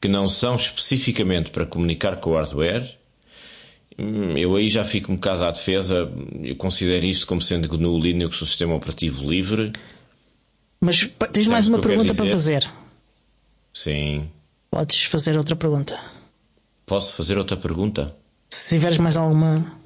Que 0.00 0.08
não 0.08 0.26
são 0.26 0.56
especificamente 0.56 1.50
para 1.50 1.66
comunicar 1.66 2.16
com 2.16 2.30
o 2.30 2.34
hardware. 2.34 2.98
Eu 4.36 4.56
aí 4.56 4.68
já 4.68 4.82
fico 4.82 5.12
um 5.12 5.16
bocado 5.16 5.44
à 5.44 5.50
defesa. 5.50 6.10
Eu 6.42 6.56
considero 6.56 7.04
isto 7.04 7.26
como 7.26 7.42
sendo 7.42 7.68
GNU 7.68 7.98
Linux 7.98 8.40
um 8.40 8.46
sistema 8.46 8.74
operativo 8.74 9.28
livre. 9.28 9.72
Mas 10.80 11.10
tens 11.32 11.46
mais 11.46 11.68
uma 11.68 11.80
pergunta 11.80 12.14
para 12.14 12.26
fazer. 12.26 12.70
Sim. 13.74 14.28
Podes 14.70 15.04
fazer 15.04 15.36
outra 15.36 15.54
pergunta. 15.54 15.98
Posso 16.86 17.14
fazer 17.14 17.36
outra 17.36 17.56
pergunta? 17.56 18.16
Se 18.48 18.76
tiveres 18.76 18.98
mais 18.98 19.16
alguma. 19.16 19.78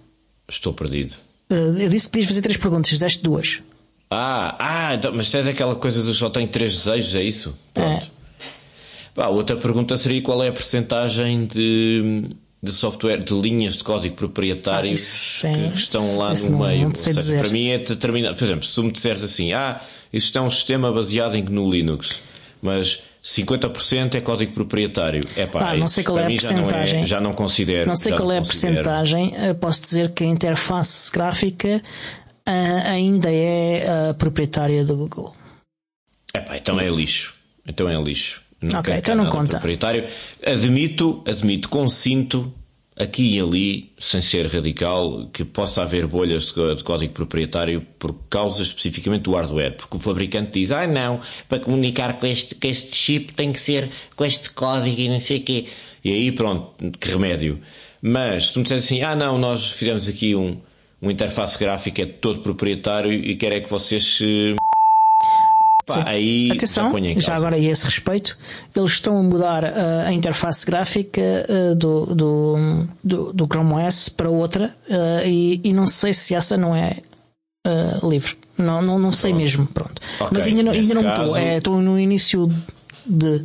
Estou 0.48 0.72
perdido. 0.72 1.16
Ah, 1.50 1.54
eu 1.54 1.88
disse 1.88 2.06
que 2.06 2.12
podias 2.12 2.28
fazer 2.28 2.42
três 2.42 2.56
perguntas, 2.56 2.90
fizeste 2.90 3.22
duas. 3.22 3.62
Ah, 4.10 4.56
ah, 4.58 4.94
então, 4.94 5.12
mas 5.12 5.30
tens 5.30 5.48
aquela 5.48 5.74
coisa 5.74 6.02
do 6.02 6.14
só 6.14 6.30
tenho 6.30 6.48
três 6.48 6.72
desejos, 6.74 7.16
é 7.16 7.22
isso? 7.22 7.58
Pronto. 7.74 8.10
Outra 9.16 9.56
pergunta 9.56 9.96
seria 9.96 10.20
qual 10.22 10.42
é 10.42 10.48
a 10.48 10.52
percentagem 10.52 11.46
de, 11.46 12.24
de 12.62 12.72
software, 12.72 13.18
de 13.18 13.32
linhas 13.34 13.76
de 13.76 13.84
código 13.84 14.16
proprietário 14.16 14.90
ah, 14.90 15.46
é, 15.46 15.68
que 15.70 15.78
estão 15.78 16.18
lá 16.18 16.32
no 16.34 16.50
não, 16.50 16.58
meio. 16.66 16.80
Não 16.82 16.88
Ou 16.88 16.94
seja, 16.94 17.20
dizer. 17.20 17.40
para 17.40 17.48
mim 17.48 17.68
é 17.68 17.78
determinado. 17.78 18.36
Por 18.36 18.44
exemplo, 18.44 18.64
se 18.64 18.74
tu 18.74 18.82
me 18.82 18.90
disseres 18.90 19.22
assim, 19.22 19.52
ah, 19.52 19.80
isto 20.12 20.36
é 20.36 20.40
um 20.40 20.50
sistema 20.50 20.92
baseado 20.92 21.36
em 21.36 21.44
GNU 21.44 21.70
Linux, 21.70 22.20
mas 22.60 23.04
50% 23.22 24.16
é 24.16 24.20
código 24.20 24.52
proprietário. 24.52 25.22
É 25.36 25.46
pá, 25.46 25.70
ah, 25.70 25.76
não 25.76 25.86
sei 25.86 26.02
qual 26.02 26.18
é 26.18 26.24
a 26.24 26.26
percentagem. 26.26 27.00
Já, 27.00 27.16
já, 27.16 27.20
não 27.20 27.34
considero. 27.34 27.88
Não 27.88 27.96
sei 27.96 28.12
qual 28.12 28.32
é 28.32 28.38
a 28.38 28.42
percentagem. 28.42 29.32
Posso 29.60 29.80
dizer 29.80 30.10
que 30.10 30.24
a 30.24 30.26
interface 30.26 31.12
gráfica 31.12 31.80
uh, 32.48 32.90
ainda 32.90 33.30
é 33.32 33.84
uh, 34.10 34.14
proprietária 34.14 34.84
do 34.84 34.96
Google. 34.96 35.32
É 36.32 36.40
pá, 36.40 36.56
então 36.56 36.78
é 36.80 36.88
lixo. 36.88 37.34
Então 37.66 37.88
é 37.88 37.94
lixo. 37.94 38.42
Ok, 38.72 38.94
então 38.94 39.14
não 39.14 39.26
conta. 39.26 39.58
Proprietário. 39.58 40.04
Admito, 40.46 41.22
admito, 41.26 41.68
consinto 41.68 42.52
aqui 42.96 43.36
e 43.36 43.40
ali, 43.40 43.92
sem 43.98 44.22
ser 44.22 44.46
radical, 44.46 45.28
que 45.32 45.44
possa 45.44 45.82
haver 45.82 46.06
bolhas 46.06 46.54
de 46.76 46.84
código 46.84 47.12
proprietário 47.12 47.84
por 47.98 48.14
causa 48.30 48.62
especificamente 48.62 49.22
do 49.22 49.34
hardware, 49.34 49.76
porque 49.76 49.96
o 49.96 50.00
fabricante 50.00 50.60
diz, 50.60 50.70
ah 50.70 50.86
não, 50.86 51.20
para 51.48 51.58
comunicar 51.58 52.18
com 52.18 52.26
este, 52.26 52.54
com 52.54 52.68
este 52.68 52.94
chip 52.96 53.32
tem 53.32 53.52
que 53.52 53.60
ser 53.60 53.88
com 54.14 54.24
este 54.24 54.50
código 54.50 55.00
e 55.00 55.08
não 55.08 55.18
sei 55.18 55.38
o 55.38 55.42
quê. 55.42 55.66
E 56.04 56.12
aí 56.12 56.32
pronto, 56.32 56.72
que 56.98 57.08
remédio. 57.08 57.58
Mas 58.00 58.46
se 58.46 58.52
tu 58.52 58.58
me 58.60 58.62
disseres 58.62 58.84
assim, 58.84 59.02
ah 59.02 59.16
não, 59.16 59.38
nós 59.38 59.70
fizemos 59.70 60.06
aqui 60.06 60.36
um, 60.36 60.56
um 61.02 61.10
interface 61.10 61.58
gráfica 61.58 62.02
é 62.02 62.06
todo 62.06 62.40
proprietário 62.40 63.12
e 63.12 63.34
quer 63.34 63.52
é 63.52 63.60
que 63.60 63.70
vocês 63.70 64.04
se 64.04 64.54
Pá, 65.86 66.02
aí 66.06 66.50
Atenção, 66.50 66.92
já, 66.98 67.20
já, 67.20 67.34
agora 67.34 67.56
a 67.56 67.58
esse 67.58 67.84
respeito, 67.84 68.38
eles 68.74 68.92
estão 68.92 69.18
a 69.18 69.22
mudar 69.22 69.64
uh, 69.64 70.06
a 70.06 70.12
interface 70.12 70.64
gráfica 70.64 71.20
uh, 71.20 71.74
do, 71.74 72.14
do, 72.14 72.86
do, 73.02 73.32
do, 73.34 73.46
Chrome 73.46 73.74
OS 73.74 74.08
para 74.08 74.30
outra 74.30 74.74
uh, 74.88 75.26
e, 75.26 75.60
e, 75.62 75.72
não 75.74 75.86
sei 75.86 76.14
se 76.14 76.34
essa 76.34 76.56
não 76.56 76.74
é 76.74 76.96
livre. 78.02 78.36
Não, 78.58 78.82
não, 78.82 78.98
não 78.98 79.10
sei 79.10 79.32
mesmo. 79.32 79.66
Pronto. 79.66 80.00
Okay, 80.20 80.28
mas 80.30 80.46
ainda, 80.46 80.70
ainda 80.70 80.94
não 80.94 81.08
estou. 81.08 81.36
É, 81.36 81.56
estou 81.56 81.80
no 81.80 81.98
início 81.98 82.46
de. 83.06 83.42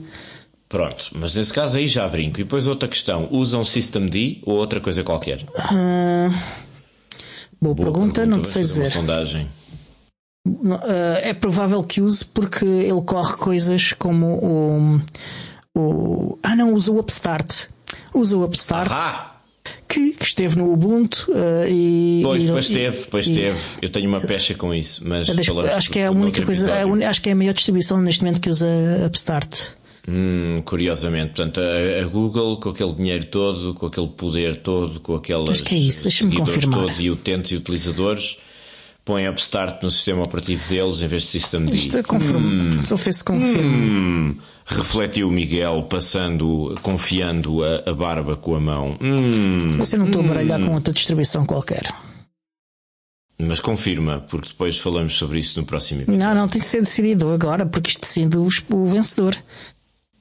Pronto, 0.67 1.11
mas 1.13 1.35
nesse 1.35 1.53
caso 1.53 1.77
aí 1.77 1.87
já 1.87 2.05
brinco. 2.07 2.39
E 2.39 2.43
depois 2.43 2.67
outra 2.67 2.87
questão: 2.87 3.29
usam 3.31 3.63
systemd 3.63 4.41
ou 4.45 4.55
outra 4.55 4.81
coisa 4.81 5.03
qualquer? 5.03 5.37
boa, 7.61 7.73
boa 7.73 7.75
pergunta, 7.75 8.21
pergunta, 8.21 8.25
não 8.25 8.41
te 8.41 8.49
sei 8.49 8.61
dizer. 8.61 8.91
sondagem. 8.91 9.47
É 11.23 11.33
provável 11.33 11.83
que 11.83 12.01
use 12.01 12.25
porque 12.25 12.65
ele 12.65 13.01
corre 13.01 13.33
coisas 13.33 13.93
como 13.93 14.25
o. 14.25 15.01
o 15.75 16.39
ah, 16.41 16.55
não, 16.55 16.73
usa 16.73 16.91
o 16.91 16.99
Upstart. 16.99 17.67
Usa 18.13 18.37
o 18.37 18.43
Upstart. 18.43 19.29
Que, 19.87 20.11
que, 20.11 20.23
esteve 20.23 20.55
no 20.57 20.71
Ubuntu 20.71 21.27
uh, 21.29 21.67
e. 21.67 22.21
Pois, 22.23 22.43
e, 22.43 22.47
pois 22.47 22.67
teve, 22.67 23.07
pois 23.09 23.27
e, 23.27 23.33
teve. 23.33 23.57
Eu 23.81 23.89
tenho 23.89 24.07
uma 24.07 24.21
pecha 24.21 24.53
com 24.53 24.73
isso, 24.73 25.07
mas. 25.07 25.27
Deixa, 25.27 25.51
acho 25.75 25.89
que 25.89 25.99
é 25.99 26.05
a 26.05 26.11
única 26.11 26.43
coisa. 26.43 26.71
A, 26.73 27.09
acho 27.09 27.21
que 27.21 27.29
é 27.29 27.31
a 27.31 27.35
maior 27.35 27.53
distribuição 27.53 27.99
neste 28.01 28.23
momento 28.23 28.39
que 28.39 28.49
usa 28.49 28.67
Upstart. 29.07 29.73
Hum, 30.07 30.61
curiosamente, 30.65 31.35
portanto, 31.35 31.59
a, 31.59 32.01
a, 32.01 32.05
Google 32.05 32.59
com 32.59 32.69
aquele 32.69 32.93
dinheiro 32.93 33.25
todo, 33.25 33.73
com 33.73 33.85
aquele 33.87 34.07
poder 34.07 34.57
todo, 34.57 34.99
com 34.99 35.15
aquelas. 35.15 35.49
Acho 35.49 35.63
que 35.63 35.75
é 35.75 35.77
isso, 35.77 36.03
deixa-me 36.03 36.35
confirmar. 36.35 36.79
todos 36.79 36.99
e 36.99 37.09
utentes 37.09 37.51
e 37.51 37.55
utilizadores 37.55 38.37
põe 39.05 39.27
Upstart 39.27 39.81
no 39.83 39.89
sistema 39.89 40.21
operativo 40.23 40.67
deles 40.69 41.01
em 41.01 41.07
vez 41.07 41.23
de 41.23 41.29
Systemd. 41.29 41.73
Isto 41.73 41.97
é 41.97 42.03
confirmo. 42.03 42.47
Hum, 42.47 42.85
Só 42.85 42.97
fez 42.97 43.21
confirmo. 43.21 43.75
Hum, 43.75 44.37
refletiu 44.65 45.29
Miguel 45.31 45.83
passando, 45.89 46.75
confiando 46.81 47.63
a, 47.63 47.89
a 47.89 47.93
barba 47.93 48.35
com 48.37 48.55
a 48.55 48.59
mão. 48.59 48.97
Hum, 49.01 49.71
Você 49.77 49.97
não 49.97 50.05
estou 50.07 50.23
a 50.23 50.27
baralhar 50.27 50.59
com 50.59 50.73
outra 50.73 50.93
distribuição 50.93 51.45
qualquer. 51.45 51.91
Mas 53.41 53.61
confirma, 53.61 54.19
porque 54.29 54.49
depois 54.49 54.77
falamos 54.79 55.15
sobre 55.17 55.39
isso 55.39 55.59
no 55.59 55.65
próximo 55.65 56.01
episódio. 56.01 56.19
Não, 56.19 56.35
não, 56.35 56.47
tem 56.49 56.59
que 56.59 56.67
ser 56.67 56.81
decidido 56.81 57.31
agora, 57.31 57.65
porque 57.65 57.89
isto 57.89 58.01
decide 58.01 58.37
o 58.37 58.85
vencedor. 58.85 59.33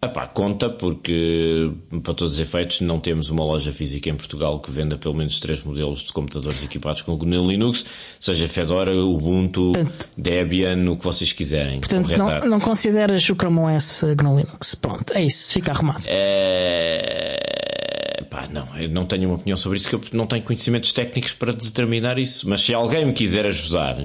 Epá, 0.00 0.28
conta 0.28 0.70
porque, 0.70 1.72
para 2.04 2.14
todos 2.14 2.34
os 2.34 2.40
efeitos, 2.40 2.80
não 2.80 3.00
temos 3.00 3.30
uma 3.30 3.44
loja 3.44 3.72
física 3.72 4.08
em 4.08 4.14
Portugal 4.14 4.60
que 4.60 4.70
venda 4.70 4.96
pelo 4.96 5.14
menos 5.14 5.40
três 5.40 5.60
modelos 5.64 6.04
de 6.04 6.12
computadores 6.12 6.62
equipados 6.62 7.02
com 7.02 7.16
GNU 7.16 7.50
Linux, 7.50 7.84
seja 8.20 8.46
Fedora, 8.46 8.94
Ubuntu, 8.94 9.72
portanto, 9.72 10.08
Debian, 10.16 10.88
o 10.88 10.96
que 10.96 11.04
vocês 11.04 11.32
quiserem. 11.32 11.80
Portanto, 11.80 12.16
não, 12.16 12.38
não, 12.48 12.60
consideras 12.60 13.28
o 13.28 13.34
Chrome 13.34 13.58
OS 13.58 14.04
GNU 14.16 14.36
Linux. 14.38 14.76
Pronto, 14.76 15.12
é 15.14 15.24
isso, 15.24 15.52
fica 15.52 15.72
arrumado. 15.72 16.04
É... 16.06 17.38
Pá, 18.30 18.46
não, 18.52 18.68
eu 18.76 18.88
não 18.90 19.04
tenho 19.04 19.28
uma 19.28 19.34
opinião 19.34 19.56
sobre 19.56 19.78
isso, 19.78 19.88
que 19.88 19.96
eu 19.96 20.00
não 20.12 20.28
tenho 20.28 20.44
conhecimentos 20.44 20.92
técnicos 20.92 21.32
para 21.32 21.52
determinar 21.52 22.20
isso. 22.20 22.48
Mas 22.48 22.60
se 22.60 22.72
alguém 22.72 23.04
me 23.04 23.12
quiser 23.12 23.44
ajudar 23.46 23.98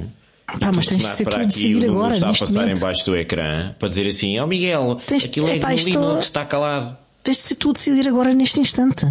Pá, 0.59 0.71
mas 0.71 0.85
tens 0.85 1.01
de 1.01 1.07
ser 1.07 1.25
tu 1.25 1.35
a 1.35 1.43
decidir 1.43 1.89
agora. 1.89 2.13
Está 2.13 2.29
a 2.29 2.33
passar 2.33 2.61
momento. 2.61 2.77
embaixo 2.77 3.03
do 3.05 3.15
ecrã 3.15 3.73
para 3.79 3.87
dizer 3.87 4.07
assim: 4.07 4.39
Ó 4.39 4.43
oh 4.43 4.47
Miguel, 4.47 5.01
tens, 5.07 5.25
aquilo 5.25 5.47
é 5.47 5.57
epá, 5.57 5.73
que 5.73 5.83
Linux 5.83 6.25
está 6.25 6.45
calado. 6.45 6.95
Tens 7.23 7.37
de 7.37 7.43
ser 7.43 7.55
tu 7.55 7.69
a 7.69 7.73
decidir 7.73 8.07
agora 8.07 8.33
neste 8.33 8.59
instante. 8.59 9.07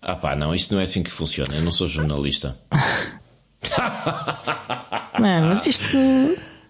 Ah 0.00 0.16
pá, 0.16 0.36
não, 0.36 0.54
isto 0.54 0.74
não 0.74 0.80
é 0.80 0.84
assim 0.84 1.02
que 1.02 1.10
funciona. 1.10 1.54
Eu 1.54 1.62
não 1.62 1.72
sou 1.72 1.88
jornalista. 1.88 2.56
Mano, 5.18 5.48
mas 5.48 5.66
isto 5.66 5.96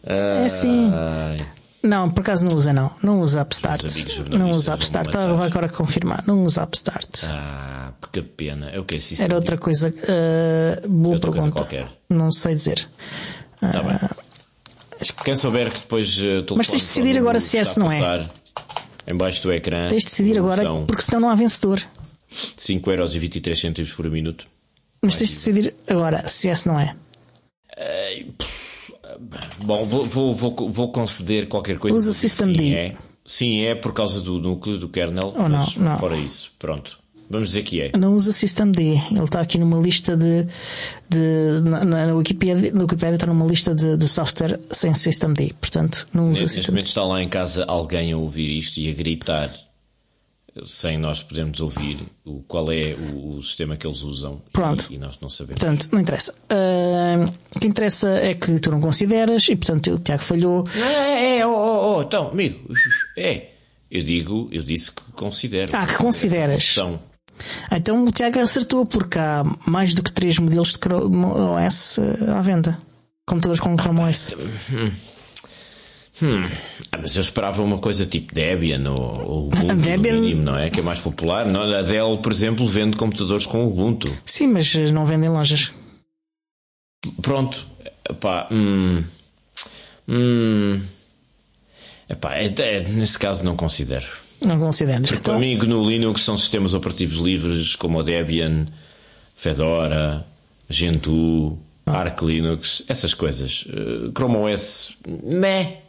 é 0.07 0.45
assim. 0.45 0.93
Não, 1.83 2.11
por 2.11 2.21
acaso 2.23 2.47
não 2.47 2.57
usa, 2.57 2.73
não. 2.73 2.91
Não 3.03 3.21
usa 3.21 3.43
Upstart. 3.43 3.85
Não 4.31 4.53
usa 4.53 4.75
Upstart. 4.75 5.09
Estava 5.09 5.35
vai 5.35 5.49
agora 5.49 5.69
confirmar. 5.69 6.25
Não 6.27 6.45
usa 6.45 6.65
Upstart. 6.65 7.25
Ah, 7.25 7.93
que 8.11 8.23
pena. 8.23 8.71
É 8.71 8.81
o 8.81 8.85
que 8.85 8.95
é 8.95 8.99
Era 9.19 9.35
outra 9.35 9.59
coisa. 9.59 9.91
Uh, 9.91 10.89
boa 10.89 11.17
outra 11.17 11.31
pergunta. 11.31 11.91
Não 12.09 12.33
sei 12.33 12.55
dizer. 12.55 12.89
Tá 13.73 13.83
bem. 13.83 13.99
Quem 15.25 15.35
souber 15.35 15.71
que 15.71 15.81
depois 15.81 16.19
uh, 16.19 16.45
Mas 16.57 16.69
tens 16.69 16.83
de 16.83 16.89
decidir 16.89 17.19
agora 17.19 17.41
se 17.41 17.59
é 17.59 17.65
se 17.65 17.79
não 17.79 17.91
é. 17.91 18.27
Embaixo 19.07 19.43
do 19.43 19.53
ecrã. 19.53 19.89
Tens 19.89 20.05
de 20.05 20.11
decidir 20.11 20.39
agora 20.39 20.63
porque 20.87 21.03
senão 21.03 21.21
não 21.21 21.29
há 21.29 21.35
vencedor. 21.35 21.81
5,23€ 22.31 23.95
por 23.95 24.11
minuto. 24.11 24.47
Mas 25.03 25.19
tens 25.19 25.31
de 25.31 25.37
decidir 25.37 25.75
agora 25.89 26.27
se 26.27 26.49
é 26.49 26.55
se 26.55 26.67
não 26.67 26.79
é. 26.81 26.95
bom, 29.65 29.85
vou, 29.85 30.05
vou, 30.05 30.35
vou, 30.35 30.69
vou, 30.71 30.93
conceder 30.93 31.49
qualquer 31.49 31.79
coisa. 31.79 31.97
Usa 31.97 32.13
System 32.13 32.55
sim, 32.55 32.75
É. 32.75 32.97
Sim, 33.27 33.65
é 33.65 33.75
por 33.75 33.93
causa 33.93 34.21
do 34.21 34.39
núcleo 34.39 34.79
do 34.79 34.89
kernel. 34.89 35.33
Ou 35.37 35.49
não, 35.49 35.67
não. 35.77 35.97
Fora 35.97 36.17
isso, 36.17 36.53
pronto. 36.59 36.99
Vamos 37.31 37.49
dizer 37.49 37.63
que 37.63 37.81
é. 37.81 37.93
Não 37.97 38.15
usa 38.15 38.33
systemd. 38.33 38.79
Ele 38.79 39.25
está 39.25 39.41
aqui 39.41 39.59
numa 39.59 39.81
lista 39.81 40.17
de. 40.17 40.47
de 41.09 41.61
na, 41.63 41.85
na, 41.85 42.15
Wikipedia, 42.15 42.73
na 42.73 42.83
Wikipedia 42.83 43.15
está 43.15 43.27
numa 43.27 43.47
lista 43.47 43.75
de, 43.75 43.97
de 43.97 44.09
software 44.09 44.61
sem 44.71 44.93
systemd. 44.95 45.55
Portanto, 45.61 46.09
não 46.13 46.31
usa 46.31 46.43
Neste 46.43 46.71
momento 46.71 46.87
está 46.87 47.03
lá 47.05 47.23
em 47.23 47.29
casa 47.29 47.65
alguém 47.65 48.13
a 48.13 48.17
ouvir 48.17 48.51
isto 48.51 48.79
e 48.79 48.91
a 48.91 48.95
gritar 48.95 49.51
sem 50.65 50.97
nós 50.97 51.23
podermos 51.23 51.61
ouvir 51.61 51.99
o, 52.25 52.43
qual 52.47 52.71
é 52.71 52.95
o, 52.95 53.37
o 53.37 53.43
sistema 53.43 53.77
que 53.77 53.87
eles 53.87 54.03
usam 54.03 54.41
Pronto. 54.53 54.87
E, 54.91 54.95
e, 54.95 54.99
nós 54.99 55.19
não 55.21 55.29
sabemos. 55.29 55.59
Portanto, 55.59 55.89
não 55.91 56.01
interessa. 56.01 56.33
Uh, 56.33 57.33
o 57.57 57.61
que 57.61 57.67
interessa 57.67 58.11
é 58.11 58.35
que 58.35 58.61
tu 58.61 58.71
não 58.71 58.81
consideras 58.81 59.49
e, 59.49 59.57
portanto, 59.57 59.95
o 59.95 59.99
Tiago 59.99 60.23
falhou. 60.23 60.65
É, 60.77 61.39
é, 61.39 61.47
oh, 61.47 61.51
oh, 61.51 61.97
oh, 61.97 62.03
então, 62.03 62.29
amigo, 62.29 62.73
é. 63.17 63.51
Eu 63.91 64.03
digo, 64.03 64.49
eu 64.51 64.63
disse 64.63 64.91
que 64.93 65.03
considero. 65.13 65.71
Ah, 65.75 65.87
que 65.87 65.95
consideras. 65.95 66.77
Então 67.71 68.05
o 68.05 68.11
Tiago 68.11 68.39
acertou, 68.39 68.87
porque 68.87 69.19
há 69.19 69.43
mais 69.67 69.95
do 69.95 70.03
que 70.03 70.13
3 70.13 70.39
modelos 70.39 70.73
de 70.73 70.79
Chrome 70.79 71.25
OS 71.25 71.99
à 72.37 72.41
venda. 72.41 72.79
Computadores 73.27 73.61
com 73.61 73.77
Chrome 73.77 74.01
OS. 74.01 74.37
Hum. 74.73 74.91
Hum. 76.23 76.49
Ah, 76.93 76.99
mas 77.03 77.17
eu 77.17 77.23
esperava 77.23 77.63
uma 77.63 77.79
coisa 77.79 78.07
tipo 78.07 78.33
Debian 78.33 78.89
ou, 78.91 79.49
Ubuntu, 79.49 79.75
Debian... 79.77 80.21
mínimo, 80.21 80.43
não 80.43 80.57
é? 80.57 80.71
Que 80.71 80.81
é 80.81 80.83
mais 80.83 81.01
popular. 81.01 81.45
Não, 81.45 81.63
a 81.63 81.83
Dell, 81.83 82.19
por 82.19 82.33
exemplo, 82.33 82.67
vende 82.67 82.97
computadores 82.97 83.47
com 83.47 83.67
Ubuntu. 83.67 84.11
Sim, 84.25 84.49
mas 84.49 84.75
não 84.93 85.05
vendem 85.05 85.29
lojas. 85.29 85.73
Pronto. 87.21 87.67
Epá, 88.09 88.49
hum, 88.51 89.03
hum, 90.07 90.81
epá, 92.09 92.35
é, 92.37 92.47
é, 92.59 92.81
nesse 92.83 93.19
caso 93.19 93.45
não 93.45 93.57
considero. 93.57 94.07
Não. 94.41 94.59
Porque 94.59 95.15
então... 95.15 95.21
para 95.21 95.39
mim, 95.39 95.57
no 95.57 95.89
Linux 95.89 96.23
são 96.23 96.37
sistemas 96.37 96.75
operativos 96.75 97.19
livres 97.19 97.77
como 97.77 97.99
o 97.99 98.03
Debian, 98.03 98.67
Fedora, 99.37 100.25
Gentoo, 100.69 101.59
ah. 101.87 101.99
Arch 101.99 102.23
Linux, 102.23 102.83
essas 102.89 103.15
coisas. 103.15 103.67
Uh, 103.67 104.13
Chrome 104.13 104.37
OS, 104.37 104.97
meh. 105.23 105.81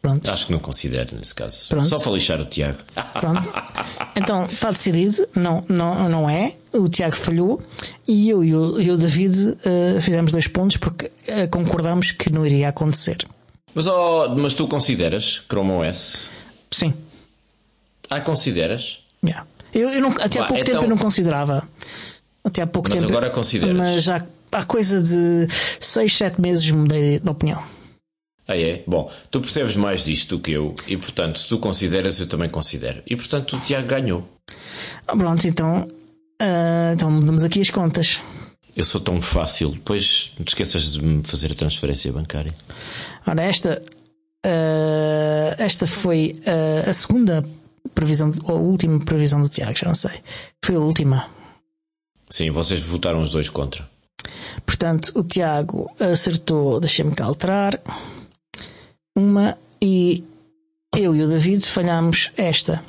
Pronto. 0.00 0.28
Acho 0.28 0.46
que 0.46 0.52
não 0.52 0.58
considero 0.58 1.16
nesse 1.16 1.34
caso. 1.34 1.68
Pronto. 1.68 1.88
Só 1.88 1.96
para 1.96 2.12
lixar 2.12 2.40
o 2.40 2.44
Tiago. 2.44 2.78
Pronto. 3.18 3.48
Então 4.14 4.44
está 4.44 4.70
decidido, 4.70 5.26
não, 5.34 5.64
não, 5.70 6.06
não 6.06 6.28
é. 6.28 6.54
O 6.74 6.86
Tiago 6.86 7.16
falhou 7.16 7.62
e 8.06 8.28
eu 8.28 8.44
e 8.44 8.54
o, 8.54 8.78
e 8.78 8.90
o 8.90 8.98
David 8.98 9.34
uh, 9.34 10.02
fizemos 10.02 10.30
dois 10.30 10.46
pontos 10.46 10.76
porque 10.76 11.06
uh, 11.06 11.48
concordamos 11.50 12.10
que 12.10 12.30
não 12.30 12.44
iria 12.44 12.68
acontecer. 12.68 13.16
Mas, 13.74 13.86
oh, 13.86 14.34
mas 14.36 14.52
tu 14.52 14.68
consideras 14.68 15.42
Chrome 15.48 15.70
OS? 15.70 16.28
Sim. 16.70 16.92
Ah, 18.12 18.20
consideras? 18.20 19.00
Yeah. 19.24 19.46
Eu, 19.72 19.88
eu 19.88 20.00
não, 20.02 20.10
até 20.10 20.38
há 20.38 20.44
pouco 20.44 20.62
então... 20.62 20.74
tempo 20.74 20.84
eu 20.84 20.88
não 20.88 20.98
considerava. 20.98 21.66
Até 22.44 22.60
há 22.60 22.66
pouco 22.66 22.90
mas 22.90 22.98
tempo. 22.98 23.10
agora 23.10 23.30
consideras. 23.30 23.74
Mas 23.74 24.08
há, 24.08 24.26
há 24.52 24.64
coisa 24.64 25.00
de 25.00 25.46
6, 25.80 26.14
7 26.14 26.40
meses 26.40 26.70
mudei 26.70 27.18
de 27.18 27.30
opinião. 27.30 27.62
Ah, 28.46 28.58
é? 28.58 28.82
Bom, 28.86 29.10
tu 29.30 29.40
percebes 29.40 29.76
mais 29.76 30.04
disto 30.04 30.36
do 30.36 30.42
que 30.42 30.50
eu 30.50 30.74
e, 30.86 30.94
portanto, 30.98 31.38
se 31.38 31.48
tu 31.48 31.58
consideras, 31.58 32.20
eu 32.20 32.26
também 32.26 32.50
considero. 32.50 33.02
E, 33.06 33.16
portanto, 33.16 33.56
o 33.56 33.60
Tiago 33.60 33.86
ganhou. 33.86 34.28
Ah, 35.06 35.16
pronto, 35.16 35.48
então. 35.48 35.88
Uh, 36.42 36.92
então 36.92 37.10
mudamos 37.10 37.44
aqui 37.44 37.62
as 37.62 37.70
contas. 37.70 38.20
Eu 38.76 38.84
sou 38.84 39.00
tão 39.00 39.22
fácil. 39.22 39.70
Depois 39.70 40.32
não 40.38 40.44
te 40.44 40.48
esqueças 40.48 40.92
de 40.92 41.02
me 41.02 41.22
fazer 41.22 41.50
a 41.50 41.54
transferência 41.54 42.12
bancária. 42.12 42.52
Ora, 43.26 43.42
esta. 43.42 43.82
Uh, 44.44 45.54
esta 45.56 45.86
foi 45.86 46.36
uh, 46.40 46.90
a 46.90 46.92
segunda 46.92 47.44
previsão, 47.94 48.32
ou 48.44 48.56
a 48.56 48.60
última 48.60 48.98
previsão 49.04 49.40
do 49.40 49.48
Tiago, 49.48 49.76
já 49.76 49.88
não 49.88 49.94
sei. 49.94 50.20
Foi 50.64 50.76
a 50.76 50.80
última. 50.80 51.26
Sim, 52.28 52.50
vocês 52.50 52.80
votaram 52.80 53.22
os 53.22 53.32
dois 53.32 53.48
contra. 53.48 53.88
Portanto, 54.64 55.12
o 55.14 55.22
Tiago 55.22 55.90
acertou, 55.98 56.80
deixa-me 56.80 57.14
cá 57.14 57.24
alterar, 57.24 57.80
uma 59.16 59.58
e 59.80 60.24
eu 60.96 61.14
e 61.14 61.22
o 61.22 61.28
David 61.28 61.66
falhámos 61.66 62.30
esta. 62.36 62.82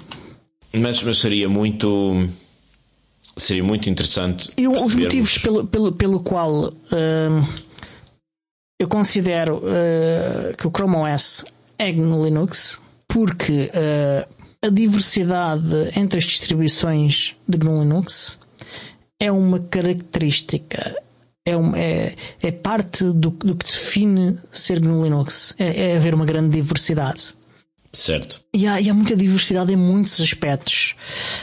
Mas, 0.74 1.02
mas 1.04 1.18
seria 1.18 1.48
muito. 1.48 2.28
Seria 3.36 3.64
muito 3.64 3.90
interessante. 3.90 4.52
E 4.58 4.68
os 4.68 4.96
motivos 4.96 5.38
pelo, 5.40 5.66
pelo, 5.66 5.92
pelo 5.92 6.24
qual 6.24 6.68
uh, 6.68 7.48
eu 8.80 8.88
considero 8.88 9.58
uh, 9.58 10.56
que 10.58 10.68
o 10.68 10.72
Chrome 10.72 10.96
OS 10.98 11.46
é 11.80 11.92
no 11.94 12.24
Linux, 12.24 12.80
porque 13.08 13.72
uh, 13.74 14.33
a 14.64 14.70
diversidade 14.70 15.92
entre 15.98 16.20
as 16.20 16.24
distribuições 16.24 17.36
de 17.48 17.58
GNU 17.58 17.82
Linux 17.82 18.40
é 19.20 19.30
uma 19.30 19.60
característica, 19.60 20.96
é, 21.46 21.56
uma, 21.56 21.78
é, 21.78 22.16
é 22.42 22.52
parte 22.52 23.04
do, 23.04 23.30
do, 23.30 23.56
que 23.56 23.66
define 23.66 24.38
ser 24.52 24.80
GNU 24.80 25.04
Linux, 25.04 25.54
é, 25.60 25.92
é 25.92 25.96
haver 25.98 26.16
uma 26.16 26.26
grande 26.26 26.50
diversidade. 26.50 27.34
Certo. 27.92 28.42
E 28.52 28.66
há, 28.66 28.82
e 28.82 28.90
há, 28.90 28.94
muita 28.94 29.16
diversidade 29.16 29.72
em 29.72 29.76
muitos 29.76 30.20
aspectos. 30.20 30.96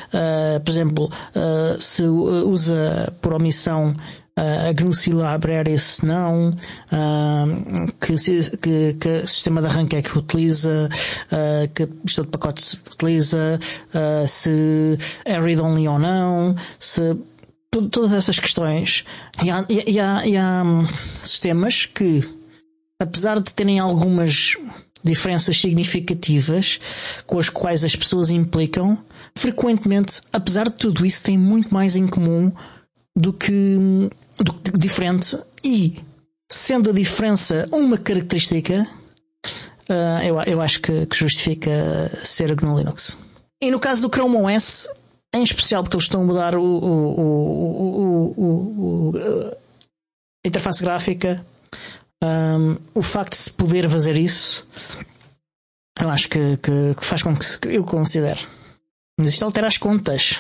Uh, 0.09 0.59
por 0.61 0.71
exemplo, 0.71 1.05
uh, 1.05 1.81
se 1.81 2.03
usa 2.03 3.13
por 3.21 3.35
omissão 3.35 3.95
a 4.69 4.73
GNU 4.73 4.93
Library, 5.33 5.79
se 5.79 6.07
não, 6.07 6.53
que, 8.01 8.15
que, 8.57 8.95
que 8.95 9.27
sistema 9.27 9.61
de 9.61 9.67
arranque 9.67 9.97
é 9.97 10.03
que 10.03 10.17
utiliza, 10.17 10.89
que 11.75 11.89
gestor 12.05 12.25
de 12.25 12.31
pacotes 12.31 12.73
utiliza, 12.75 13.59
se 14.27 14.99
é 15.25 15.39
read-only 15.41 15.89
ou 15.89 15.99
não, 15.99 16.55
se 16.79 17.17
todas 17.71 18.13
essas 18.13 18.39
questões. 18.39 19.05
E 19.45 19.51
há, 19.51 19.65
e 19.69 20.01
há, 20.01 20.27
e 20.27 20.37
há 20.37 20.63
hum, 20.65 20.87
sistemas 21.23 21.87
que, 21.87 22.23
apesar 23.01 23.41
de 23.41 23.53
terem 23.53 23.79
algumas 23.79 24.57
diferenças 25.03 25.59
significativas 25.59 27.23
com 27.27 27.39
as 27.39 27.49
quais 27.49 27.85
as 27.85 27.97
pessoas 27.97 28.31
implicam, 28.31 28.99
frequentemente, 29.35 30.21
apesar 30.33 30.65
de 30.65 30.75
tudo 30.75 31.07
isso, 31.07 31.23
têm 31.23 31.39
muito 31.39 31.73
mais 31.73 31.97
em 31.97 32.07
comum 32.07 32.53
do 33.17 33.33
que, 33.33 33.79
que 34.45 34.79
diferente 34.79 35.39
e 35.65 36.03
sendo 36.51 36.91
a 36.91 36.93
diferença 36.93 37.69
uma 37.71 37.97
característica, 37.97 38.87
uh, 39.89 40.23
eu, 40.25 40.41
eu 40.43 40.61
acho 40.61 40.81
que, 40.81 41.07
que, 41.07 41.17
justifica 41.17 41.71
ser 42.15 42.55
GNU 42.55 42.79
Linux. 42.79 43.19
E 43.63 43.71
no 43.71 43.79
caso 43.79 44.03
do 44.03 44.15
Chrome 44.15 44.37
OS, 44.37 44.89
em 45.35 45.43
especial 45.43 45.83
porque 45.83 45.97
eles 45.97 46.07
estão 46.07 46.23
a 46.23 46.25
mudar 46.25 46.57
o, 46.57 46.63
o, 46.63 47.21
o, 48.37 49.13
a 50.45 50.49
interface 50.49 50.83
gráfica, 50.83 51.45
um, 52.23 52.77
o 52.95 53.03
facto 53.03 53.33
de 53.33 53.39
se 53.39 53.51
poder 53.53 53.89
fazer 53.89 54.19
isso, 54.19 54.67
eu 56.01 56.09
acho 56.09 56.29
que, 56.29 56.57
que, 56.57 56.95
que 56.95 57.05
faz 57.05 57.23
com 57.23 57.37
que 57.37 57.69
eu 57.69 57.85
considere. 57.85 58.41
Mas 59.19 59.29
isto 59.29 59.45
altera 59.45 59.67
as 59.67 59.77
contas. 59.77 60.39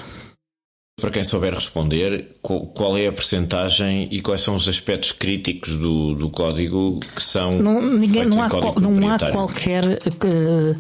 Para 1.00 1.10
quem 1.10 1.24
souber 1.24 1.54
responder, 1.54 2.36
qual 2.42 2.96
é 2.98 3.06
a 3.06 3.12
percentagem 3.12 4.08
e 4.10 4.20
quais 4.20 4.40
são 4.42 4.54
os 4.54 4.68
aspectos 4.68 5.12
críticos 5.12 5.78
do, 5.78 6.14
do 6.14 6.30
código 6.30 7.00
que 7.00 7.22
são. 7.22 7.52
Não, 7.52 7.80
ninguém, 7.80 8.26
não, 8.26 8.42
há, 8.42 8.50
qual, 8.50 8.74
não 8.80 9.08
há 9.08 9.18
qualquer. 9.18 9.84
Uh, 9.84 10.78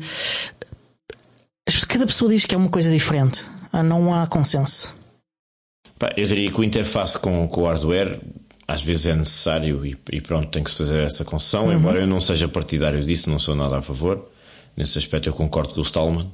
cada 1.88 2.06
pessoa 2.06 2.30
diz 2.30 2.46
que 2.46 2.54
é 2.54 2.58
uma 2.58 2.68
coisa 2.68 2.90
diferente. 2.90 3.46
Ah, 3.72 3.82
não 3.82 4.12
há 4.14 4.26
consenso. 4.26 4.94
eu 6.16 6.26
diria 6.26 6.50
que 6.50 6.60
o 6.60 6.64
interface 6.64 7.18
com, 7.18 7.48
com 7.48 7.62
o 7.62 7.66
hardware 7.66 8.20
às 8.70 8.84
vezes 8.84 9.06
é 9.06 9.14
necessário 9.14 9.84
e, 9.84 9.96
e 10.12 10.20
pronto, 10.20 10.46
tem 10.46 10.62
que 10.62 10.70
se 10.70 10.76
fazer 10.76 11.02
essa 11.02 11.24
concessão, 11.24 11.66
uhum. 11.66 11.72
embora 11.72 11.98
eu 11.98 12.06
não 12.06 12.20
seja 12.20 12.46
partidário 12.46 13.00
disso, 13.00 13.28
não 13.28 13.38
sou 13.38 13.56
nada 13.56 13.78
a 13.78 13.82
favor. 13.82 14.30
Nesse 14.76 14.96
aspecto 14.96 15.28
eu 15.28 15.32
concordo 15.32 15.74
com 15.74 15.80
o 15.80 15.82
Stallman. 15.82 16.30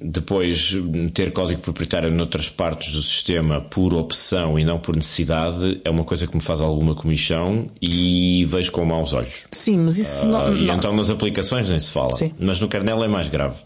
Depois, 0.00 0.74
ter 1.12 1.32
código 1.32 1.60
proprietário 1.60 2.10
noutras 2.10 2.48
partes 2.48 2.92
do 2.92 3.00
sistema 3.00 3.60
por 3.60 3.94
opção 3.94 4.58
e 4.58 4.64
não 4.64 4.76
por 4.78 4.96
necessidade 4.96 5.80
é 5.84 5.90
uma 5.90 6.02
coisa 6.02 6.26
que 6.26 6.34
me 6.34 6.42
faz 6.42 6.60
alguma 6.60 6.96
comissão 6.96 7.70
e 7.80 8.44
vejo 8.46 8.72
com 8.72 8.84
maus 8.84 9.12
olhos. 9.12 9.44
Sim, 9.52 9.78
mas 9.78 9.96
isso 9.96 10.26
uh, 10.26 10.30
não, 10.30 10.56
E 10.56 10.66
não. 10.66 10.74
então 10.74 10.96
nas 10.96 11.10
aplicações 11.10 11.68
nem 11.68 11.78
se 11.78 11.92
fala. 11.92 12.12
Sim. 12.12 12.34
Mas 12.40 12.60
no 12.60 12.66
kernel 12.66 13.04
é 13.04 13.08
mais 13.08 13.28
grave. 13.28 13.56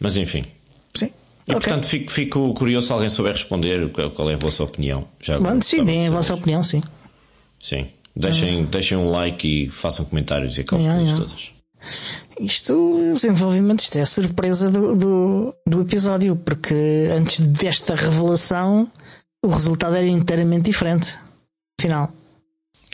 Mas 0.00 0.16
enfim. 0.16 0.44
Sim. 0.92 1.06
E 1.46 1.52
okay. 1.52 1.54
portanto 1.54 1.86
fico, 1.86 2.10
fico, 2.10 2.52
curioso 2.54 2.88
se 2.88 2.92
alguém 2.92 3.08
souber 3.08 3.34
responder 3.34 3.92
qual 4.12 4.28
é 4.30 4.34
a 4.34 4.38
vossa 4.38 4.64
opinião. 4.64 5.06
Já 5.20 5.36
agora, 5.36 5.62
sim, 5.62 5.84
deem 5.84 6.08
a 6.08 6.10
vossa 6.10 6.34
opinião, 6.34 6.64
sim. 6.64 6.82
Sim. 7.62 7.86
Deixem, 8.16 8.62
ah. 8.62 8.66
deixem 8.68 8.98
um 8.98 9.08
like 9.08 9.46
e 9.46 9.68
façam 9.68 10.04
comentários 10.04 10.58
e 10.58 10.62
aquelas 10.62 10.84
yeah, 10.84 11.00
coisas 11.00 11.18
yeah. 11.18 11.32
todas. 11.32 11.54
Isto, 12.40 13.12
desenvolvimento, 13.12 13.80
isto 13.80 13.96
é 13.98 14.02
a 14.02 14.06
surpresa 14.06 14.70
do, 14.70 14.96
do, 14.96 15.54
do, 15.66 15.80
episódio, 15.82 16.34
porque 16.36 17.08
antes 17.16 17.40
desta 17.40 17.94
revelação 17.94 18.90
o 19.44 19.48
resultado 19.48 19.94
era 19.94 20.06
inteiramente 20.06 20.64
diferente. 20.64 21.16
Final. 21.80 22.12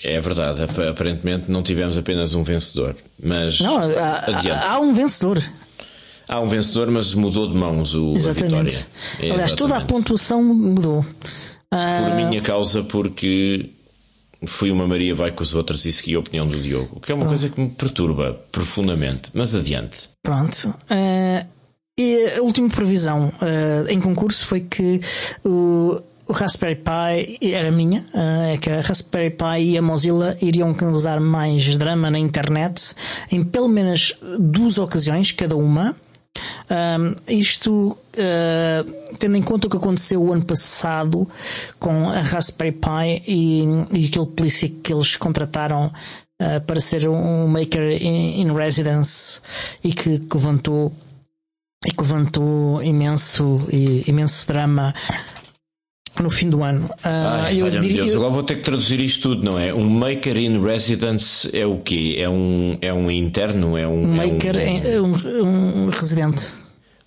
É 0.02 0.20
verdade, 0.20 0.62
aparentemente 0.88 1.50
não 1.50 1.62
tivemos 1.62 1.96
apenas 1.96 2.34
um 2.34 2.42
vencedor, 2.42 2.96
mas. 3.22 3.60
Não, 3.60 3.78
há, 3.78 4.72
há 4.72 4.80
um 4.80 4.92
vencedor. 4.94 5.42
Há 6.28 6.40
um 6.40 6.48
vencedor, 6.48 6.90
mas 6.90 7.12
mudou 7.12 7.48
de 7.48 7.54
mãos 7.54 7.94
o, 7.94 8.14
Exatamente. 8.14 8.54
a 8.54 8.62
vitória. 8.62 8.86
Aliás, 9.18 9.20
Exatamente. 9.20 9.56
toda 9.56 9.76
a 9.76 9.80
pontuação 9.80 10.42
mudou. 10.42 11.04
Por 11.68 12.12
uh... 12.12 12.14
minha 12.14 12.40
causa, 12.40 12.82
porque 12.82 13.70
fui 14.46 14.70
uma 14.70 14.86
Maria 14.86 15.14
vai 15.14 15.30
com 15.30 15.42
os 15.42 15.54
outros 15.54 15.84
e 15.84 15.92
segui 15.92 16.14
a 16.14 16.20
opinião 16.20 16.46
do 16.46 16.58
Diogo, 16.60 16.96
o 16.96 17.00
que 17.00 17.12
é 17.12 17.14
uma 17.14 17.24
Pronto. 17.24 17.38
coisa 17.38 17.48
que 17.48 17.60
me 17.60 17.70
perturba 17.70 18.40
profundamente. 18.50 19.30
Mas 19.34 19.54
adiante. 19.54 20.10
Pronto. 20.22 20.68
Uh, 20.90 21.46
e 21.98 22.38
a 22.38 22.42
última 22.42 22.68
previsão 22.68 23.28
uh, 23.28 23.88
em 23.90 24.00
concurso 24.00 24.46
foi 24.46 24.60
que 24.60 25.00
o, 25.44 26.00
o 26.26 26.32
Raspberry 26.32 26.76
Pi 26.76 27.52
era 27.52 27.70
minha, 27.70 28.00
uh, 28.14 28.54
é 28.54 28.56
que 28.56 28.70
a 28.70 28.80
Raspberry 28.80 29.30
Pi 29.30 29.72
e 29.72 29.78
a 29.78 29.82
Mozilla 29.82 30.36
iriam 30.40 30.72
causar 30.72 31.20
mais 31.20 31.76
drama 31.76 32.10
na 32.10 32.18
internet 32.18 32.94
em 33.30 33.44
pelo 33.44 33.68
menos 33.68 34.16
duas 34.38 34.78
ocasiões, 34.78 35.32
cada 35.32 35.56
uma. 35.56 35.94
Um, 36.70 37.14
isto 37.28 37.96
uh, 37.96 39.16
tendo 39.18 39.36
em 39.36 39.42
conta 39.42 39.66
o 39.66 39.70
que 39.70 39.76
aconteceu 39.76 40.22
o 40.22 40.32
ano 40.32 40.44
passado 40.44 41.28
com 41.78 42.08
a 42.08 42.20
Raspberry 42.20 42.72
Pi 42.72 43.22
e, 43.26 43.64
e 43.92 44.06
aquele 44.06 44.26
polícia 44.26 44.68
que 44.82 44.92
eles 44.92 45.16
contrataram 45.16 45.86
uh, 45.86 46.60
para 46.66 46.80
ser 46.80 47.08
um 47.08 47.48
maker 47.48 47.90
in, 48.02 48.40
in 48.40 48.52
residence 48.52 49.40
e 49.82 49.92
que, 49.92 50.18
que 50.18 50.36
levantou 50.36 50.92
e 51.86 51.92
que 51.92 52.02
levantou 52.02 52.82
imenso, 52.82 53.66
imenso 54.06 54.46
drama 54.46 54.92
no 56.22 56.30
fim 56.30 56.48
do 56.48 56.62
ano. 56.62 56.86
Uh, 56.86 57.42
Ai, 57.44 57.60
eu 57.60 57.70
diria, 57.70 58.02
Deus, 58.02 58.14
agora 58.14 58.30
vou 58.30 58.42
ter 58.42 58.56
que 58.56 58.62
traduzir 58.62 59.00
isto 59.00 59.30
tudo, 59.30 59.44
não 59.44 59.58
é? 59.58 59.72
Um 59.72 59.88
maker 59.88 60.36
in 60.36 60.62
residence 60.62 61.48
é 61.56 61.66
o 61.66 61.78
quê? 61.78 62.16
É 62.18 62.28
um, 62.28 62.78
é 62.80 62.92
um 62.92 63.10
interno? 63.10 63.76
É 63.76 63.86
um, 63.86 64.06
maker 64.06 64.58
é 64.58 65.00
um, 65.00 65.14
é 65.14 65.42
um, 65.42 65.84
um 65.84 65.88
residente. 65.88 66.52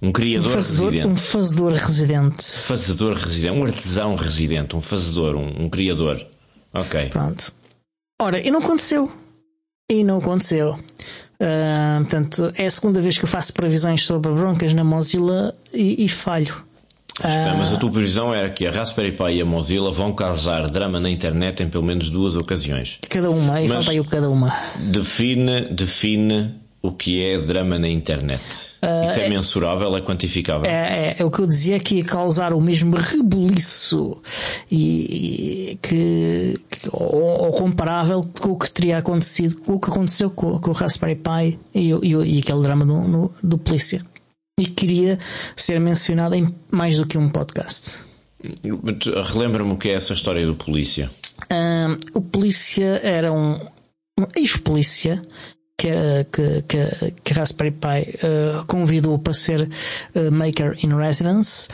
Um 0.01 0.11
criador 0.11 0.47
um 0.47 0.53
fazedor, 0.53 0.91
residente. 0.91 1.07
Um 1.07 1.16
fazedor 1.16 1.74
residente. 1.74 2.43
Fazedor 2.43 3.14
residente. 3.14 3.57
Um 3.57 3.64
artesão 3.64 4.16
residente. 4.16 4.76
Um 4.76 4.82
fazedor. 4.82 5.36
Um, 5.36 5.64
um 5.64 5.70
criador. 5.70 6.22
Ok. 6.74 7.09
Pronto. 7.09 7.53
Ora, 8.22 8.39
e 8.39 8.51
não 8.51 8.59
aconteceu. 8.59 9.09
E 9.89 10.03
não 10.03 10.18
aconteceu. 10.18 10.72
Uh, 10.72 11.99
portanto, 11.99 12.51
é 12.57 12.66
a 12.66 12.70
segunda 12.70 13.01
vez 13.01 13.18
que 13.18 13.24
eu 13.24 13.30
faço 13.30 13.53
previsões 13.53 14.03
sobre 14.03 14.32
broncas 14.32 14.74
na 14.74 14.84
Mozilla 14.84 15.53
e, 15.74 16.03
e 16.03 16.09
falho. 16.09 16.53
Ah. 17.22 17.55
Mas 17.57 17.74
a 17.74 17.78
tua 17.78 17.91
previsão 17.91 18.34
era 18.34 18.49
que 18.49 18.66
a 18.66 18.72
Raspberry 18.72 19.11
Pi 19.11 19.36
e 19.36 19.41
a 19.41 19.45
Mozilla 19.45 19.91
vão 19.91 20.14
causar 20.14 20.70
drama 20.70 20.99
na 20.99 21.09
internet 21.09 21.61
em 21.61 21.70
pelo 21.70 21.84
menos 21.84 22.09
duas 22.09 22.36
ocasiões. 22.36 22.99
Cada 23.09 23.30
uma, 23.30 23.61
e 23.61 23.70
falta 23.70 23.91
aí 23.91 23.99
o 23.99 24.05
cada 24.05 24.30
uma. 24.30 24.51
Define, 24.91 25.68
define 25.72 26.64
o 26.84 26.91
que 26.91 27.24
é 27.24 27.38
drama 27.38 27.80
na 27.80 27.88
internet? 27.88 28.41
Uh, 28.84 29.05
Isso 29.05 29.20
é, 29.20 29.28
é 29.28 29.30
mensurável, 29.30 29.95
é 29.95 30.01
quantificável? 30.01 30.70
É, 30.70 30.72
é, 30.72 31.16
é, 31.20 31.24
o 31.24 31.32
que 31.32 31.39
eu 31.39 31.47
dizia 31.47 31.80
que 31.80 31.95
ia 31.95 32.03
causar 32.03 32.51
o 32.51 32.59
mesmo 32.59 32.97
rebuliço 32.97 34.22
e, 34.70 35.72
e 35.72 35.80
que, 35.82 36.59
que 36.70 36.89
ou, 36.91 37.45
ou, 37.45 37.51
comparável 37.53 38.22
com 38.41 38.51
o 38.51 38.57
que 38.57 38.70
teria 38.70 38.97
acontecido, 38.97 39.57
com 39.59 39.76
o 39.76 39.80
que 39.80 39.89
aconteceu 39.89 40.30
com, 40.30 40.59
com 40.59 40.72
o 40.72 40.74
Raspberry 40.74 41.16
Pi 41.16 41.59
e, 41.74 41.91
e, 41.91 42.36
e 42.36 42.39
aquele 42.39 42.61
drama 42.61 42.86
do, 42.86 42.99
no, 43.01 43.32
do 43.41 43.57
polícia. 43.57 44.03
E 44.60 44.68
queria 44.68 45.18
ser 45.56 45.80
mencionado 45.80 46.36
em 46.36 46.54
mais 46.72 46.97
do 46.97 47.08
que 47.08 47.18
um 47.18 47.30
podcast. 47.30 47.99
Relembra-me 49.34 49.74
o 49.74 49.78
que 49.78 49.89
é 49.89 49.93
essa 49.93 50.14
história 50.14 50.45
do 50.45 50.56
polícia. 50.56 51.10
Uh, 51.43 51.99
o 52.14 52.22
polícia 52.22 52.99
era 53.04 53.32
um, 53.32 53.54
um 54.20 54.28
ex-polícia 54.36 55.22
que, 55.78 55.89
que, 56.32 56.62
que, 56.64 57.12
que 57.24 57.34
Raspberry 57.34 57.72
Pi 57.72 58.18
uh, 58.26 58.66
convidou 58.68 59.18
para 59.18 59.34
ser 59.34 59.62
uh, 59.62 60.32
Maker 60.32 60.78
in 60.84 60.95
Residence 60.95 61.68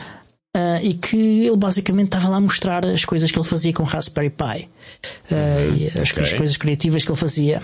uh, 0.56 0.82
e 0.82 0.94
que 0.94 1.46
ele 1.46 1.56
basicamente 1.56 2.06
estava 2.06 2.28
lá 2.28 2.36
a 2.36 2.40
mostrar 2.40 2.84
as 2.84 3.04
coisas 3.04 3.30
que 3.30 3.38
ele 3.38 3.46
fazia 3.46 3.72
com 3.72 3.82
Raspberry 3.82 4.30
Pi 4.30 4.68
uhum, 5.30 5.76
e 5.76 5.86
as, 5.86 6.10
okay. 6.10 6.22
as, 6.22 6.32
coisas 6.32 6.56
criativas 6.56 7.04
que 7.04 7.10
ele 7.10 7.18
fazia. 7.18 7.62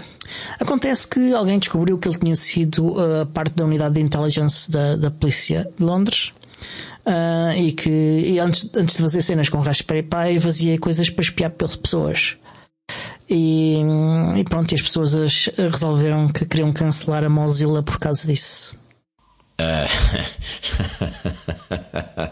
Acontece 0.60 1.08
que 1.08 1.32
alguém 1.34 1.58
descobriu 1.58 1.98
que 1.98 2.08
ele 2.08 2.18
tinha 2.18 2.36
sido 2.36 2.94
parte 3.32 3.54
da 3.54 3.64
unidade 3.64 3.94
de 3.94 4.00
intelligence 4.00 4.70
da, 4.70 4.96
da 4.96 5.10
polícia 5.10 5.68
de 5.76 5.84
Londres. 5.84 6.32
Uh, 7.06 7.52
e 7.56 7.72
que 7.72 7.90
e 7.90 8.40
antes, 8.40 8.68
antes 8.74 8.96
de 8.96 9.02
fazer 9.02 9.22
cenas 9.22 9.48
com 9.48 9.60
Raspberry 9.60 10.02
Pi 10.02 10.40
fazia 10.40 10.78
coisas 10.78 11.08
para 11.10 11.22
espiar 11.22 11.50
pelas 11.50 11.76
pessoas. 11.76 12.36
E, 13.28 13.82
e 14.36 14.44
pronto, 14.44 14.72
e 14.72 14.74
as 14.74 14.82
pessoas 14.82 15.12
resolveram 15.56 16.28
que 16.28 16.44
queriam 16.44 16.72
cancelar 16.72 17.24
a 17.24 17.28
Mozilla 17.28 17.82
por 17.82 17.98
causa 17.98 18.26
disso. 18.26 18.76
Uh... 19.60 19.88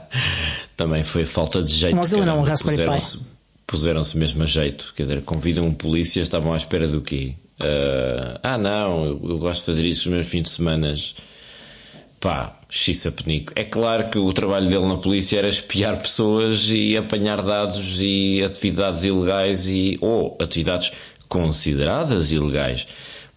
Também 0.77 1.03
foi 1.05 1.25
falta 1.25 1.63
de 1.63 1.73
jeito. 1.73 1.97
Mozilla 1.97 2.27
não, 2.27 2.41
o 2.41 2.43
Raspberry 2.43 2.85
Pi. 2.85 3.35
Puseram-se 3.67 4.17
mesmo 4.19 4.43
a 4.43 4.47
jeito, 4.47 4.93
quer 4.95 5.03
dizer, 5.03 5.23
convidam 5.23 5.67
um 5.67 5.73
polícia, 5.73 6.21
estavam 6.21 6.53
à 6.53 6.57
espera 6.57 6.87
do 6.87 7.01
quê? 7.01 7.35
Uh... 7.61 8.39
ah, 8.43 8.59
não, 8.59 9.05
eu, 9.05 9.21
eu, 9.31 9.39
gosto 9.39 9.61
de 9.61 9.67
fazer 9.67 9.87
isso 9.87 10.09
nos 10.09 10.17
meus 10.17 10.29
fins 10.29 10.43
de 10.43 10.51
semana. 10.51 10.95
Pá, 12.21 12.59
xissa 12.69 13.13
penico. 13.13 13.53
É 13.55 13.65
claro 13.65 14.11
que 14.11 14.19
o 14.19 14.33
trabalho 14.33 14.69
dele 14.69 14.87
na 14.87 14.97
polícia 14.97 15.39
era 15.39 15.49
espiar 15.49 15.97
pessoas 15.99 16.69
e 16.71 16.97
apanhar 16.97 17.41
dados 17.41 18.01
e 18.01 18.43
atividades 18.43 19.05
ilegais 19.05 19.69
e 19.69 19.99
ou 20.01 20.37
atividades 20.41 20.91
consideradas 21.29 22.33
ilegais, 22.33 22.87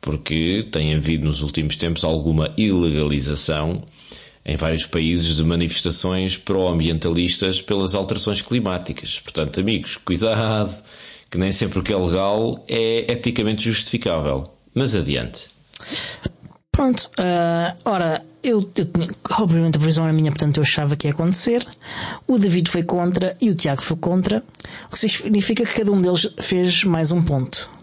porque 0.01 0.65
tem 0.71 0.95
havido 0.95 1.27
nos 1.27 1.41
últimos 1.41 1.75
tempos 1.75 2.03
alguma 2.03 2.53
ilegalização 2.57 3.77
em 4.45 4.55
vários 4.55 4.85
países 4.85 5.35
de 5.35 5.43
manifestações 5.43 6.37
pró-ambientalistas 6.37 7.61
pelas 7.61 7.93
alterações 7.93 8.41
climáticas. 8.41 9.19
Portanto, 9.19 9.59
amigos, 9.59 9.97
cuidado, 9.97 10.73
que 11.29 11.37
nem 11.37 11.51
sempre 11.51 11.79
o 11.79 11.83
que 11.83 11.91
é 11.91 11.97
legal 11.97 12.63
é 12.67 13.11
eticamente 13.11 13.63
justificável. 13.63 14.49
Mas 14.73 14.95
adiante. 14.95 15.49
Pronto, 16.71 17.09
uh, 17.19 17.77
ora, 17.85 18.23
eu, 18.43 18.69
eu 18.75 18.85
tinha, 18.85 19.09
obviamente 19.39 19.75
a 19.75 19.79
previsão 19.79 20.05
era 20.05 20.13
minha, 20.13 20.31
portanto 20.31 20.57
eu 20.57 20.63
achava 20.63 20.95
que 20.95 21.07
ia 21.07 21.11
acontecer. 21.11 21.67
O 22.27 22.37
David 22.37 22.69
foi 22.69 22.83
contra 22.83 23.35
e 23.41 23.49
o 23.49 23.55
Tiago 23.55 23.81
foi 23.81 23.97
contra, 23.97 24.43
o 24.85 24.93
que 24.93 24.99
significa 24.99 25.65
que 25.65 25.73
cada 25.73 25.91
um 25.91 26.01
deles 26.01 26.29
fez 26.39 26.83
mais 26.83 27.11
um 27.11 27.21
ponto. 27.21 27.76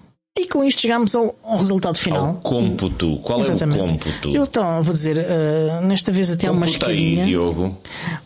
Com 0.54 0.62
isto 0.62 0.82
chegamos 0.82 1.12
ao, 1.16 1.34
ao 1.42 1.58
resultado 1.58 1.98
final. 1.98 2.26
Ao 2.26 2.34
cômputo. 2.36 3.18
Qual 3.24 3.40
Exatamente. 3.40 3.80
é 3.80 3.82
o 3.82 3.88
cômputo? 3.88 4.36
Eu 4.36 4.44
então 4.44 4.82
vou 4.84 4.92
dizer, 4.92 5.16
uh, 5.16 5.84
nesta 5.84 6.12
vez 6.12 6.30
até 6.30 6.48
uma 6.48 6.64
escadinha. 6.64 7.24
Diogo. 7.24 7.76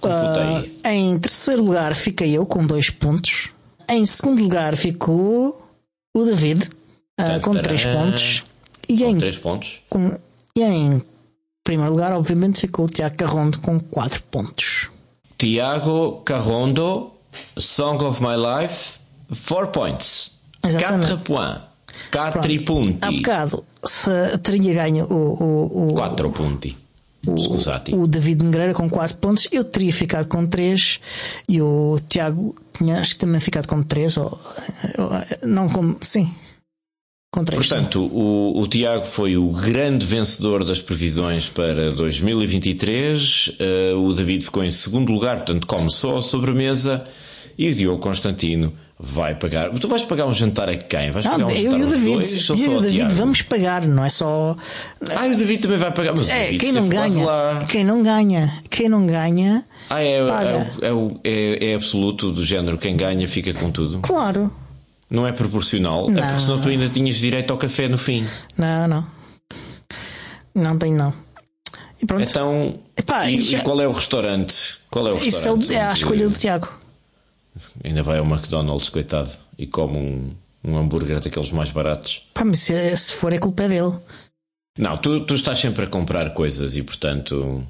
Uh, 0.02 0.68
em 0.84 1.18
terceiro 1.18 1.64
lugar 1.64 1.96
fiquei 1.96 2.36
eu 2.36 2.44
com 2.44 2.66
dois 2.66 2.90
pontos. 2.90 3.48
Em 3.88 4.04
segundo 4.04 4.42
lugar 4.42 4.76
ficou 4.76 5.72
o 6.14 6.22
David 6.22 6.68
uh, 7.18 7.40
com 7.40 7.54
três 7.54 7.86
pontos. 7.86 8.44
E 8.86 8.98
com 8.98 9.04
em, 9.04 9.16
três 9.16 9.38
pontos. 9.38 9.80
Com, 9.88 10.12
e 10.54 10.62
em 10.62 11.02
primeiro 11.64 11.92
lugar, 11.92 12.12
obviamente, 12.12 12.60
ficou 12.60 12.84
o 12.84 12.88
Tiago 12.90 13.16
Carrondo 13.16 13.58
com 13.60 13.80
4 13.80 14.22
pontos. 14.24 14.90
Tiago 15.38 16.20
Carrondo, 16.26 17.10
Song 17.56 18.04
of 18.04 18.22
My 18.22 18.36
Life, 18.36 18.98
4 19.48 19.68
points. 19.68 20.32
4 20.60 21.18
points. 21.20 21.67
4 22.12 22.64
ponti. 22.64 22.98
Há 23.00 23.10
bocado, 23.10 23.64
se 23.84 24.38
teria 24.42 24.74
ganho 24.74 25.04
o. 25.04 25.94
4 25.94 26.30
ponti. 26.30 26.76
O, 27.26 28.02
o 28.02 28.06
David 28.06 28.44
Negreira 28.44 28.72
com 28.72 28.88
4 28.88 29.16
pontos, 29.16 29.48
eu 29.50 29.64
teria 29.64 29.92
ficado 29.92 30.28
com 30.28 30.46
3 30.46 31.00
e 31.48 31.60
o 31.60 31.98
Tiago 32.08 32.54
tinha 32.72 33.00
acho 33.00 33.14
que 33.14 33.20
também 33.20 33.40
ficado 33.40 33.66
com 33.66 33.82
3, 33.82 34.16
ou, 34.18 34.40
não 35.42 35.68
com. 35.68 35.96
Sim, 36.00 36.32
Portanto, 37.30 38.00
o, 38.06 38.58
o, 38.58 38.66
Tiago 38.66 39.04
foi 39.04 39.36
o 39.36 39.50
grande 39.50 40.06
vencedor 40.06 40.64
das 40.64 40.80
previsões 40.80 41.46
para 41.46 41.90
2023. 41.90 43.48
Uh, 43.48 43.52
eh, 43.58 43.94
o 43.94 44.12
David 44.14 44.44
ficou 44.44 44.64
em 44.64 44.70
segundo 44.70 45.12
lugar, 45.12 45.36
portanto, 45.36 45.66
come 45.66 45.90
só 45.90 46.16
a 46.16 46.22
sobremesa. 46.22 47.04
E 47.56 47.68
o 47.68 47.74
Diogo 47.74 48.00
Constantino 48.00 48.72
vai 48.98 49.34
pagar. 49.34 49.70
Tu 49.70 49.86
vais 49.86 50.04
pagar 50.04 50.26
um 50.26 50.34
jantar 50.34 50.68
a 50.68 50.76
quem? 50.76 51.10
Vais 51.10 51.24
pagar 51.24 51.46
um 51.46 51.50
eu 51.50 51.78
e 51.78 51.82
o 51.82 51.88
David, 51.88 52.14
dois, 52.14 52.48
eu 52.48 52.56
e 52.56 52.68
o 52.68 52.80
David 52.80 53.14
vamos 53.14 53.42
pagar, 53.42 53.86
não 53.86 54.04
é 54.04 54.08
só. 54.08 54.56
Ah, 55.16 55.26
o 55.26 55.36
David 55.36 55.62
também 55.62 55.78
vai 55.78 55.92
pagar. 55.92 56.14
Mas 56.16 56.28
é, 56.28 56.54
quem 56.54 56.72
não 56.72 56.88
ganha, 56.88 57.66
quem 57.68 57.84
não 57.84 58.02
ganha, 58.02 58.52
quem 58.68 58.88
não 58.88 59.06
ganha. 59.06 59.64
Ah, 59.88 60.02
é, 60.02 60.18
é, 60.18 60.24
é, 60.82 60.90
é, 61.24 61.70
é 61.72 61.74
absoluto 61.74 62.32
do 62.32 62.44
género, 62.44 62.76
quem 62.76 62.96
ganha 62.96 63.28
fica 63.28 63.54
com 63.54 63.70
tudo. 63.70 64.00
Claro. 64.00 64.52
Não 65.08 65.26
é 65.26 65.32
proporcional? 65.32 66.10
Não. 66.10 66.22
É 66.22 66.26
porque 66.26 66.42
senão 66.42 66.60
tu 66.60 66.68
ainda 66.68 66.88
tinhas 66.88 67.16
direito 67.16 67.50
ao 67.52 67.56
café 67.56 67.88
no 67.88 67.96
fim. 67.96 68.26
Não, 68.56 68.88
não. 68.88 69.06
Não 70.54 70.76
tenho, 70.76 70.96
não. 70.96 71.14
E 72.02 72.06
pronto. 72.06 72.28
Então, 72.28 72.74
Epá, 72.96 73.30
e, 73.30 73.40
já... 73.40 73.58
e, 73.58 73.62
qual 73.62 73.80
é 73.80 73.86
o 73.86 73.92
restaurante? 73.92 74.78
Qual 74.90 75.06
é 75.08 75.12
o 75.12 75.16
restaurante? 75.16 75.62
Isso 75.62 75.72
é, 75.72 75.76
é 75.76 75.82
a 75.82 75.92
escolha 75.92 76.28
do 76.28 76.36
Tiago. 76.36 76.77
Ainda 77.84 78.02
vai 78.02 78.18
ao 78.18 78.24
McDonald's, 78.26 78.88
coitado, 78.88 79.30
e 79.58 79.66
come 79.66 79.98
um, 79.98 80.34
um 80.64 80.78
hambúrguer 80.78 81.20
daqueles 81.20 81.50
mais 81.52 81.70
baratos. 81.70 82.22
Pá, 82.34 82.44
mas 82.44 82.60
se, 82.60 82.96
se 82.96 83.12
for 83.12 83.32
é 83.32 83.38
culpa 83.38 83.68
dele. 83.68 83.96
Não, 84.78 84.96
tu, 84.96 85.20
tu 85.24 85.34
estás 85.34 85.58
sempre 85.58 85.84
a 85.84 85.88
comprar 85.88 86.32
coisas 86.34 86.76
e 86.76 86.82
portanto. 86.82 87.66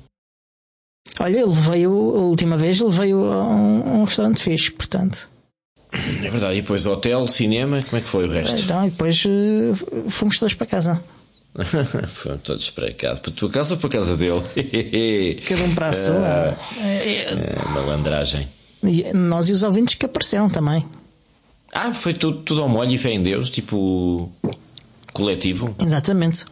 Olha, 1.21 1.41
ele 1.41 1.53
veio, 1.53 1.91
a 1.91 2.21
última 2.21 2.57
vez, 2.57 2.81
ele 2.81 2.91
veio 2.91 3.25
a 3.25 3.45
um, 3.45 4.01
um 4.01 4.05
restaurante 4.05 4.43
fixe, 4.43 4.71
portanto. 4.71 5.31
É 5.93 6.31
verdade, 6.31 6.59
e 6.59 6.61
depois 6.61 6.87
hotel, 6.87 7.27
cinema, 7.27 7.81
como 7.83 7.97
é 7.97 8.01
que 8.03 8.09
foi 8.09 8.27
o 8.27 8.31
resto? 8.31 8.67
Não, 8.69 8.87
e 8.87 8.91
depois 8.91 9.25
uh, 9.25 10.11
fomos 10.11 10.39
todos 10.39 10.55
para 10.55 10.67
casa. 10.67 11.03
fomos 12.07 12.43
todos 12.43 12.71
para 12.71 12.93
casa, 12.93 13.21
para 13.21 13.31
a 13.31 13.35
tua 13.35 13.51
casa 13.51 13.75
ou 13.75 13.81
para 13.81 13.89
a 13.89 13.93
casa 13.93 14.17
dele? 14.17 15.41
Cada 15.49 15.63
um 15.63 15.75
para 15.75 15.89
a 15.89 15.93
sua. 15.95 16.15
Uh, 16.15 16.81
é, 16.83 17.69
malandragem. 17.73 18.47
Nós 19.15 19.49
e 19.49 19.53
os 19.53 19.63
ouvintes 19.63 19.95
que 19.95 20.07
apareceram 20.07 20.49
também. 20.49 20.85
Ah, 21.73 21.93
foi 21.93 22.15
tudo, 22.15 22.43
tudo 22.43 22.63
ao 22.63 22.69
molho 22.69 22.93
e 22.93 22.99
fé 22.99 23.11
em 23.13 23.23
Deus, 23.23 23.51
tipo 23.51 24.31
coletivo? 25.13 25.75
Exatamente. 25.81 26.45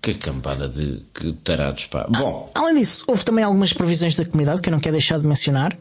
Que 0.00 0.14
campada 0.14 0.68
de 0.68 1.02
que 1.14 1.32
tarados, 1.32 1.86
pá. 1.86 2.06
Bom. 2.08 2.50
Além 2.54 2.76
disso, 2.76 3.04
houve 3.06 3.24
também 3.24 3.44
algumas 3.44 3.72
previsões 3.72 4.16
da 4.16 4.24
comunidade 4.24 4.60
que 4.60 4.68
eu 4.68 4.72
não 4.72 4.80
quero 4.80 4.92
deixar 4.92 5.18
de 5.18 5.26
mencionar. 5.26 5.76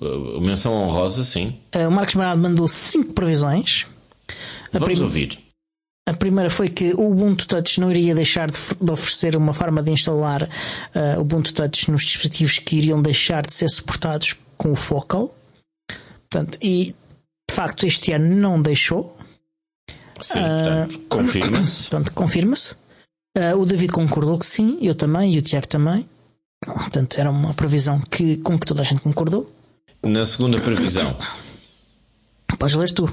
Uh, 0.00 0.40
menção 0.40 0.72
honrosa, 0.72 1.22
sim. 1.24 1.58
Uh, 1.74 1.88
o 1.88 1.90
Marcos 1.90 2.14
Marado 2.14 2.40
mandou 2.40 2.66
cinco 2.66 3.12
previsões. 3.12 3.86
A 4.72 4.78
Vamos 4.78 4.94
prim... 4.94 5.02
ouvir. 5.02 5.38
A 6.08 6.14
primeira 6.14 6.50
foi 6.50 6.68
que 6.68 6.92
o 6.94 7.10
Ubuntu 7.10 7.46
Touch 7.46 7.78
não 7.78 7.90
iria 7.90 8.14
deixar 8.14 8.50
de, 8.50 8.58
de 8.80 8.90
oferecer 8.90 9.36
uma 9.36 9.52
forma 9.52 9.82
de 9.82 9.90
instalar 9.90 10.42
uh, 10.42 11.18
o 11.18 11.20
Ubuntu 11.20 11.52
Touch 11.52 11.90
nos 11.90 12.02
dispositivos 12.02 12.58
que 12.58 12.76
iriam 12.76 13.00
deixar 13.00 13.46
de 13.46 13.52
ser 13.52 13.68
suportados 13.68 14.36
com 14.60 14.72
o 14.72 14.76
Focal. 14.76 15.34
Portanto, 16.28 16.58
e 16.60 16.94
de 17.48 17.54
facto 17.54 17.86
este 17.86 18.12
ano 18.12 18.36
não 18.36 18.60
deixou. 18.60 19.16
Sim, 20.20 20.38
uh, 20.38 20.98
confirma-se. 21.08 21.88
Portanto, 21.88 22.12
confirma-se. 22.12 22.74
Uh, 23.38 23.56
o 23.58 23.64
David 23.64 23.90
concordou 23.90 24.38
que 24.38 24.44
sim, 24.44 24.78
eu 24.82 24.94
também, 24.94 25.34
e 25.34 25.38
o 25.38 25.42
Tiago 25.42 25.66
também. 25.66 26.06
Portanto, 26.62 27.18
era 27.18 27.30
uma 27.30 27.54
previsão 27.54 27.98
que, 28.02 28.36
com 28.36 28.58
que 28.58 28.66
toda 28.66 28.82
a 28.82 28.84
gente 28.84 29.00
concordou. 29.00 29.50
Na 30.02 30.26
segunda 30.26 30.60
previsão. 30.60 31.16
Podes 32.58 32.76
ler 32.76 32.90
tu. 32.90 33.08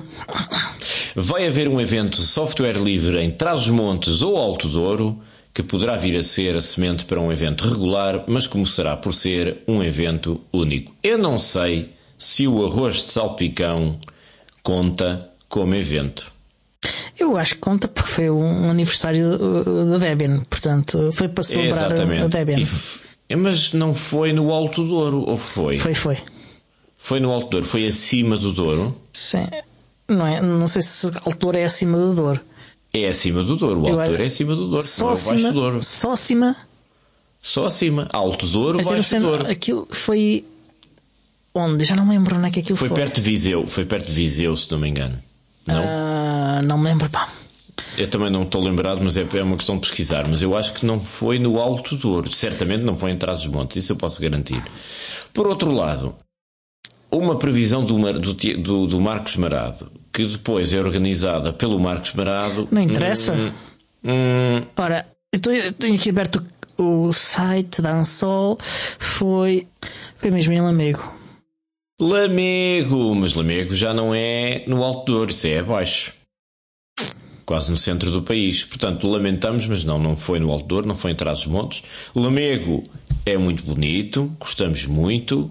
Vai 1.16 1.48
haver 1.48 1.70
um 1.70 1.80
evento 1.80 2.20
de 2.20 2.28
software 2.28 2.78
livre 2.78 3.24
em 3.24 3.32
Trás-os-Montes 3.32 4.22
ou 4.22 4.36
Alto 4.36 4.68
Douro 4.68 5.22
que 5.58 5.64
poderá 5.64 5.96
vir 5.96 6.16
a 6.16 6.22
ser 6.22 6.56
a 6.56 6.62
semente 6.62 7.04
para 7.04 7.20
um 7.20 7.32
evento 7.32 7.68
regular, 7.68 8.24
mas 8.28 8.46
começará 8.46 8.96
por 8.96 9.12
ser 9.12 9.58
um 9.68 9.82
evento 9.82 10.40
único. 10.54 10.94
Eu 11.02 11.18
não 11.18 11.40
sei 11.40 11.96
se 12.16 12.48
o 12.48 12.64
arroz 12.64 12.98
de 12.98 13.12
salpicão 13.12 14.00
conta 14.62 15.28
como 15.50 15.74
evento. 15.74 16.32
Eu 17.20 17.36
acho 17.36 17.56
que 17.56 17.62
conta 17.62 17.88
porque 17.88 18.08
foi 18.08 18.30
um 18.30 18.70
aniversário 18.70 19.34
uh, 19.34 19.90
da 19.90 19.98
Debian, 19.98 20.44
portanto, 20.48 21.12
foi 21.12 21.28
para 21.28 21.44
celebrar 21.44 21.92
Exatamente. 21.92 22.22
a 22.22 22.28
Debian. 22.28 22.68
E, 23.28 23.36
mas 23.36 23.74
não 23.74 23.96
foi 23.96 24.32
no 24.34 24.54
Alto 24.54 24.86
Douro, 24.86 25.24
ou 25.28 25.38
foi? 25.38 25.80
Foi, 25.80 25.96
foi. 25.96 26.20
Foi 27.00 27.20
no 27.20 27.32
Alto 27.32 27.50
Douro, 27.50 27.66
foi 27.66 27.88
acima 27.88 28.38
do 28.38 28.54
Douro? 28.54 28.96
Sim. 29.12 29.48
Não, 30.08 30.28
é, 30.28 30.40
não 30.40 30.68
sei 30.68 30.84
se 30.84 31.08
Alto 31.26 31.40
Douro 31.40 31.58
é 31.58 31.66
acima 31.66 31.98
do 31.98 32.14
Douro. 32.14 32.42
É 32.94 33.08
acima 33.08 33.44
do 33.44 33.56
Douro, 33.56 33.82
o 33.82 33.88
Alto 33.88 34.08
Douro 34.08 34.24
é 34.24 34.26
acima 34.26 34.56
do 34.56 34.68
Douro, 34.68 34.84
só 34.84 35.10
acima, 35.10 35.52
Douro. 35.52 35.84
Só 35.84 36.12
acima? 36.12 36.56
Só 37.42 37.66
acima. 37.66 38.08
Alto 38.12 38.48
Douro, 38.48 38.84
baixo 38.84 39.16
do 39.16 39.22
Douro. 39.22 39.48
Aquilo 39.48 39.88
foi. 39.90 40.46
Onde? 41.54 41.84
Já 41.84 41.96
não 41.96 42.06
me 42.06 42.12
lembro 42.12 42.36
onde 42.36 42.48
é 42.48 42.52
que 42.52 42.60
aquilo 42.60 42.78
foi. 42.78 42.90
Foi 42.90 42.96
perto 42.96 43.16
de 43.16 43.22
Viseu, 43.22 43.66
foi 43.68 43.86
perto 43.86 44.08
de 44.08 44.14
Viseu, 44.14 44.56
se 44.56 44.72
não 44.72 44.80
me 44.80 44.90
engano. 44.90 45.18
Não? 45.66 45.84
Uh, 45.84 46.66
não 46.66 46.78
me 46.78 46.86
lembro, 46.86 47.10
pá. 47.10 47.28
Eu 47.98 48.08
também 48.08 48.30
não 48.30 48.44
estou 48.44 48.62
lembrado, 48.62 49.02
mas 49.04 49.18
é, 49.18 49.28
é 49.34 49.44
uma 49.44 49.58
questão 49.58 49.76
de 49.76 49.82
pesquisar. 49.82 50.28
Mas 50.28 50.42
eu 50.42 50.56
acho 50.56 50.74
que 50.74 50.86
não 50.86 51.00
foi 51.00 51.40
no 51.40 51.60
Alto 51.60 51.96
Douro. 51.96 52.32
Certamente 52.32 52.84
não 52.84 52.96
foi 52.96 53.12
em 53.12 53.18
Trás-os-Montes, 53.18 53.78
isso 53.78 53.92
eu 53.92 53.96
posso 53.96 54.22
garantir. 54.22 54.64
Por 55.34 55.48
outro 55.48 55.72
lado, 55.72 56.16
uma 57.12 57.38
previsão 57.38 57.84
do, 57.84 58.14
do, 58.20 58.34
do, 58.34 58.88
do 58.88 59.02
Marcos 59.02 59.36
Marado, 59.36 59.92
que 60.18 60.26
depois 60.26 60.74
é 60.74 60.80
organizada 60.80 61.54
pelo 61.54 61.80
Marcos 61.80 62.12
Marado. 62.14 62.68
Não 62.72 62.82
interessa. 62.82 63.36
Hum, 63.36 63.52
hum, 64.04 64.64
Ora, 64.76 65.06
eu 65.32 65.40
tenho 65.74 65.94
aqui 65.94 66.10
aberto 66.10 66.44
o 66.76 67.14
site 67.14 67.84
da 67.84 68.00
Ansol. 68.00 68.58
Foi, 68.60 69.68
foi 70.16 70.32
mesmo 70.32 70.54
em 70.54 70.60
Lamego. 70.60 71.14
Lamego, 72.02 73.14
mas 73.14 73.36
Lamego 73.36 73.76
já 73.76 73.94
não 73.94 74.12
é 74.12 74.64
no 74.66 74.84
Alto 74.84 75.12
Douro, 75.12 75.30
isso 75.30 75.46
é 75.46 75.60
abaixo. 75.60 76.14
Quase 77.46 77.70
no 77.70 77.78
centro 77.78 78.10
do 78.10 78.24
país. 78.24 78.66
Portanto, 78.66 79.08
lamentamos, 79.08 79.68
mas 79.68 79.84
não, 79.84 80.00
não 80.00 80.18
foi 80.18 80.40
no 80.40 80.52
Alto 80.52 80.66
Douro, 80.66 80.88
não 80.88 80.96
foi 80.96 81.12
em 81.12 81.16
Trás-os-Montes. 81.16 81.84
Lamego 82.16 82.82
é 83.24 83.38
muito 83.38 83.62
bonito, 83.62 84.36
gostamos 84.40 84.84
muito. 84.88 85.48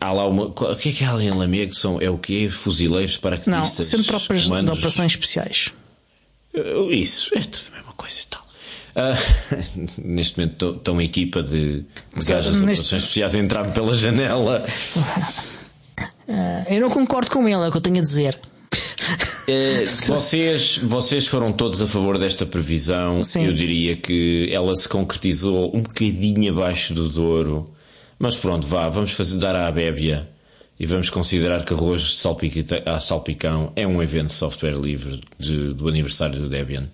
Há 0.00 0.12
lá 0.12 0.26
uma. 0.26 0.44
O 0.44 0.76
que 0.76 0.90
é 0.90 0.92
que 0.92 1.04
há 1.04 1.12
ali 1.12 1.26
em 1.26 1.30
Lamego? 1.30 1.74
São, 1.74 2.00
é 2.00 2.08
o 2.08 2.18
quê? 2.18 2.48
Fuzileiros, 2.48 3.16
paraquedistas? 3.16 3.92
Não, 3.92 4.02
são 4.02 4.02
tropas 4.02 4.42
de 4.42 4.70
operações 4.70 5.12
especiais. 5.12 5.72
Isso, 6.90 7.30
é 7.36 7.40
tudo 7.40 7.68
a 7.72 7.76
mesma 7.76 7.92
coisa 7.92 8.20
e 8.20 8.26
tal. 8.26 8.48
Uh, 8.98 10.02
neste 10.04 10.38
momento 10.38 10.74
estão 10.76 10.94
uma 10.94 11.04
equipa 11.04 11.42
de, 11.42 11.84
de 12.16 12.24
gajos 12.24 12.54
de 12.54 12.62
operações 12.62 13.02
especiais 13.02 13.34
a 13.34 13.38
entrar 13.38 13.72
pela 13.72 13.94
janela. 13.94 14.64
Uh, 16.28 16.72
eu 16.72 16.80
não 16.80 16.90
concordo 16.90 17.30
com 17.30 17.48
ele, 17.48 17.62
é 17.62 17.68
o 17.68 17.70
que 17.70 17.76
eu 17.76 17.80
tenho 17.80 17.98
a 17.98 18.02
dizer. 18.02 18.38
Uh, 19.48 19.86
vocês, 20.06 20.78
vocês 20.78 21.26
foram 21.26 21.52
todos 21.52 21.80
a 21.80 21.86
favor 21.86 22.18
desta 22.18 22.44
previsão. 22.44 23.22
Sim. 23.22 23.46
Eu 23.46 23.52
diria 23.52 23.96
que 23.96 24.50
ela 24.52 24.74
se 24.74 24.88
concretizou 24.88 25.74
um 25.74 25.82
bocadinho 25.82 26.52
abaixo 26.52 26.92
do 26.92 27.08
Douro. 27.08 27.70
Mas 28.18 28.36
pronto, 28.36 28.66
vá, 28.66 28.88
vamos 28.88 29.12
fazer 29.12 29.38
dar 29.38 29.54
à 29.54 29.70
Bébia 29.70 30.28
e 30.78 30.86
vamos 30.86 31.10
considerar 31.10 31.64
que 31.64 31.72
arroz 31.72 32.02
de 32.02 33.00
salpicão 33.00 33.72
é 33.76 33.86
um 33.86 34.02
evento 34.02 34.28
de 34.28 34.32
software 34.32 34.78
livre 34.78 35.20
de, 35.38 35.72
do 35.74 35.88
aniversário 35.88 36.38
do 36.38 36.48
Debian. 36.48 36.88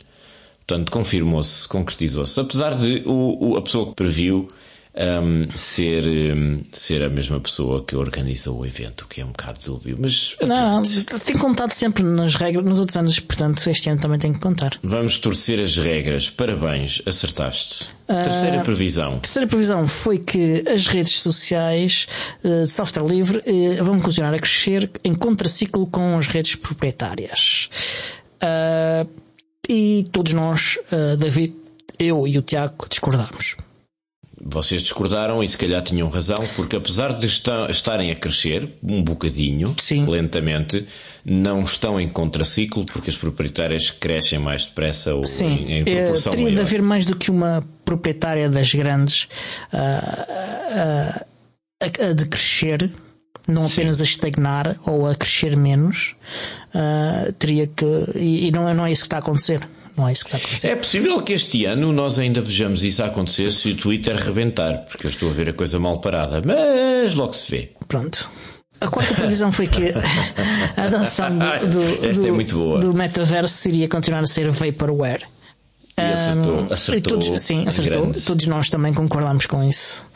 Portanto, 0.66 0.90
confirmou-se, 0.90 1.68
concretizou-se. 1.68 2.38
Apesar 2.40 2.74
de 2.74 3.02
o, 3.04 3.50
o, 3.50 3.56
a 3.56 3.62
pessoa 3.62 3.86
que 3.86 3.94
previu 3.94 4.48
um, 4.96 5.50
ser, 5.54 6.04
um, 6.06 6.62
ser 6.70 7.02
a 7.02 7.08
mesma 7.08 7.40
pessoa 7.40 7.84
que 7.84 7.96
organizou 7.96 8.60
o 8.60 8.66
evento, 8.66 9.06
que 9.08 9.20
é 9.20 9.24
um 9.24 9.28
bocado 9.28 9.58
dúbio. 9.64 9.96
Mas 9.98 10.36
não, 10.46 10.82
tem 11.24 11.36
contado 11.36 11.72
sempre 11.72 12.04
nas 12.04 12.36
regras 12.36 12.64
nos 12.64 12.78
outros 12.78 12.96
anos, 12.96 13.18
portanto 13.18 13.68
este 13.68 13.90
ano 13.90 14.00
também 14.00 14.18
tem 14.18 14.32
que 14.32 14.38
contar. 14.38 14.78
Vamos 14.82 15.18
torcer 15.18 15.60
as 15.60 15.76
regras. 15.76 16.30
Parabéns, 16.30 17.02
acertaste. 17.06 17.92
Uh, 18.08 18.22
terceira 18.22 18.62
previsão. 18.62 19.18
Terceira 19.18 19.48
previsão 19.48 19.88
foi 19.88 20.18
que 20.18 20.64
as 20.68 20.86
redes 20.86 21.20
sociais 21.20 22.06
uh, 22.44 22.62
de 22.62 22.68
software 22.68 23.06
livre 23.06 23.38
uh, 23.38 23.84
vão 23.84 24.00
continuar 24.00 24.32
a 24.32 24.38
crescer 24.38 24.88
em 25.02 25.14
contraciclo 25.14 25.86
com 25.86 26.16
as 26.16 26.28
redes 26.28 26.54
proprietárias. 26.54 27.68
e 29.68 30.06
todos 30.12 30.34
nós, 30.34 30.78
David, 31.18 31.54
eu 31.98 32.28
e 32.28 32.38
o 32.38 32.42
Tiago, 32.42 32.86
discordamos 32.88 33.56
vocês 34.46 34.82
discordaram 34.82 35.42
e 35.42 35.48
se 35.48 35.56
calhar 35.56 35.82
tinham 35.82 36.08
razão, 36.08 36.36
porque 36.54 36.76
apesar 36.76 37.14
de 37.14 37.26
estarem 37.26 38.10
a 38.10 38.14
crescer 38.14 38.68
um 38.82 39.02
bocadinho, 39.02 39.74
Sim. 39.80 40.04
lentamente, 40.06 40.86
não 41.24 41.62
estão 41.62 41.98
em 41.98 42.08
contraciclo 42.08 42.84
porque 42.84 43.08
as 43.08 43.16
proprietárias 43.16 43.90
crescem 43.90 44.38
mais 44.38 44.66
depressa 44.66 45.14
ou 45.14 45.24
Sim. 45.24 45.46
em, 45.46 45.72
em 45.72 45.80
eh, 45.86 46.02
proporção 46.02 46.32
Teria 46.32 46.44
maior. 46.46 46.56
de 46.56 46.60
haver 46.60 46.82
mais 46.82 47.06
do 47.06 47.16
que 47.16 47.30
uma 47.30 47.64
proprietária 47.84 48.50
das 48.50 48.74
grandes 48.74 49.28
uh, 49.72 49.76
uh, 49.76 51.26
a, 51.82 52.10
a 52.10 52.12
de 52.12 52.26
crescer 52.26 52.90
não 53.46 53.66
apenas 53.66 53.98
Sim. 53.98 54.02
a 54.02 54.06
estagnar 54.06 54.76
ou 54.86 55.06
a 55.06 55.14
crescer 55.14 55.56
menos, 55.56 56.16
uh, 56.74 57.32
teria 57.34 57.66
que. 57.66 57.84
E, 58.14 58.48
e, 58.48 58.50
não, 58.50 58.72
não 58.72 58.86
é 58.86 58.92
isso 58.92 59.02
que 59.02 59.06
está 59.06 59.16
a 59.16 59.20
acontecer. 59.20 59.60
Não 59.96 60.08
é 60.08 60.12
isso 60.12 60.24
que 60.24 60.34
a 60.34 60.38
acontecer. 60.38 60.68
É 60.68 60.76
possível 60.76 61.20
que 61.22 61.32
este 61.32 61.64
ano 61.66 61.92
nós 61.92 62.18
ainda 62.18 62.40
vejamos 62.40 62.82
isso 62.82 63.02
acontecer 63.02 63.50
se 63.52 63.70
o 63.70 63.76
Twitter 63.76 64.16
rebentar, 64.16 64.84
porque 64.90 65.06
eu 65.06 65.10
estou 65.10 65.30
a 65.30 65.32
ver 65.32 65.50
a 65.50 65.52
coisa 65.52 65.78
mal 65.78 66.00
parada, 66.00 66.42
mas 66.44 67.14
logo 67.14 67.32
se 67.32 67.50
vê. 67.50 67.70
Pronto. 67.86 68.28
A 68.80 68.88
quarta 68.88 69.14
previsão 69.14 69.52
foi 69.52 69.68
que 69.68 69.94
a 70.76 70.82
adoção 70.84 71.38
do, 71.38 71.46
do, 71.70 72.06
é 72.06 72.44
do, 72.44 72.78
do 72.78 72.94
metaverso 72.94 73.68
iria 73.68 73.88
continuar 73.88 74.20
a 74.20 74.26
ser 74.26 74.50
vaporware. 74.50 75.22
E 75.96 76.02
acertou, 76.02 76.72
acertou 76.72 77.18
todos, 77.20 77.40
sim, 77.40 77.66
acertou. 77.68 78.10
Todos 78.26 78.46
nós 78.48 78.68
também 78.68 78.92
concordamos 78.92 79.46
com 79.46 79.62
isso. 79.62 80.06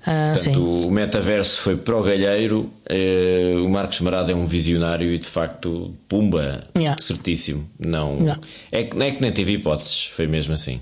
Uh, 0.00 0.34
Portanto, 0.34 0.38
sim. 0.38 0.56
o 0.56 0.90
metaverso 0.90 1.60
foi 1.60 1.76
para 1.76 1.96
o 1.96 2.02
galheiro. 2.02 2.70
Uh, 2.90 3.64
o 3.64 3.68
Marcos 3.68 4.00
Marado 4.00 4.32
é 4.32 4.34
um 4.34 4.46
visionário 4.46 5.12
e 5.12 5.18
de 5.18 5.28
facto, 5.28 5.94
pumba, 6.08 6.64
yeah. 6.74 7.00
certíssimo. 7.00 7.68
Não, 7.78 8.16
yeah. 8.18 8.40
é, 8.72 8.84
que, 8.84 9.02
é 9.02 9.10
que 9.10 9.20
nem 9.20 9.30
teve 9.30 9.52
hipóteses, 9.52 10.06
foi 10.06 10.26
mesmo 10.26 10.54
assim. 10.54 10.80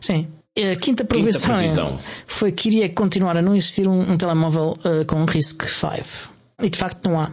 Sim. 0.00 0.28
A 0.58 0.76
quinta 0.76 1.04
previsão, 1.04 1.62
quinta 1.62 1.98
foi 2.26 2.52
que 2.52 2.68
iria 2.68 2.88
continuar 2.90 3.36
a 3.36 3.40
não 3.40 3.54
existir 3.54 3.88
um, 3.88 4.12
um 4.12 4.16
telemóvel 4.18 4.76
uh, 4.84 5.04
com 5.06 5.24
RISC-V. 5.24 6.28
E 6.62 6.68
de 6.68 6.78
facto 6.78 7.08
não 7.08 7.18
há. 7.18 7.32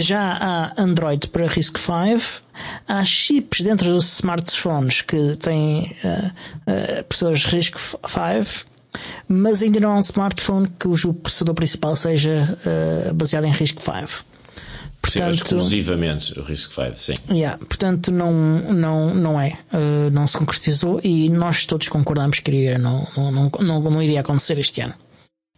Já 0.00 0.36
há 0.40 0.82
Android 0.82 1.28
para 1.28 1.46
RISC-V, 1.46 2.42
há 2.88 3.04
chips 3.04 3.60
dentro 3.62 3.88
dos 3.90 4.18
smartphones 4.18 5.02
que 5.02 5.36
têm 5.36 5.94
uh, 6.04 6.26
uh, 6.98 7.04
processadores 7.04 7.44
RISC-V, 7.46 8.64
mas 9.28 9.62
ainda 9.62 9.80
não 9.80 9.92
há 9.92 9.96
um 9.96 10.00
smartphone 10.00 10.68
cujo 10.80 11.12
processador 11.14 11.54
principal 11.54 11.96
seja 11.96 12.58
uh, 13.10 13.14
baseado 13.14 13.44
em 13.44 13.50
RISC-V. 13.50 14.32
Portanto, 15.02 15.36
sim, 15.36 15.42
exclusivamente 15.44 16.38
o 16.38 16.42
RISC-V, 16.42 16.92
sim. 16.96 17.14
Yeah, 17.28 17.58
portanto, 17.58 18.12
não, 18.12 18.32
não, 18.32 19.14
não 19.14 19.40
é. 19.40 19.58
Uh, 19.72 20.10
não 20.12 20.26
se 20.26 20.38
concretizou 20.38 21.00
e 21.02 21.28
nós 21.28 21.66
todos 21.66 21.88
concordamos 21.88 22.38
que 22.38 22.50
iria, 22.50 22.78
não, 22.78 23.04
não, 23.16 23.32
não, 23.32 23.50
não, 23.60 23.80
não 23.80 24.02
iria 24.02 24.20
acontecer 24.20 24.58
este 24.58 24.80
ano. 24.80 24.94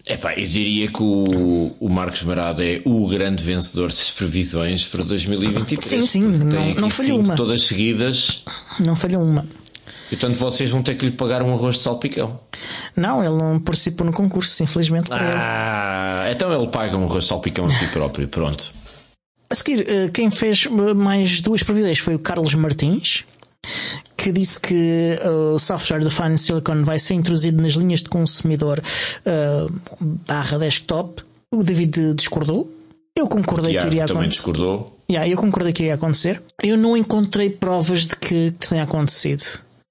Epá, 0.07 0.35
eu 0.35 0.47
diria 0.47 0.89
que 0.93 1.03
o, 1.03 1.75
o 1.81 1.89
Marcos 1.89 2.23
Marado 2.25 2.63
é 2.63 2.83
o 2.85 3.09
grande 3.09 3.43
vencedor 3.43 3.89
das 3.89 4.11
previsões 4.11 4.85
para 4.85 5.03
2023. 5.03 5.83
Sim, 5.83 6.07
sim, 6.07 6.21
não, 6.21 6.75
não 6.75 6.91
falhou 6.91 7.21
uma. 7.21 7.37
Todas 7.37 7.63
seguidas. 7.63 8.43
Não 8.85 8.95
falhou 8.95 9.23
uma. 9.23 9.47
E 10.13 10.17
portanto 10.17 10.37
vocês 10.37 10.69
vão 10.69 10.83
ter 10.83 10.97
que 10.97 11.07
lhe 11.07 11.13
pagar 11.13 11.43
um 11.43 11.55
arroz 11.55 11.77
de 11.77 11.83
salpicão. 11.83 12.39
Não, 12.95 13.25
ele 13.25 13.35
não 13.35 13.59
participou 13.59 14.07
no 14.07 14.13
concurso, 14.13 14.63
infelizmente 14.63 15.09
para 15.09 15.25
ah, 15.25 16.25
ele. 16.27 16.35
então 16.35 16.53
ele 16.53 16.71
paga 16.71 16.97
um 16.97 17.05
arroz 17.05 17.25
de 17.25 17.29
salpicão 17.29 17.65
a 17.65 17.71
si 17.71 17.87
próprio, 17.87 18.29
pronto. 18.29 18.71
A 19.51 19.55
seguir, 19.55 19.85
eh, 19.89 20.11
quem 20.13 20.31
fez 20.31 20.67
mais 20.67 21.41
duas 21.41 21.63
previsões 21.63 21.99
foi 21.99 22.15
o 22.15 22.19
Carlos 22.19 22.55
Martins, 22.55 23.25
que 24.25 24.33
disse 24.33 24.59
que 24.59 25.19
uh, 25.23 25.55
o 25.55 25.59
software 25.59 26.01
do 26.01 26.11
Fine 26.11 26.39
Silicon 26.39 26.83
vai 26.83 26.99
ser 26.99 27.13
introduzido 27.13 27.61
nas 27.61 27.75
linhas 27.75 28.01
de 28.01 28.09
consumidor 28.09 28.81
uh, 28.81 29.81
barra 30.27 30.59
desktop. 30.59 31.23
O 31.53 31.63
David 31.63 32.15
discordou. 32.15 32.67
Eu 33.15 33.29
concordei 33.29 33.77
que 33.77 33.87
iria 33.87 34.05
acontecer. 34.05 34.15
também 34.15 34.29
discordou. 34.31 34.99
Yeah, 35.11 35.29
eu 35.29 35.37
concordei 35.37 35.75
que 35.75 35.83
iria 35.83 35.95
acontecer. 35.97 36.43
Eu 36.63 36.79
não 36.79 36.97
encontrei 36.97 37.51
provas 37.51 38.07
de 38.07 38.17
que, 38.17 38.53
que 38.53 38.69
tenha 38.69 38.85
acontecido. 38.85 39.45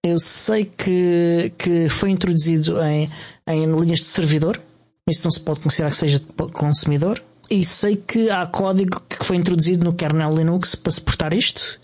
Eu 0.03 0.17
sei 0.17 0.65
que, 0.65 1.53
que 1.55 1.88
foi 1.88 2.09
introduzido 2.09 2.81
em, 2.81 3.07
em 3.47 3.71
linhas 3.71 3.99
de 3.99 4.05
servidor. 4.05 4.59
Isso 5.07 5.25
não 5.25 5.31
se 5.31 5.41
pode 5.41 5.59
considerar 5.59 5.91
que 5.91 5.97
seja 5.97 6.17
de 6.17 6.25
consumidor. 6.53 7.21
E 7.51 7.63
sei 7.63 7.97
que 7.97 8.31
há 8.31 8.47
código 8.47 8.99
que 9.07 9.23
foi 9.23 9.36
introduzido 9.36 9.84
no 9.84 9.93
kernel 9.93 10.34
Linux 10.34 10.73
para 10.73 10.91
suportar 10.91 11.34
isto. 11.34 11.79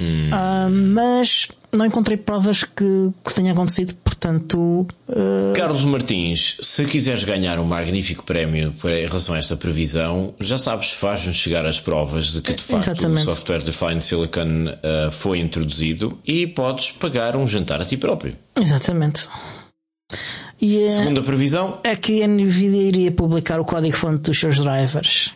Hum. 0.00 0.30
Uh, 0.30 0.70
mas 0.70 1.48
não 1.72 1.86
encontrei 1.86 2.16
provas 2.16 2.64
que, 2.64 3.12
que 3.24 3.34
tenha 3.34 3.52
acontecido. 3.52 3.94
Portanto, 3.96 4.86
uh... 5.08 5.52
Carlos 5.54 5.84
Martins, 5.84 6.56
se 6.62 6.84
quiseres 6.86 7.24
ganhar 7.24 7.58
um 7.58 7.64
magnífico 7.64 8.24
prémio 8.24 8.72
em 8.84 9.06
relação 9.06 9.34
a 9.34 9.38
esta 9.38 9.56
previsão, 9.56 10.34
já 10.40 10.56
sabes, 10.56 10.90
faz-nos 10.90 11.36
chegar 11.36 11.66
as 11.66 11.78
provas 11.78 12.32
de 12.32 12.40
que 12.40 12.54
de 12.54 12.62
facto 12.62 12.90
Exatamente. 12.90 13.28
o 13.28 13.34
Software 13.34 13.62
Defined 13.62 14.02
Silicon 14.02 14.66
uh, 14.68 15.10
foi 15.10 15.38
introduzido 15.38 16.18
e 16.26 16.46
podes 16.46 16.92
pagar 16.92 17.36
um 17.36 17.46
jantar 17.46 17.82
a 17.82 17.84
ti 17.84 17.96
próprio. 17.96 18.34
Exatamente. 18.58 19.28
E, 20.60 20.88
Segunda 20.88 21.22
previsão 21.22 21.78
é 21.84 21.94
que 21.96 22.22
a 22.22 22.26
Nvidia 22.26 22.82
iria 22.82 23.12
publicar 23.12 23.60
o 23.60 23.64
código-fonte 23.64 24.22
dos 24.22 24.38
seus 24.38 24.56
drivers. 24.56 25.34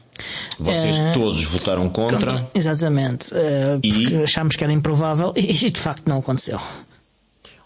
Vocês 0.58 0.96
uh, 0.96 1.12
todos 1.14 1.42
votaram 1.44 1.88
contra. 1.88 2.18
contra 2.18 2.50
exatamente. 2.54 3.32
Uh, 3.32 3.80
porque 3.80 4.14
e... 4.14 4.22
achámos 4.22 4.56
que 4.56 4.64
era 4.64 4.72
improvável 4.72 5.32
e, 5.36 5.40
e 5.66 5.70
de 5.70 5.80
facto 5.80 6.06
não 6.08 6.18
aconteceu. 6.18 6.60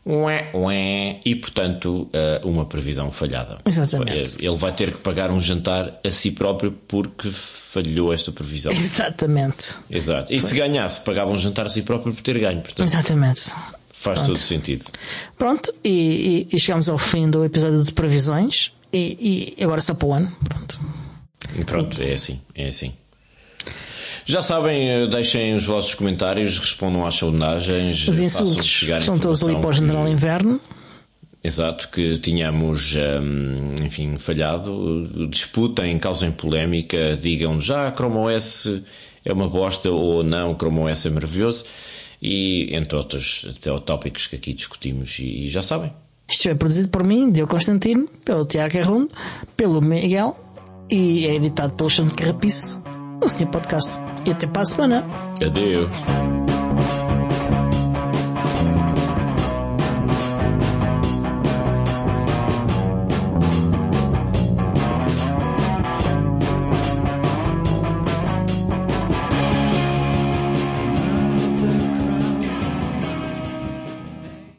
Ué, 0.04 0.50
ué, 0.52 1.20
e 1.24 1.36
portanto 1.36 2.08
uh, 2.12 2.48
uma 2.48 2.66
previsão 2.66 3.12
falhada. 3.12 3.58
Exatamente. 3.64 4.44
Ele 4.44 4.56
vai 4.56 4.72
ter 4.72 4.90
que 4.90 4.98
pagar 4.98 5.30
um 5.30 5.40
jantar 5.40 6.00
a 6.04 6.10
si 6.10 6.32
próprio 6.32 6.72
porque 6.88 7.30
falhou 7.30 8.12
esta 8.12 8.32
previsão. 8.32 8.72
Exatamente. 8.74 9.76
Exato. 9.88 10.34
E 10.34 10.40
Foi. 10.40 10.50
se 10.50 10.56
ganhasse, 10.56 11.00
pagava 11.02 11.30
um 11.30 11.36
jantar 11.36 11.66
a 11.66 11.70
si 11.70 11.82
próprio 11.82 12.12
por 12.12 12.22
ter 12.22 12.38
ganho. 12.38 12.60
Portanto, 12.60 12.88
Exatamente. 12.88 13.52
Faz 13.92 14.18
Pronto. 14.18 14.26
todo 14.26 14.38
sentido. 14.38 14.84
Pronto, 15.38 15.72
e, 15.84 16.48
e, 16.50 16.56
e, 16.56 16.58
chegamos 16.58 16.88
ao 16.88 16.98
fim 16.98 17.30
do 17.30 17.44
episódio 17.44 17.84
de 17.84 17.92
previsões 17.92 18.72
e, 18.92 19.54
e 19.56 19.62
agora 19.62 19.80
só 19.80 19.94
para 19.94 20.08
o 20.08 20.14
ano. 20.14 20.32
Pronto. 20.48 20.80
E 21.58 21.64
pronto, 21.64 22.00
é 22.02 22.12
assim, 22.12 22.40
é 22.54 22.66
assim. 22.66 22.92
Já 24.24 24.40
sabem, 24.42 24.88
eh, 24.88 25.06
deixem 25.06 25.54
os 25.54 25.64
vossos 25.64 25.94
comentários, 25.94 26.58
respondam 26.58 27.04
às 27.04 27.14
sondagens. 27.14 28.06
Os 28.06 28.20
insultos 28.20 28.86
são 29.02 29.18
todos 29.18 29.42
ali 29.42 29.56
para 29.56 29.68
o 29.68 29.72
General. 29.72 30.08
Inverno. 30.08 30.60
Exato, 31.44 31.88
que 31.88 32.18
tínhamos, 32.18 32.94
hum, 32.94 33.74
enfim, 33.84 34.16
falhado. 34.16 35.28
Disputem, 35.28 35.98
causem 35.98 36.30
polémica, 36.30 37.16
digam 37.16 37.60
já 37.60 37.90
Chrome 37.90 38.16
OS 38.16 38.68
é 39.24 39.32
uma 39.32 39.48
bosta 39.48 39.90
ou 39.90 40.22
não, 40.22 40.54
Chrome 40.54 40.80
OS 40.80 41.06
é 41.06 41.10
maravilhoso. 41.10 41.64
E 42.20 42.68
entre 42.72 42.96
outros 42.96 43.46
até 43.50 43.76
tópicos 43.80 44.28
que 44.28 44.36
aqui 44.36 44.52
discutimos, 44.52 45.18
e, 45.18 45.48
já 45.48 45.62
sabem. 45.62 45.92
Isto 46.28 46.48
é 46.48 46.54
produzido 46.54 46.88
por 46.88 47.02
mim, 47.02 47.32
Diogo 47.32 47.50
Constantino, 47.50 48.06
pelo 48.24 48.46
Tiago 48.46 48.78
Arrundo, 48.78 49.12
pelo 49.56 49.80
Miguel 49.80 50.36
e 50.92 51.26
é 51.26 51.36
editado 51.36 51.72
pelo 51.72 51.88
Xande 51.88 52.12
Carrapiço, 52.12 52.82
o 53.24 53.28
Senhor 53.28 53.50
Podcast. 53.50 54.00
E 54.26 54.30
até 54.30 54.46
para 54.46 54.62
a 54.62 54.64
semana. 54.66 55.06
Adeus. 55.40 55.88